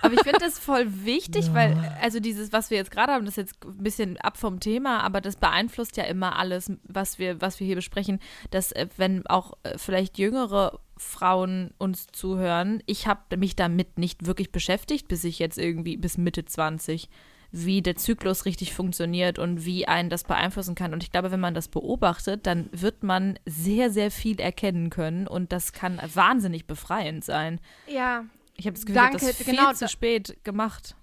Aber 0.03 0.13
ich 0.13 0.21
finde 0.21 0.39
das 0.39 0.59
voll 0.59 0.87
wichtig, 1.03 1.53
weil, 1.53 1.77
also 2.01 2.19
dieses, 2.19 2.51
was 2.53 2.69
wir 2.69 2.77
jetzt 2.77 2.91
gerade 2.91 3.13
haben, 3.13 3.25
das 3.25 3.37
ist 3.37 3.51
jetzt 3.51 3.65
ein 3.65 3.83
bisschen 3.83 4.17
ab 4.17 4.37
vom 4.37 4.59
Thema, 4.59 5.01
aber 5.01 5.21
das 5.21 5.35
beeinflusst 5.35 5.97
ja 5.97 6.03
immer 6.05 6.37
alles, 6.37 6.71
was 6.83 7.19
wir, 7.19 7.41
was 7.41 7.59
wir 7.59 7.67
hier 7.67 7.75
besprechen, 7.75 8.19
dass 8.49 8.71
äh, 8.71 8.87
wenn 8.97 9.25
auch 9.27 9.53
äh, 9.63 9.77
vielleicht 9.77 10.17
jüngere 10.17 10.79
Frauen 10.97 11.71
uns 11.77 12.07
zuhören, 12.07 12.81
ich 12.85 13.07
habe 13.07 13.37
mich 13.37 13.55
damit 13.55 13.97
nicht 13.97 14.25
wirklich 14.25 14.51
beschäftigt, 14.51 15.07
bis 15.07 15.23
ich 15.23 15.39
jetzt 15.39 15.57
irgendwie, 15.57 15.97
bis 15.97 16.17
Mitte 16.17 16.45
20, 16.45 17.09
wie 17.51 17.81
der 17.81 17.95
Zyklus 17.95 18.45
richtig 18.45 18.73
funktioniert 18.73 19.37
und 19.37 19.65
wie 19.65 19.87
einen 19.87 20.09
das 20.09 20.23
beeinflussen 20.23 20.73
kann. 20.75 20.93
Und 20.93 21.03
ich 21.03 21.11
glaube, 21.11 21.31
wenn 21.31 21.39
man 21.39 21.53
das 21.53 21.67
beobachtet, 21.67 22.47
dann 22.47 22.69
wird 22.71 23.03
man 23.03 23.37
sehr, 23.45 23.89
sehr 23.89 24.09
viel 24.09 24.39
erkennen 24.39 24.89
können 24.89 25.27
und 25.27 25.51
das 25.51 25.73
kann 25.73 25.99
wahnsinnig 26.13 26.65
befreiend 26.65 27.25
sein. 27.25 27.59
Ja, 27.87 28.25
Ich 28.55 28.65
habe 28.65 28.75
das 28.75 28.85
Gefühl, 28.85 29.01
ich 29.03 29.09
Danke, 29.11 29.25
das 29.25 29.35
viel 29.35 29.55
genau, 29.55 29.73
zu 29.73 29.87
spät 29.89 30.37
gemacht. 30.43 30.95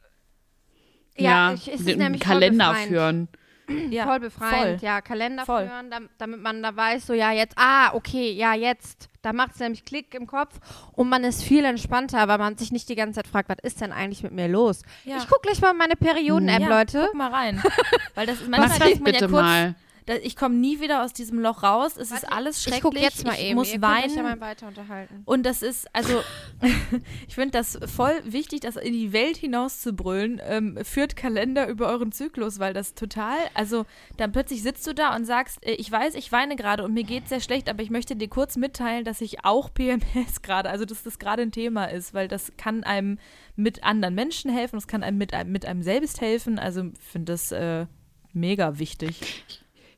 ja, 1.17 1.53
ich, 1.53 1.69
es 1.69 1.81
ist 1.81 1.89
den 1.89 1.99
nämlich 1.99 2.23
Kalender 2.23 2.75
führen. 2.75 3.29
Ja, 3.91 4.05
voll 4.07 4.21
befreiend, 4.21 4.81
voll. 4.81 4.89
ja. 4.89 5.01
Kalender 5.01 5.45
Voll. 5.45 5.67
führen, 5.67 5.91
dam- 5.91 6.09
damit 6.19 6.41
man 6.43 6.63
da 6.63 6.75
weiß, 6.75 7.07
so 7.07 7.13
ja, 7.15 7.33
jetzt, 7.33 7.55
ah, 7.59 7.93
okay, 7.95 8.33
ja, 8.33 8.55
jetzt. 8.55 9.09
Da 9.23 9.33
macht 9.33 9.53
es 9.55 9.61
nämlich 9.61 9.85
Klick 9.85 10.15
im 10.15 10.27
Kopf 10.27 10.59
und 10.93 11.09
man 11.09 11.25
ist 11.25 11.43
viel 11.43 11.65
entspannter, 11.65 12.29
weil 12.29 12.39
man 12.39 12.57
sich 12.57 12.73
nicht 12.73 12.89
die 12.89 12.95
ganze 12.95 13.17
Zeit 13.17 13.27
fragt, 13.27 13.49
was 13.49 13.59
ist 13.63 13.81
denn 13.81 13.93
eigentlich 13.93 14.23
mit 14.23 14.33
mir 14.33 14.49
los? 14.49 14.83
Ja. 15.05 15.17
Ich 15.19 15.29
guck 15.29 15.43
gleich 15.43 15.61
mal 15.61 15.75
meine 15.75 15.97
Perioden-App, 15.97 16.61
ja, 16.63 16.69
Leute. 16.69 17.03
Guck 17.07 17.15
mal 17.15 17.31
rein. 17.31 17.63
Weil 18.15 18.27
das 18.27 18.41
ist 18.41 18.49
manchmal 18.49 18.91
ist 18.91 19.01
man 19.01 19.13
ja 19.13 19.19
bitte 19.19 19.29
kurz, 19.29 19.43
mal? 19.43 19.75
Ich 20.17 20.37
komme 20.37 20.55
nie 20.55 20.81
wieder 20.81 21.05
aus 21.05 21.13
diesem 21.13 21.39
Loch 21.39 21.63
raus. 21.63 21.97
Es 21.97 22.11
ist 22.11 22.23
Warte, 22.23 22.33
alles 22.33 22.63
schrecklich. 22.63 22.79
Ich 22.79 22.83
guck 22.83 22.99
jetzt 22.99 23.27
mal 23.27 23.35
ich 23.35 23.45
eben. 23.45 23.55
muss 23.55 23.73
Ihr 23.73 23.83
weinen. 23.83 24.17
ja 24.17 24.23
mal 24.23 24.41
weiter 24.41 24.69
unterhalten. 24.69 25.23
Und 25.25 25.45
das 25.45 25.63
ist, 25.63 25.87
also, 25.95 26.23
ich 27.29 27.35
finde 27.35 27.53
das 27.53 27.79
voll 27.95 28.15
wichtig, 28.25 28.61
das 28.61 28.77
in 28.77 28.93
die 28.93 29.13
Welt 29.13 29.37
hinaus 29.37 29.81
zu 29.81 29.93
brüllen. 29.93 30.41
Ähm, 30.45 30.79
führt 30.83 31.17
Kalender 31.17 31.69
über 31.69 31.89
euren 31.89 32.13
Zyklus, 32.13 32.59
weil 32.59 32.73
das 32.73 32.95
total, 32.95 33.39
also, 33.55 33.87
dann 34.17 34.33
plötzlich 34.33 34.63
sitzt 34.63 34.87
du 34.87 34.95
da 34.95 35.15
und 35.15 35.25
sagst, 35.25 35.65
äh, 35.67 35.73
ich 35.73 35.91
weiß, 35.91 36.15
ich 36.15 36.33
weine 36.33 36.57
gerade 36.57 36.85
und 36.85 36.95
mir 36.95 37.05
geht 37.05 37.29
sehr 37.29 37.41
schlecht, 37.41 37.69
aber 37.69 37.83
ich 37.83 37.91
möchte 37.91 38.17
dir 38.17 38.29
kurz 38.29 38.57
mitteilen, 38.57 39.05
dass 39.05 39.21
ich 39.21 39.45
auch 39.45 39.73
PMS 39.75 40.43
gerade, 40.43 40.71
also, 40.71 40.85
dass 40.85 41.03
das 41.03 41.19
gerade 41.19 41.43
ein 41.43 41.53
Thema 41.53 41.87
ist, 41.87 42.15
weil 42.15 42.29
das 42.29 42.53
kann 42.57 42.85
einem 42.85 43.19
mit 43.57 43.85
anderen 43.85 44.15
Menschen 44.15 44.51
helfen, 44.51 44.77
das 44.77 44.87
kann 44.87 45.03
einem 45.03 45.19
mit 45.19 45.35
einem, 45.35 45.53
mit 45.53 45.67
einem 45.67 45.83
selbst 45.83 46.21
helfen. 46.21 46.59
Also, 46.59 46.85
ich 46.85 46.99
finde 47.13 47.33
das 47.33 47.53
äh, 47.53 47.87
mega 48.33 48.79
wichtig. 48.79 49.45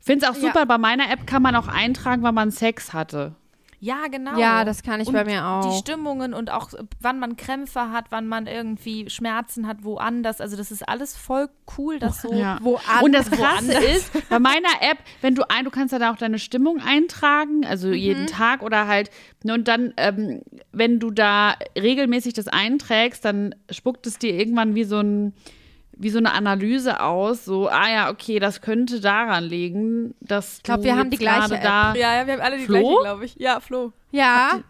Ich 0.00 0.06
finde 0.06 0.26
es 0.26 0.30
auch 0.32 0.34
Ja. 0.40 0.48
super, 0.48 0.66
bei 0.66 0.78
meiner 0.78 1.10
App 1.10 1.26
kann 1.26 1.42
man 1.42 1.54
auch 1.54 1.68
eintragen, 1.68 2.22
wann 2.22 2.34
man 2.34 2.50
Sex 2.50 2.92
hatte. 2.92 3.34
Ja, 3.82 4.08
genau. 4.10 4.38
Ja, 4.38 4.66
das 4.66 4.82
kann 4.82 5.00
ich 5.00 5.08
und 5.08 5.14
bei 5.14 5.24
mir 5.24 5.42
auch. 5.42 5.66
Die 5.72 5.78
Stimmungen 5.78 6.34
und 6.34 6.50
auch, 6.50 6.68
wann 7.00 7.18
man 7.18 7.38
Krämpfe 7.38 7.90
hat, 7.90 8.06
wann 8.10 8.26
man 8.26 8.46
irgendwie 8.46 9.08
Schmerzen 9.08 9.66
hat, 9.66 9.84
woanders. 9.84 10.42
Also, 10.42 10.54
das 10.58 10.70
ist 10.70 10.86
alles 10.86 11.16
voll 11.16 11.48
cool, 11.78 11.98
das 11.98 12.20
so. 12.20 12.30
Ja. 12.34 12.58
Woanders. 12.60 13.02
Und 13.02 13.12
das 13.12 13.30
Krasse 13.30 13.68
woanders. 13.68 13.84
ist, 13.84 14.12
bei 14.28 14.38
meiner 14.38 14.68
App, 14.82 14.98
wenn 15.22 15.34
du 15.34 15.48
ein, 15.48 15.64
du 15.64 15.70
kannst 15.70 15.92
ja 15.92 15.98
da 15.98 16.12
auch 16.12 16.18
deine 16.18 16.38
Stimmung 16.38 16.78
eintragen, 16.82 17.64
also 17.64 17.88
Mhm. 17.88 17.94
jeden 17.94 18.26
Tag 18.26 18.62
oder 18.62 18.86
halt, 18.86 19.10
ne, 19.44 19.54
und 19.54 19.66
dann, 19.66 19.94
ähm, 19.96 20.42
wenn 20.72 20.98
du 21.00 21.10
da 21.10 21.54
regelmäßig 21.74 22.34
das 22.34 22.48
einträgst, 22.48 23.24
dann 23.24 23.54
spuckt 23.70 24.06
es 24.06 24.18
dir 24.18 24.34
irgendwann 24.34 24.74
wie 24.74 24.84
so 24.84 24.98
ein, 24.98 25.32
wie 26.02 26.10
so 26.10 26.18
eine 26.18 26.32
Analyse 26.32 27.00
aus, 27.00 27.44
so, 27.44 27.68
ah 27.68 27.88
ja, 27.90 28.10
okay, 28.10 28.38
das 28.38 28.60
könnte 28.60 29.00
daran 29.00 29.44
liegen, 29.44 30.14
dass 30.20 30.56
Ich 30.58 30.62
glaub, 30.62 30.78
du 30.78 30.84
wir 30.84 30.96
haben 30.96 31.10
die 31.10 31.18
gleiche 31.18 31.54
App. 31.56 31.62
da, 31.62 31.94
Ja, 31.94 32.14
ja, 32.16 32.26
wir 32.26 32.32
haben 32.34 32.40
alle 32.40 32.56
die 32.58 32.64
Flo? 32.64 32.78
gleiche, 32.80 33.00
glaube 33.02 33.24
ich. 33.26 33.34
Ja, 33.36 33.60
Flo. 33.60 33.92
Ja, 34.10 34.60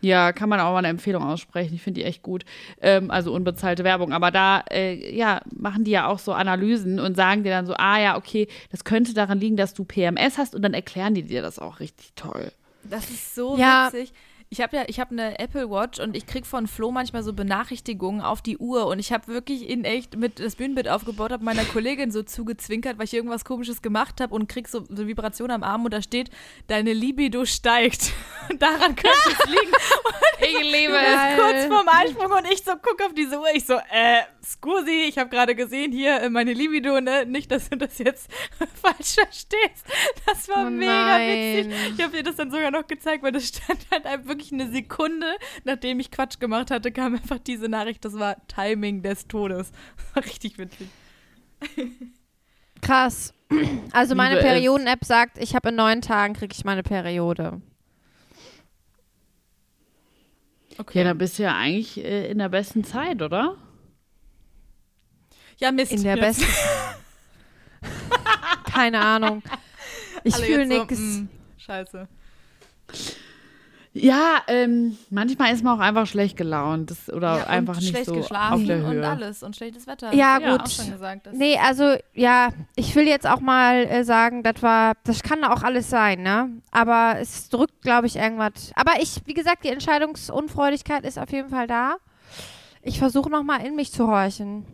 Ja, 0.00 0.32
kann 0.32 0.50
man 0.50 0.60
auch 0.60 0.72
mal 0.72 0.78
eine 0.78 0.88
Empfehlung 0.88 1.22
aussprechen. 1.22 1.74
Ich 1.74 1.80
finde 1.80 2.00
die 2.00 2.06
echt 2.06 2.22
gut. 2.22 2.44
Ähm, 2.82 3.10
also 3.10 3.32
unbezahlte 3.32 3.84
Werbung. 3.84 4.12
Aber 4.12 4.30
da, 4.30 4.62
äh, 4.70 5.16
ja, 5.16 5.40
machen 5.54 5.84
die 5.84 5.92
ja 5.92 6.08
auch 6.08 6.18
so 6.18 6.32
Analysen 6.34 7.00
und 7.00 7.16
sagen 7.16 7.42
dir 7.42 7.50
dann 7.52 7.64
so, 7.64 7.72
ah 7.78 7.98
ja, 7.98 8.16
okay, 8.18 8.46
das 8.70 8.84
könnte 8.84 9.14
daran 9.14 9.40
liegen, 9.40 9.56
dass 9.56 9.72
du 9.72 9.84
PMS 9.84 10.36
hast 10.36 10.54
und 10.54 10.60
dann 10.60 10.74
erklären 10.74 11.14
die 11.14 11.22
dir 11.22 11.40
das 11.40 11.58
auch 11.58 11.80
richtig 11.80 12.12
toll. 12.16 12.52
Das 12.82 13.08
ist 13.08 13.34
so 13.34 13.56
Ja. 13.56 13.86
witzig. 13.92 14.12
Ich 14.54 14.60
habe 14.60 14.76
ja, 14.76 14.84
ich 14.86 15.00
habe 15.00 15.10
eine 15.10 15.40
Apple 15.40 15.68
Watch 15.68 15.98
und 15.98 16.14
ich 16.14 16.26
krieg 16.26 16.46
von 16.46 16.68
Flo 16.68 16.92
manchmal 16.92 17.24
so 17.24 17.32
Benachrichtigungen 17.32 18.20
auf 18.20 18.40
die 18.40 18.56
Uhr 18.56 18.86
und 18.86 19.00
ich 19.00 19.12
habe 19.12 19.26
wirklich 19.26 19.68
in 19.68 19.84
echt 19.84 20.16
mit 20.16 20.38
das 20.38 20.54
Bühnenbild 20.54 20.88
aufgebaut, 20.88 21.32
habe 21.32 21.42
meiner 21.44 21.64
Kollegin 21.64 22.12
so 22.12 22.22
zugezwinkert, 22.22 22.96
weil 22.96 23.06
ich 23.06 23.14
irgendwas 23.14 23.44
Komisches 23.44 23.82
gemacht 23.82 24.20
habe 24.20 24.32
und 24.32 24.48
krieg 24.48 24.68
so, 24.68 24.84
so 24.88 25.08
Vibration 25.08 25.50
am 25.50 25.64
Arm 25.64 25.84
und 25.84 25.92
da 25.92 26.00
steht, 26.00 26.30
deine 26.68 26.92
Libido 26.92 27.44
steigt. 27.46 28.12
Und 28.50 28.60
daran 28.60 28.94
könnte 28.94 29.18
es 29.26 29.46
liegen. 29.46 29.72
Ich 30.40 30.60
liebe 30.60 30.92
bist 30.92 31.38
kurz 31.38 31.64
vorm 31.66 31.88
Einsprung 31.88 32.32
und 32.32 32.44
ich 32.52 32.62
so 32.62 32.72
guck 32.82 33.00
auf 33.02 33.14
diese 33.14 33.38
Uhr. 33.38 33.46
Ich 33.54 33.64
so, 33.64 33.74
äh, 33.74 34.22
scusi, 34.44 35.04
ich 35.08 35.16
habe 35.16 35.30
gerade 35.30 35.54
gesehen 35.54 35.92
hier 35.92 36.20
äh, 36.20 36.28
meine 36.28 36.52
Libido, 36.52 37.00
ne? 37.00 37.24
Nicht, 37.24 37.50
dass 37.50 37.70
du 37.70 37.76
das 37.76 37.98
jetzt 37.98 38.28
falsch 38.82 39.14
verstehst. 39.14 39.86
Das 40.26 40.48
war 40.48 40.66
Oh 40.66 40.70
mega 40.70 41.18
witzig. 41.18 41.72
Ich 41.96 42.04
habe 42.04 42.16
dir 42.16 42.22
das 42.22 42.36
dann 42.36 42.50
sogar 42.50 42.70
noch 42.70 42.86
gezeigt, 42.86 43.22
weil 43.22 43.32
das 43.32 43.48
stand 43.48 43.86
halt 43.90 44.04
einfach 44.04 44.28
wirklich 44.28 44.43
eine 44.52 44.70
Sekunde, 44.70 45.26
nachdem 45.64 46.00
ich 46.00 46.10
Quatsch 46.10 46.38
gemacht 46.40 46.70
hatte, 46.70 46.92
kam 46.92 47.14
einfach 47.14 47.38
diese 47.38 47.68
Nachricht. 47.68 48.04
Das 48.04 48.14
war 48.18 48.36
Timing 48.48 49.02
des 49.02 49.26
Todes. 49.28 49.72
Das 49.96 50.14
war 50.16 50.24
richtig 50.24 50.58
witzig. 50.58 50.88
krass. 52.80 53.32
Also 53.92 54.14
meine. 54.14 54.40
Perioden-App 54.40 55.04
sagt, 55.04 55.38
ich 55.38 55.54
habe 55.54 55.70
in 55.70 55.76
neun 55.76 56.02
Tagen 56.02 56.34
kriege 56.34 56.54
ich 56.56 56.64
meine 56.64 56.82
Periode. 56.82 57.60
Okay. 60.76 60.98
Ja, 60.98 61.04
da 61.04 61.14
bist 61.14 61.38
du 61.38 61.44
ja 61.44 61.56
eigentlich 61.56 61.98
äh, 62.04 62.28
in 62.30 62.38
der 62.38 62.48
besten 62.48 62.82
Zeit, 62.84 63.22
oder? 63.22 63.56
Ja, 65.58 65.70
Mist. 65.70 65.92
In 65.92 66.02
der 66.02 66.16
Jetzt- 66.16 66.40
besten. 66.40 66.52
Keine 68.72 69.00
Ahnung. 69.00 69.42
Ich 70.24 70.34
fühle 70.34 70.66
so, 70.66 70.78
nichts. 70.78 70.98
mm, 70.98 71.28
Scheiße. 71.58 72.08
Ja, 73.96 74.42
ähm, 74.48 74.98
manchmal 75.08 75.54
ist 75.54 75.62
man 75.62 75.78
auch 75.78 75.82
einfach 75.82 76.08
schlecht 76.08 76.36
gelaunt 76.36 76.90
das, 76.90 77.08
oder 77.08 77.38
Ja, 77.38 77.46
einfach 77.46 77.74
und 77.74 77.80
nicht 77.80 77.90
schlecht 77.90 78.06
so 78.06 78.14
geschlafen 78.14 78.54
auf 78.54 78.64
der 78.64 78.84
und 78.84 78.90
Höhe. 78.92 79.08
alles 79.08 79.44
und 79.44 79.54
schlechtes 79.54 79.86
Wetter. 79.86 80.12
Ja, 80.12 80.38
ich 80.40 80.46
gut. 80.46 80.62
Auch 80.62 80.66
schon 80.68 80.90
gesagt, 80.90 81.28
Nee, 81.32 81.56
also 81.58 81.94
ja, 82.12 82.48
ich 82.74 82.96
will 82.96 83.06
jetzt 83.06 83.24
auch 83.24 83.38
mal 83.38 83.84
äh, 83.84 84.02
sagen, 84.02 84.42
das 84.42 84.60
war, 84.62 84.94
das 85.04 85.22
kann 85.22 85.44
auch 85.44 85.62
alles 85.62 85.90
sein, 85.90 86.22
ne? 86.24 86.50
Aber 86.72 87.20
es 87.20 87.48
drückt, 87.50 87.82
glaube 87.82 88.08
ich, 88.08 88.16
irgendwas. 88.16 88.72
Aber 88.74 89.00
ich, 89.00 89.20
wie 89.26 89.34
gesagt, 89.34 89.62
die 89.62 89.68
Entscheidungsunfreudigkeit 89.68 91.04
ist 91.04 91.16
auf 91.16 91.30
jeden 91.30 91.50
Fall 91.50 91.68
da. 91.68 91.94
Ich 92.82 92.98
versuche 92.98 93.30
nochmal 93.30 93.64
in 93.64 93.76
mich 93.76 93.92
zu 93.92 94.08
horchen. 94.08 94.66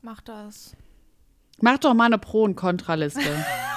Mach 0.00 0.20
das. 0.20 0.76
Mach 1.60 1.78
doch 1.78 1.92
mal 1.92 2.04
eine 2.06 2.18
Pro- 2.18 2.44
und 2.44 2.54
Kontraliste. 2.54 3.20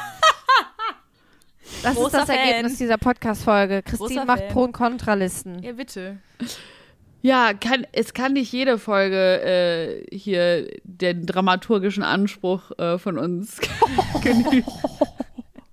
Das 1.85 1.97
ist 1.97 2.13
das 2.13 2.25
Fan. 2.25 2.37
Ergebnis 2.37 2.77
dieser 2.79 2.97
Podcast-Folge. 2.97 3.83
Christine 3.83 4.21
Großer 4.21 4.25
macht 4.25 4.39
Fan. 4.39 4.53
Pro- 4.53 4.63
und 4.63 4.71
Kontralisten. 4.71 5.61
Ja, 5.61 5.73
bitte. 5.73 6.17
ja, 7.21 7.53
kann, 7.53 7.85
es 7.91 8.15
kann 8.15 8.33
nicht 8.33 8.51
jede 8.51 8.79
Folge 8.79 9.41
äh, 9.43 10.03
hier 10.15 10.67
den 10.83 11.27
dramaturgischen 11.27 12.01
Anspruch 12.03 12.71
äh, 12.79 12.97
von 12.97 13.19
uns 13.19 13.59
genügen. 14.23 14.65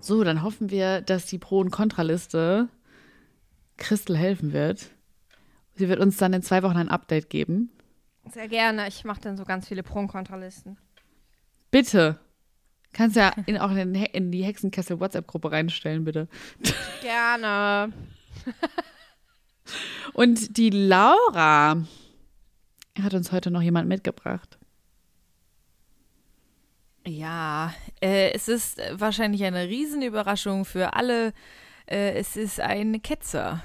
So, 0.00 0.24
dann 0.24 0.42
hoffen 0.42 0.70
wir, 0.70 1.02
dass 1.02 1.26
die 1.26 1.38
Pro- 1.38 1.60
und 1.60 1.70
Kontraliste 1.70 2.70
Christel 3.76 4.16
helfen 4.16 4.54
wird. 4.54 4.86
Sie 5.74 5.90
wird 5.90 6.00
uns 6.00 6.16
dann 6.16 6.32
in 6.32 6.42
zwei 6.42 6.62
Wochen 6.62 6.78
ein 6.78 6.88
Update 6.88 7.28
geben. 7.28 7.70
Sehr 8.32 8.48
gerne. 8.48 8.88
Ich 8.88 9.04
mache 9.04 9.20
dann 9.20 9.36
so 9.36 9.44
ganz 9.44 9.68
viele 9.68 9.82
Pro- 9.82 9.98
und 9.98 10.08
Kontralisten. 10.08 10.78
Bitte. 11.70 12.18
Kannst 12.94 13.16
ja 13.16 13.32
in, 13.46 13.58
auch 13.58 13.70
in, 13.70 13.76
den 13.76 13.94
He- 13.94 14.08
in 14.12 14.30
die 14.30 14.42
Hexenkessel 14.44 15.00
WhatsApp-Gruppe 15.00 15.52
reinstellen, 15.52 16.04
bitte. 16.04 16.28
Gerne. 17.02 17.92
Und 20.14 20.56
die 20.56 20.70
Laura 20.70 21.76
hat 23.02 23.14
uns 23.14 23.32
heute 23.32 23.50
noch 23.50 23.60
jemand 23.62 23.88
mitgebracht. 23.88 24.58
Ja, 27.06 27.74
äh, 28.00 28.30
es 28.32 28.48
ist 28.48 28.80
wahrscheinlich 28.92 29.44
eine 29.44 29.68
Riesenüberraschung 29.68 30.64
für 30.64 30.94
alle. 30.94 31.34
Äh, 31.86 32.12
es 32.14 32.36
ist 32.36 32.60
ein 32.60 33.02
Ketzer. 33.02 33.60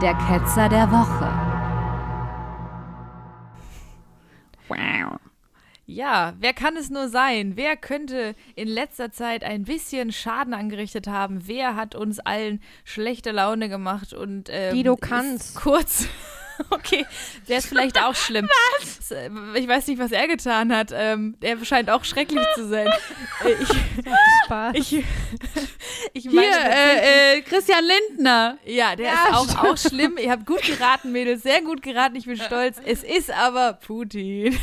Der 0.00 0.14
Ketzer 0.14 0.68
der 0.68 0.88
Woche. 0.92 1.32
Wow. 4.68 5.18
Ja, 5.90 6.34
wer 6.38 6.52
kann 6.52 6.76
es 6.76 6.90
nur 6.90 7.08
sein? 7.08 7.52
Wer 7.56 7.74
könnte 7.74 8.34
in 8.54 8.68
letzter 8.68 9.10
Zeit 9.10 9.42
ein 9.42 9.64
bisschen 9.64 10.12
Schaden 10.12 10.52
angerichtet 10.52 11.06
haben? 11.06 11.48
Wer 11.48 11.76
hat 11.76 11.94
uns 11.94 12.18
allen 12.18 12.60
schlechte 12.84 13.30
Laune 13.30 13.70
gemacht 13.70 14.12
und 14.12 14.50
ähm, 14.52 14.74
Guido 14.74 14.96
Kanz. 14.96 15.54
Kurz. 15.54 16.06
Okay, 16.70 17.06
der 17.48 17.58
ist 17.58 17.68
vielleicht 17.68 18.02
auch 18.02 18.14
schlimm. 18.14 18.48
Was? 18.80 19.10
Ich 19.54 19.68
weiß 19.68 19.86
nicht, 19.86 19.98
was 19.98 20.12
er 20.12 20.26
getan 20.28 20.74
hat. 20.74 20.90
Ähm, 20.92 21.36
der 21.40 21.64
scheint 21.64 21.88
auch 21.90 22.04
schrecklich 22.04 22.44
zu 22.54 22.68
sein. 22.68 22.88
Äh, 23.44 23.52
ich, 23.52 23.68
Spaß. 24.44 24.74
ich, 24.74 24.92
ich 26.12 26.22
Hier, 26.24 26.32
meine 26.32 26.50
tatsächlich- 26.50 27.02
äh, 27.04 27.38
äh, 27.38 27.42
Christian 27.42 27.84
Lindner. 27.84 28.58
Ja, 28.64 28.96
der 28.96 29.06
Ja, 29.06 29.42
ist 29.42 29.56
auch, 29.56 29.64
auch 29.64 29.76
schlimm. 29.78 30.18
Ihr 30.20 30.30
habt 30.32 30.44
gut 30.44 30.62
geraten, 30.62 31.12
Mädels. 31.12 31.42
Sehr 31.44 31.62
gut 31.62 31.82
geraten. 31.82 32.16
Ich 32.16 32.26
bin 32.26 32.36
stolz. 32.36 32.80
Es 32.84 33.04
ist 33.04 33.30
aber 33.30 33.74
Putin. 33.74 34.58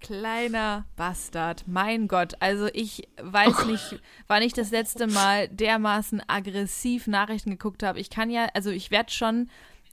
Kleiner 0.00 0.84
Bastard. 0.96 1.62
Mein 1.68 2.08
Gott. 2.08 2.32
Also 2.40 2.66
ich 2.72 3.08
weiß 3.22 3.66
nicht, 3.66 4.00
wann 4.26 4.42
ich 4.42 4.52
das 4.52 4.70
letzte 4.72 5.06
Mal 5.06 5.46
dermaßen 5.48 6.20
aggressiv 6.26 7.06
Nachrichten 7.06 7.50
geguckt 7.50 7.84
habe. 7.84 8.00
Ich 8.00 8.10
kann 8.10 8.30
ja, 8.30 8.48
also 8.54 8.70
ich 8.70 8.90
werde 8.90 9.12
schon 9.12 9.48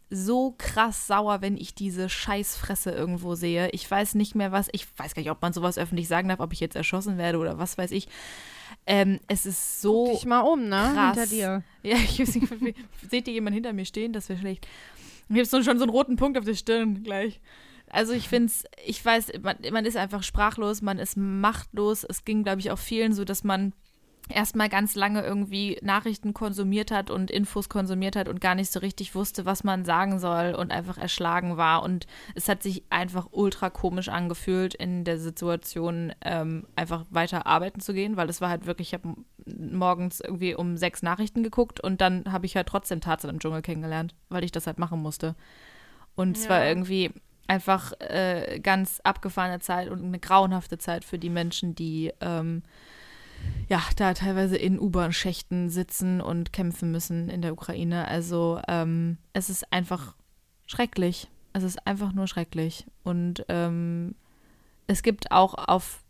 so 0.10 0.56
krass 0.58 1.08
sauer, 1.08 1.42
wenn 1.42 1.56
ich 1.56 1.76
diese 1.76 2.10
Scheißfresse 2.10 2.92
irgendwo 2.92 3.36
sehe. 3.36 3.70
Ich 3.72 3.90
weiß 3.90 4.16
nicht 4.16 4.36
mehr 4.36 4.52
was. 4.52 4.68
Ich 4.72 4.88
weiß 4.98 5.14
gar 5.14 5.22
nicht, 5.22 5.32
ob 5.32 5.42
man 5.42 5.54
sowas 5.54 5.78
öffentlich 5.78 6.08
sagen 6.08 6.30
darf, 6.30 6.40
ob 6.40 6.54
ich 6.54 6.60
jetzt 6.60 6.76
erschossen 6.76 7.18
werde 7.18 7.38
oder 7.38 7.60
was 7.60 7.78
weiß 7.78 7.92
ich. 7.92 8.08
Ähm, 8.86 9.20
es 9.28 9.46
ist 9.46 9.82
so 9.82 10.06
Guck 10.06 10.14
dich 10.14 10.26
mal 10.26 10.42
um, 10.42 10.68
ne? 10.68 10.92
krass. 10.94 11.16
Hinter 11.16 11.30
dir. 11.30 11.64
ja, 11.84 11.98
ich 11.98 12.24
seht 13.10 13.28
ihr 13.28 13.34
jemanden 13.34 13.56
hinter 13.56 13.74
mir 13.74 13.86
stehen? 13.86 14.14
Das 14.14 14.30
wäre 14.30 14.40
schlecht. 14.40 14.68
Ich 15.30 15.38
habe 15.38 15.64
schon 15.64 15.78
so 15.78 15.84
einen 15.84 15.92
roten 15.92 16.16
Punkt 16.16 16.38
auf 16.38 16.46
der 16.46 16.56
Stirn 16.56 17.04
gleich. 17.04 17.40
Also 17.92 18.14
ich 18.14 18.28
finde 18.28 18.48
es, 18.48 18.66
ich 18.86 19.04
weiß, 19.04 19.32
man, 19.42 19.58
man 19.72 19.86
ist 19.86 19.98
einfach 19.98 20.24
sprachlos, 20.24 20.82
man 20.82 21.00
ist 21.00 21.18
machtlos. 21.18 22.04
Es 22.04 22.26
ging, 22.26 22.44
glaube 22.44 22.60
ich, 22.60 22.72
auch 22.72 22.78
vielen 22.78 23.14
so, 23.14 23.26
dass 23.26 23.44
man 23.44 23.74
erstmal 24.30 24.70
ganz 24.70 24.96
lange 24.96 25.22
irgendwie 25.24 25.78
Nachrichten 25.82 26.34
konsumiert 26.34 26.92
hat 26.92 27.10
und 27.10 27.32
Infos 27.32 27.68
konsumiert 27.70 28.16
hat 28.16 28.30
und 28.30 28.40
gar 28.42 28.56
nicht 28.56 28.72
so 28.72 28.80
richtig 28.80 29.16
wusste, 29.16 29.46
was 29.46 29.64
man 29.64 29.86
sagen 29.86 30.20
soll 30.20 30.56
und 30.56 30.72
einfach 30.72 30.98
erschlagen 30.98 31.58
war. 31.58 31.84
Und 31.84 32.08
es 32.36 32.48
hat 32.48 32.64
sich 32.64 32.84
einfach 32.90 33.28
ultra 33.32 33.70
komisch 33.70 34.10
angefühlt, 34.10 34.74
in 34.76 35.04
der 35.04 35.20
Situation 35.20 36.14
ähm, 36.22 36.66
einfach 36.76 37.06
weiter 37.10 37.46
arbeiten 37.48 37.80
zu 37.80 37.94
gehen, 37.94 38.18
weil 38.18 38.30
es 38.30 38.40
war 38.42 38.50
halt 38.50 38.66
wirklich, 38.66 38.90
ich 38.90 38.94
habe 38.94 39.16
morgens 39.46 40.20
irgendwie 40.20 40.56
um 40.56 40.78
sechs 40.78 41.02
Nachrichten 41.02 41.44
geguckt 41.44 41.80
und 41.80 42.02
dann 42.02 42.32
habe 42.32 42.46
ich 42.46 42.56
halt 42.56 42.68
trotzdem 42.68 43.02
Tarzan 43.02 43.32
im 43.32 43.40
Dschungel 43.40 43.62
kennengelernt, 43.62 44.16
weil 44.30 44.44
ich 44.44 44.52
das 44.52 44.68
halt 44.68 44.80
machen 44.80 45.02
musste. 45.02 45.36
Und 46.16 46.38
es 46.38 46.48
war 46.50 46.60
Ja. 46.62 46.70
irgendwie 46.70 47.12
einfach 47.48 47.94
äh, 48.00 48.60
ganz 48.62 49.00
abgefahrene 49.04 49.60
Zeit 49.60 49.90
und 49.90 50.04
eine 50.04 50.20
grauenhafte 50.20 50.78
Zeit 50.78 51.04
für 51.04 51.18
die 51.18 51.32
Menschen, 51.32 51.74
die 51.74 52.14
ähm, 52.22 52.62
ja, 53.70 53.82
da 53.96 54.14
teilweise 54.14 54.58
in 54.58 54.80
U-Bahn-Schächten 54.80 55.70
sitzen 55.70 56.22
und 56.22 56.52
kämpfen 56.54 56.92
müssen 56.92 57.30
in 57.30 57.42
der 57.42 57.54
Ukraine. 57.54 58.08
Also 58.08 58.60
ähm, 58.68 59.18
es 59.34 59.50
ist 59.50 59.72
einfach 59.72 60.16
schrecklich. 60.66 61.28
Es 61.54 61.64
ist 61.64 61.86
einfach 61.86 62.14
nur 62.14 62.28
schrecklich. 62.28 62.86
Und 63.04 63.46
ähm, 63.48 64.16
es 64.88 65.04
gibt 65.04 65.32
auch 65.32 65.54
auf 65.54 66.04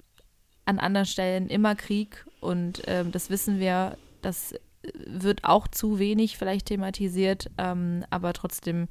an 0.66 0.80
anderen 0.80 1.08
Stellen 1.08 1.48
immer 1.48 1.76
Krieg 1.76 2.26
und 2.42 2.84
ähm, 2.86 3.12
das 3.12 3.30
wissen 3.30 3.60
wir, 3.60 3.98
das 4.22 4.54
wird 4.94 5.44
auch 5.44 5.68
zu 5.68 5.98
wenig 5.98 6.38
vielleicht 6.38 6.68
thematisiert, 6.68 7.50
ähm, 7.58 8.06
aber 8.12 8.34
trotzdem 8.34 8.88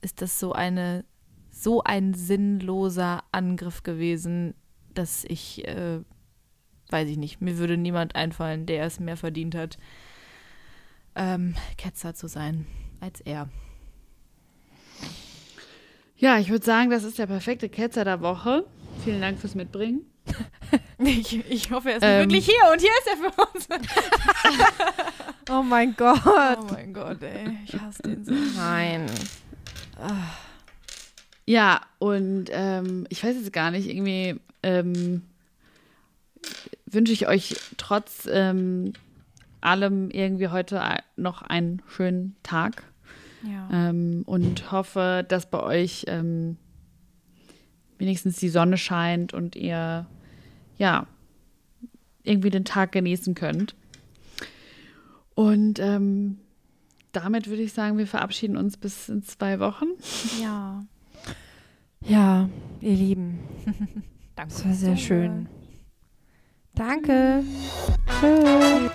ist 0.00 0.20
das 0.20 0.38
so 0.40 0.52
eine 0.52 1.04
so 1.50 1.82
ein 1.84 2.14
sinnloser 2.14 3.22
Angriff 3.30 3.82
gewesen, 3.82 4.54
dass 4.94 5.24
ich 5.24 5.66
äh, 5.68 6.00
weiß 6.92 7.08
ich 7.08 7.16
nicht, 7.16 7.40
mir 7.40 7.58
würde 7.58 7.76
niemand 7.76 8.14
einfallen, 8.14 8.66
der 8.66 8.84
es 8.84 9.00
mehr 9.00 9.16
verdient 9.16 9.54
hat, 9.54 9.78
ähm, 11.16 11.54
Ketzer 11.78 12.14
zu 12.14 12.28
sein 12.28 12.66
als 13.00 13.20
er. 13.20 13.48
Ja, 16.16 16.38
ich 16.38 16.50
würde 16.50 16.64
sagen, 16.64 16.90
das 16.90 17.02
ist 17.02 17.18
der 17.18 17.26
perfekte 17.26 17.68
Ketzer 17.68 18.04
der 18.04 18.20
Woche. 18.20 18.64
Vielen 19.04 19.20
Dank 19.20 19.38
fürs 19.40 19.54
Mitbringen. 19.54 20.02
Ich, 21.04 21.34
ich 21.50 21.70
hoffe, 21.72 21.90
er 21.90 21.96
ist 21.96 22.04
Ähm. 22.04 22.20
wirklich 22.30 22.44
hier 22.46 22.70
und 22.72 22.80
hier 22.80 22.90
ist 23.00 23.08
er 23.08 23.16
für 23.16 23.42
uns. 23.42 23.68
Oh 25.50 25.62
mein 25.62 25.96
Gott. 25.96 26.20
Oh 26.24 26.64
mein 26.70 26.94
Gott, 26.94 27.20
ey, 27.22 27.58
ich 27.66 27.74
hasse 27.78 28.02
den 28.04 28.24
so. 28.24 28.32
Nein. 28.56 29.06
Ja, 31.44 31.80
und 31.98 32.44
ähm, 32.52 33.06
ich 33.08 33.24
weiß 33.24 33.34
jetzt 33.34 33.52
gar 33.52 33.72
nicht, 33.72 33.88
irgendwie 33.88 34.36
ähm, 34.62 35.22
wünsche 36.92 37.12
ich 37.12 37.28
euch 37.28 37.56
trotz 37.76 38.28
ähm, 38.30 38.92
allem 39.60 40.10
irgendwie 40.10 40.48
heute 40.48 40.80
noch 41.16 41.42
einen 41.42 41.82
schönen 41.88 42.36
Tag 42.42 42.82
Ja. 43.44 43.68
ähm, 43.72 44.22
und 44.26 44.70
hoffe, 44.72 45.24
dass 45.28 45.50
bei 45.50 45.60
euch 45.62 46.04
ähm, 46.08 46.56
wenigstens 47.98 48.36
die 48.36 48.48
Sonne 48.48 48.76
scheint 48.76 49.32
und 49.32 49.54
ihr 49.56 50.06
ja 50.78 51.06
irgendwie 52.24 52.50
den 52.50 52.64
Tag 52.64 52.92
genießen 52.92 53.34
könnt. 53.34 53.74
Und 55.34 55.78
ähm, 55.78 56.38
damit 57.12 57.48
würde 57.48 57.62
ich 57.62 57.72
sagen, 57.72 57.98
wir 57.98 58.06
verabschieden 58.06 58.56
uns 58.56 58.76
bis 58.76 59.08
in 59.08 59.22
zwei 59.22 59.60
Wochen. 59.60 59.86
ja. 60.40 60.84
Ja, 62.04 62.48
ihr 62.80 62.94
Lieben. 62.96 63.38
Danke. 64.34 64.52
Das 64.54 64.64
war 64.64 64.74
sehr 64.74 64.96
schön. 64.96 65.46
Danke. 66.74 67.44
Tschüss. 68.20 68.90